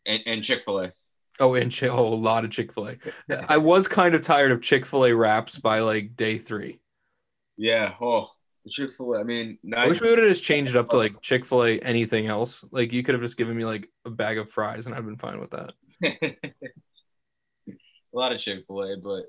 [0.06, 0.94] And, and Chick Fil A.
[1.40, 2.98] Oh, and oh, a lot of Chick Fil A.
[3.48, 6.80] I was kind of tired of Chick Fil A wraps by like day three.
[7.56, 7.94] Yeah.
[8.02, 8.32] Oh,
[8.70, 9.20] Chick Fil A.
[9.20, 11.00] I mean, I wish we would have just changed it up to oh.
[11.00, 11.80] like Chick Fil A.
[11.80, 12.64] Anything else?
[12.72, 15.18] Like you could have just given me like a bag of fries, and I've been
[15.18, 15.74] fine with that.
[16.04, 17.78] a
[18.14, 19.24] lot of Chick Fil A, but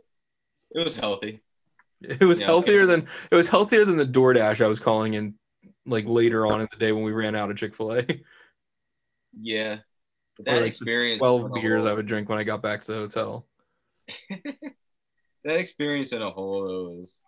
[0.71, 1.41] it was healthy.
[2.01, 2.93] It was yeah, healthier okay.
[2.93, 5.35] than it was healthier than the DoorDash I was calling in
[5.87, 8.07] like later on in the day when we ran out of Chick Fil A.
[9.37, 9.79] Yeah,
[10.39, 11.19] that like experience.
[11.19, 11.91] Twelve beers whole...
[11.91, 13.47] I would drink when I got back to the hotel.
[14.31, 16.63] that experience in a whole
[16.97, 17.21] was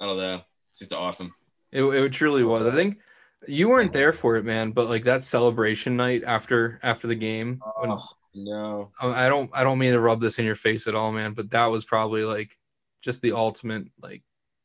[0.00, 0.40] I don't know.
[0.70, 1.34] It's just awesome.
[1.72, 2.66] It, it truly was.
[2.66, 2.98] I think
[3.46, 7.60] you weren't there for it, man, but like that celebration night after after the game.
[7.78, 8.02] When, oh,
[8.34, 8.90] no.
[9.00, 11.50] I don't I don't mean to rub this in your face at all, man, but
[11.50, 12.56] that was probably like
[13.02, 14.22] just the ultimate like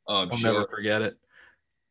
[0.08, 0.54] oh, I'm I'll sure.
[0.54, 1.18] never forget it.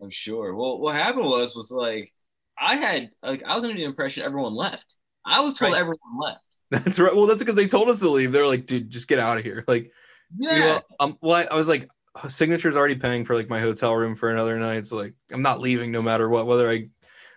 [0.03, 0.55] I'm sure.
[0.55, 2.13] Well, what happened was was like
[2.59, 4.97] I had like I was under the impression everyone left.
[5.25, 5.81] I was told right.
[5.81, 6.41] everyone left.
[6.71, 7.15] That's right.
[7.15, 8.33] Well, that's because they told us to leave.
[8.33, 9.65] They're like, dude, just get out of here.
[9.69, 9.93] Like,
[10.37, 10.55] yeah.
[10.55, 11.89] You know, um, well, I, I was like,
[12.29, 14.87] signature's already paying for like my hotel room for another night.
[14.87, 16.89] So like I'm not leaving no matter what, whether I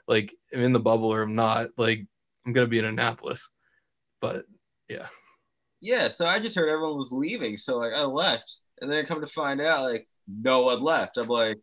[0.08, 1.70] like am in the bubble or I'm not.
[1.78, 2.06] Like
[2.45, 3.49] I'm gonna be in Annapolis.
[4.20, 4.45] But
[4.90, 5.08] yeah.
[5.80, 7.58] Yeah, so I just heard everyone was leaving.
[7.58, 8.62] So like I left.
[8.82, 11.18] And then I come to find out like no one left.
[11.18, 11.58] I'm like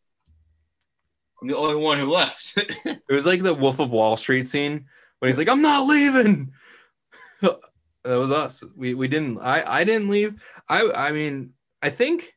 [1.41, 2.55] I'm the only one who left.
[2.85, 4.87] it was like the Wolf of Wall Street scene
[5.19, 6.53] when he's like, I'm not leaving.
[7.41, 7.61] that
[8.05, 8.65] was us.
[8.77, 10.43] We we didn't I I didn't leave.
[10.69, 12.35] I I mean I think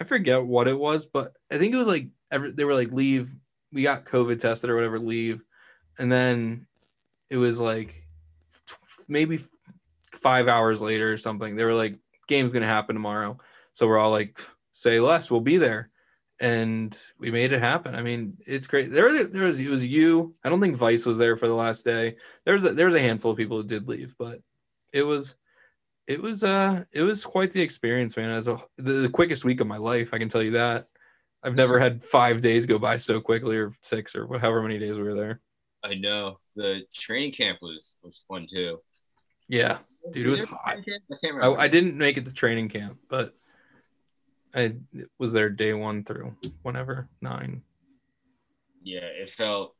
[0.00, 2.92] I forget what it was, but I think it was like every, they were like
[2.92, 3.34] leave.
[3.72, 5.42] We got COVID tested or whatever, leave,
[5.98, 6.66] and then
[7.30, 8.04] it was like
[9.08, 9.40] maybe
[10.12, 11.56] five hours later or something.
[11.56, 13.38] They were like, game's gonna happen tomorrow,
[13.72, 14.40] so we're all like,
[14.72, 15.90] say less, we'll be there,
[16.40, 17.94] and we made it happen.
[17.94, 18.92] I mean, it's great.
[18.92, 20.34] There, there was it was you.
[20.44, 22.16] I don't think Vice was there for the last day.
[22.44, 24.40] There was a, there was a handful of people who did leave, but
[24.92, 25.34] it was
[26.06, 28.30] it was uh it was quite the experience, man.
[28.30, 30.88] As a the, the, quickest week of my life, I can tell you that.
[31.42, 34.96] I've never had five days go by so quickly, or six, or however many days
[34.96, 35.40] we were there.
[35.84, 38.80] I know the training camp was was fun too.
[39.48, 39.78] Yeah,
[40.10, 40.78] dude, it was hot.
[41.22, 43.36] I, I, I, didn't make it to training camp, but
[44.52, 44.74] I
[45.18, 47.62] was there day one through whenever nine.
[48.82, 49.74] Yeah, it felt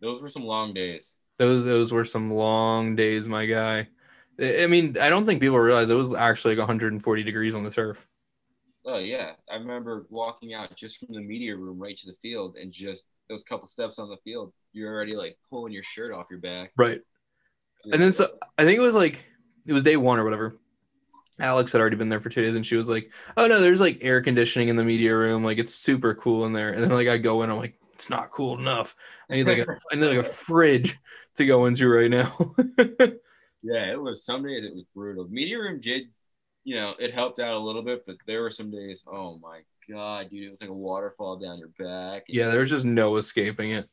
[0.00, 1.14] Those were some long days.
[1.38, 3.88] Those those were some long days, my guy.
[4.40, 7.70] I mean, I don't think people realize it was actually like 140 degrees on the
[7.70, 8.06] turf.
[8.86, 12.56] Oh yeah, I remember walking out just from the media room right to the field,
[12.56, 16.26] and just those couple steps on the field, you're already like pulling your shirt off
[16.30, 16.72] your back.
[16.76, 17.00] Right.
[17.82, 19.24] Just and then so I think it was like
[19.66, 20.56] it was day one or whatever.
[21.40, 23.80] Alex had already been there for two days, and she was like, "Oh no, there's
[23.80, 25.44] like air conditioning in the media room.
[25.44, 28.10] Like it's super cool in there." And then like I go in, I'm like, "It's
[28.10, 28.96] not cool enough.
[29.30, 30.98] I need like a I need like a fridge
[31.34, 32.54] to go into right now."
[33.62, 34.24] yeah, it was.
[34.24, 35.26] Some days it was brutal.
[35.28, 36.04] Media room did,
[36.64, 39.02] you know, it helped out a little bit, but there were some days.
[39.06, 39.60] Oh my
[39.90, 42.24] god, dude, it was like a waterfall down your back.
[42.28, 43.88] Yeah, there was just no escaping it.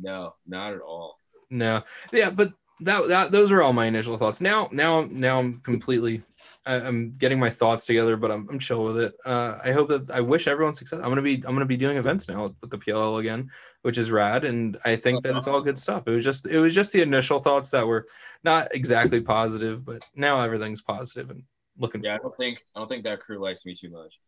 [0.00, 1.18] No, not at all.
[1.50, 1.82] No,
[2.12, 4.40] yeah, but that that those are all my initial thoughts.
[4.40, 6.22] Now, now, now I'm completely
[6.66, 9.14] I, am getting my thoughts together, but I'm, I'm chill with it.
[9.24, 11.00] Uh, I hope that I wish everyone success.
[11.02, 13.50] I'm gonna be I'm gonna be doing events now with the PLL again,
[13.82, 16.04] which is rad, and I think that it's all good stuff.
[16.06, 18.06] It was just it was just the initial thoughts that were
[18.44, 21.42] not exactly positive, but now everything's positive and
[21.78, 22.02] looking.
[22.02, 24.18] Yeah, I don't think I don't think that crew likes me too much.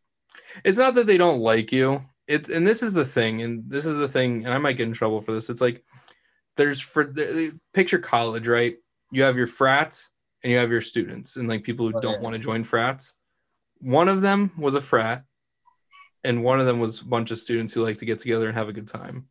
[0.64, 2.05] It's not that they don't like you.
[2.28, 4.89] It's and this is the thing, and this is the thing, and I might get
[4.89, 5.48] in trouble for this.
[5.48, 5.82] It's like
[6.57, 8.77] there's for the picture college, right?
[9.11, 10.11] You have your frats
[10.43, 13.15] and you have your students and like people who don't want to join frats.
[13.78, 15.24] One of them was a frat,
[16.24, 18.57] and one of them was a bunch of students who like to get together and
[18.57, 19.27] have a good time.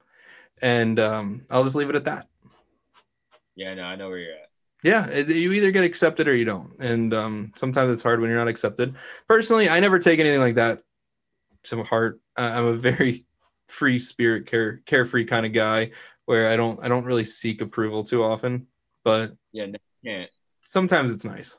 [0.61, 2.27] And um, I'll just leave it at that.
[3.55, 4.49] Yeah, no, I know where you're at.
[4.83, 8.29] Yeah, it, you either get accepted or you don't, and um, sometimes it's hard when
[8.29, 8.95] you're not accepted.
[9.27, 10.83] Personally, I never take anything like that
[11.63, 12.19] to heart.
[12.37, 13.25] I'm a very
[13.65, 15.91] free spirit, care carefree kind of guy,
[16.25, 18.67] where I don't I don't really seek approval too often.
[19.03, 20.29] But yeah, no, can't
[20.65, 21.57] sometimes it's nice.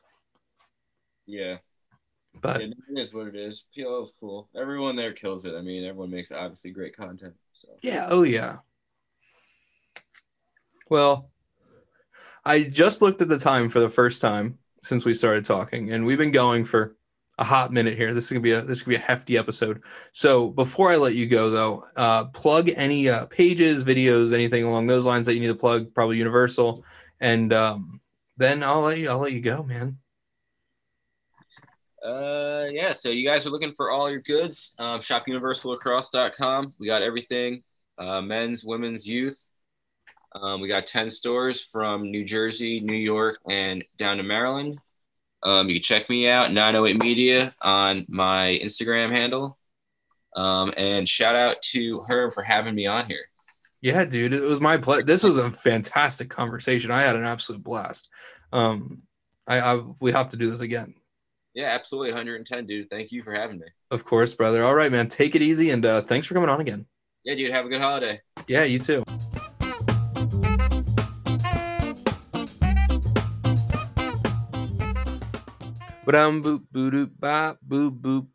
[1.27, 1.57] Yeah.
[2.41, 3.65] But yeah, it is what it is.
[3.77, 4.51] PLL is cool.
[4.55, 5.55] Everyone there kills it.
[5.55, 7.35] I mean, everyone makes obviously great content.
[7.55, 8.59] So yeah, oh yeah.
[10.91, 11.31] Well,
[12.45, 16.05] I just looked at the time for the first time since we started talking, and
[16.05, 16.97] we've been going for
[17.39, 18.15] a hot minute here.
[18.15, 19.83] This is gonna be a this could be a hefty episode.
[20.13, 24.87] So before I let you go, though, uh, plug any uh, pages, videos, anything along
[24.87, 25.93] those lines that you need to plug.
[25.95, 26.85] Probably Universal,
[27.21, 28.01] and um,
[28.37, 29.99] then I'll let you I'll let you go, man.
[32.05, 34.75] Uh yeah, so you guys are looking for all your goods.
[34.79, 36.75] Um, shopuniversallacrosse.com.
[36.79, 37.63] We got everything.
[37.99, 39.49] Uh, men's, women's, youth.
[40.35, 44.79] Um, we got 10 stores from New Jersey, New York, and down to Maryland.
[45.43, 49.59] Um, you can check me out, 908 Media, on my Instagram handle.
[50.35, 53.25] Um, and shout out to her for having me on here.
[53.81, 55.05] Yeah, dude, it was my pleasure.
[55.05, 56.91] This was a fantastic conversation.
[56.91, 58.09] I had an absolute blast.
[58.53, 59.03] Um,
[59.47, 60.95] I, I we have to do this again.
[61.55, 62.91] Yeah, absolutely, 110, dude.
[62.91, 63.67] Thank you for having me.
[63.91, 64.65] Of course, brother.
[64.65, 65.09] All right, man.
[65.09, 66.85] Take it easy, and uh, thanks for coming on again.
[67.25, 67.53] Yeah, dude.
[67.53, 68.21] Have a good holiday.
[68.47, 69.05] Yeah, you too.
[76.15, 78.27] I'm boop boop boop boop.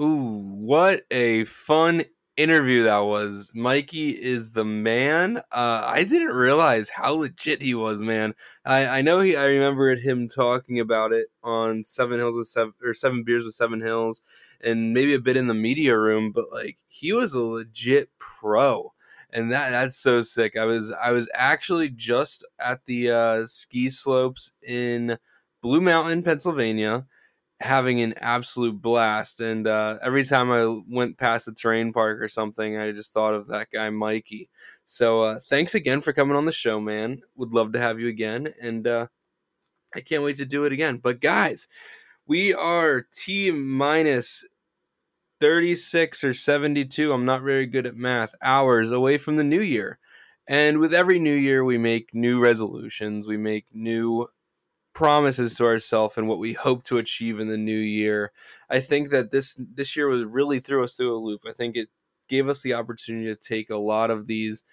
[0.00, 2.04] Ooh, what a fun
[2.36, 3.50] interview that was.
[3.54, 5.38] Mikey is the man.
[5.52, 8.34] Uh, I didn't realize how legit he was, man.
[8.64, 9.36] I, I know he.
[9.36, 13.54] I remembered him talking about it on Seven Hills with Seven or Seven Beers with
[13.54, 14.22] Seven Hills,
[14.60, 16.32] and maybe a bit in the media room.
[16.32, 18.92] But like, he was a legit pro,
[19.32, 20.56] and that that's so sick.
[20.56, 25.18] I was I was actually just at the uh, ski slopes in
[25.62, 27.06] Blue Mountain, Pennsylvania
[27.60, 29.40] having an absolute blast.
[29.40, 33.34] And uh, every time I went past the terrain park or something, I just thought
[33.34, 34.48] of that guy, Mikey.
[34.84, 37.22] So uh, thanks again for coming on the show, man.
[37.36, 38.54] Would love to have you again.
[38.60, 39.06] And uh,
[39.94, 40.98] I can't wait to do it again.
[40.98, 41.66] But guys,
[42.26, 44.44] we are T minus
[45.40, 47.12] 36 or 72.
[47.12, 48.34] I'm not very good at math.
[48.40, 49.98] Hours away from the new year.
[50.46, 53.26] And with every new year, we make new resolutions.
[53.26, 54.28] We make new
[54.92, 58.32] promises to ourselves and what we hope to achieve in the new year.
[58.70, 61.42] I think that this this year was really threw us through a loop.
[61.46, 61.88] I think it
[62.28, 64.64] gave us the opportunity to take a lot of these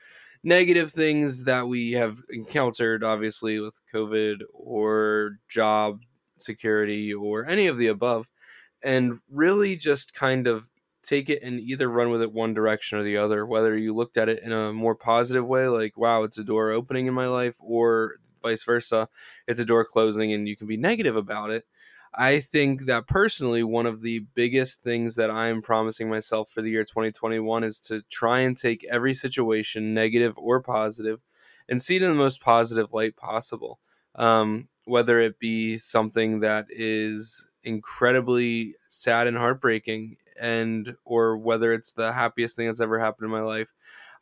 [0.43, 6.01] negative things that we have encountered obviously with covid or job
[6.37, 8.29] security or any of the above
[8.83, 10.69] and really just kind of
[11.01, 14.17] take it and either run with it one direction or the other whether you looked
[14.17, 17.27] at it in a more positive way like wow it's a door opening in my
[17.27, 19.09] life or vice versa.
[19.47, 21.65] It's a door closing and you can be negative about it.
[22.17, 26.69] I think that personally, one of the biggest things that I'm promising myself for the
[26.69, 31.19] year 2021 is to try and take every situation, negative or positive,
[31.67, 33.79] and see it in the most positive light possible.
[34.15, 41.93] Um, whether it be something that is incredibly sad and heartbreaking, and or whether it's
[41.93, 43.73] the happiest thing that's ever happened in my life.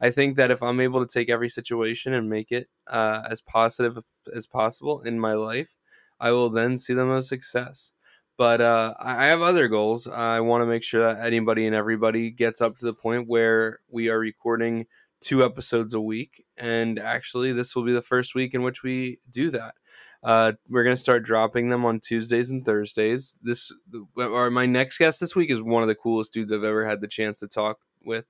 [0.03, 3.39] I think that if I'm able to take every situation and make it uh, as
[3.39, 3.97] positive
[4.35, 5.77] as possible in my life,
[6.19, 7.93] I will then see the most success.
[8.37, 10.09] But uh, I have other goals.
[10.09, 13.79] I want to make sure that anybody and everybody gets up to the point where
[13.89, 14.87] we are recording
[15.21, 16.43] two episodes a week.
[16.57, 19.75] And actually, this will be the first week in which we do that.
[20.21, 23.37] Uh, we're gonna start dropping them on Tuesdays and Thursdays.
[23.41, 23.71] This,
[24.17, 26.99] or my next guest this week is one of the coolest dudes I've ever had
[26.99, 28.25] the chance to talk with,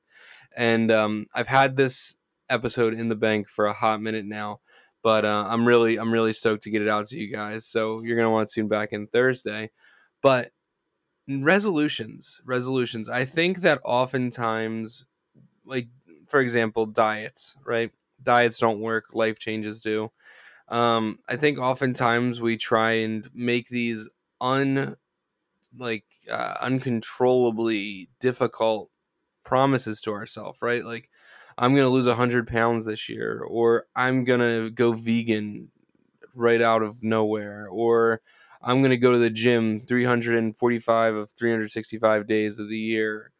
[0.55, 2.15] and um, I've had this
[2.49, 4.59] episode in the bank for a hot minute now.
[5.01, 7.65] But uh, I'm really, I'm really stoked to get it out to you guys.
[7.65, 9.71] So you're gonna want to tune back in Thursday.
[10.21, 10.51] But
[11.27, 13.09] resolutions, resolutions.
[13.09, 15.05] I think that oftentimes,
[15.65, 15.89] like
[16.27, 17.91] for example, diets, right?
[18.21, 19.13] Diets don't work.
[19.13, 20.09] Life changes do.
[20.69, 24.09] Um, I think oftentimes we try and make these
[24.39, 24.95] un
[25.77, 28.89] like uh, uncontrollably difficult
[29.43, 30.83] promises to ourselves, right?
[30.85, 31.09] Like
[31.57, 35.69] I'm gonna lose hundred pounds this year, or I'm gonna go vegan
[36.35, 38.21] right out of nowhere, or
[38.63, 43.31] I'm going to go to the gym 345 of 365 days of the year.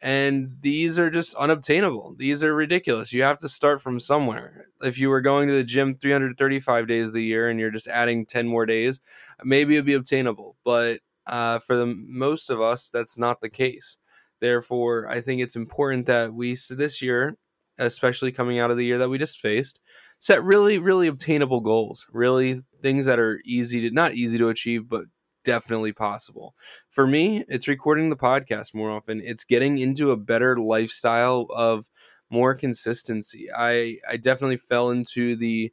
[0.00, 2.16] And these are just unobtainable.
[2.18, 3.12] These are ridiculous.
[3.12, 4.66] You have to start from somewhere.
[4.82, 7.86] If you were going to the gym 335 days of the year and you're just
[7.86, 9.00] adding 10 more days,
[9.44, 10.56] maybe it'd be obtainable.
[10.64, 10.98] But
[11.28, 13.98] uh, for the most of us, that's not the case.
[14.42, 17.36] Therefore, I think it's important that we this year,
[17.78, 19.80] especially coming out of the year that we just faced,
[20.18, 22.08] set really, really obtainable goals.
[22.12, 25.04] Really things that are easy to not easy to achieve, but
[25.44, 26.56] definitely possible.
[26.90, 29.20] For me, it's recording the podcast more often.
[29.24, 31.88] It's getting into a better lifestyle of
[32.28, 33.46] more consistency.
[33.56, 35.72] I I definitely fell into the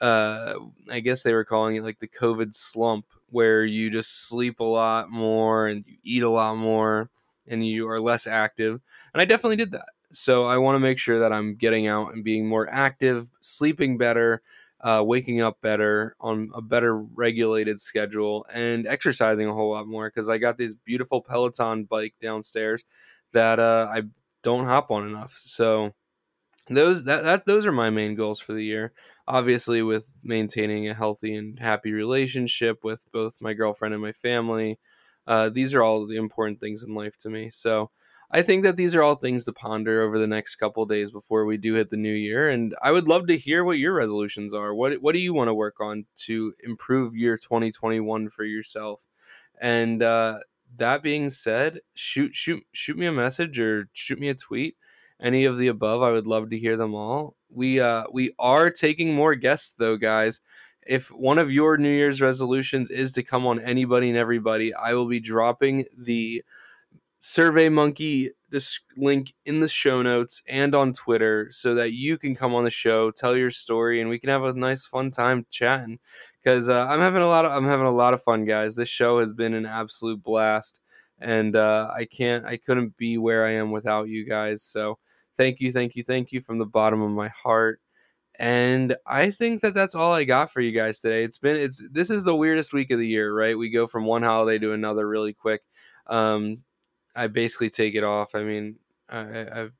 [0.00, 0.54] uh
[0.90, 4.64] I guess they were calling it like the COVID slump where you just sleep a
[4.64, 7.10] lot more and you eat a lot more
[7.50, 8.80] and you are less active.
[9.14, 9.88] And I definitely did that.
[10.12, 13.98] So I want to make sure that I'm getting out and being more active, sleeping
[13.98, 14.42] better,
[14.80, 20.08] uh, waking up better on a better regulated schedule, and exercising a whole lot more
[20.08, 22.84] because I got this beautiful Peloton bike downstairs
[23.32, 24.02] that uh, I
[24.42, 25.32] don't hop on enough.
[25.32, 25.92] So
[26.68, 28.92] those that, that those are my main goals for the year.
[29.26, 34.78] Obviously, with maintaining a healthy and happy relationship with both my girlfriend and my family.
[35.28, 37.50] Uh, these are all the important things in life to me.
[37.50, 37.90] So
[38.30, 41.44] I think that these are all things to ponder over the next couple days before
[41.44, 42.48] we do hit the new year.
[42.48, 44.74] And I would love to hear what your resolutions are.
[44.74, 49.06] What what do you want to work on to improve year 2021 for yourself?
[49.60, 50.38] And uh,
[50.78, 54.76] that being said, shoot shoot shoot me a message or shoot me a tweet.
[55.20, 57.36] Any of the above, I would love to hear them all.
[57.50, 60.40] We uh we are taking more guests though, guys
[60.88, 64.94] if one of your New Year's resolutions is to come on anybody and everybody, I
[64.94, 66.42] will be dropping the
[67.20, 72.34] Survey Monkey this link in the show notes and on Twitter so that you can
[72.34, 75.44] come on the show, tell your story, and we can have a nice fun time
[75.50, 75.98] chatting.
[76.42, 78.74] Because uh, I'm having a lot of I'm having a lot of fun, guys.
[78.74, 80.80] This show has been an absolute blast,
[81.18, 84.62] and uh, I can't I couldn't be where I am without you guys.
[84.62, 84.98] So
[85.36, 87.80] thank you, thank you, thank you from the bottom of my heart.
[88.38, 91.24] And I think that that's all I got for you guys today.
[91.24, 93.58] It's been it's this is the weirdest week of the year, right?
[93.58, 95.62] We go from one holiday to another really quick.
[96.06, 96.62] Um,
[97.16, 98.36] I basically take it off.
[98.36, 98.76] I mean,
[99.08, 99.72] I, have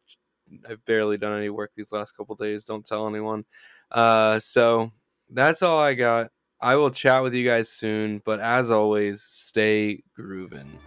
[0.69, 2.65] I've barely done any work these last couple days.
[2.65, 3.45] Don't tell anyone.
[3.93, 4.91] Uh, so
[5.31, 6.31] that's all I got.
[6.61, 10.79] I will chat with you guys soon, but as always, stay grooving.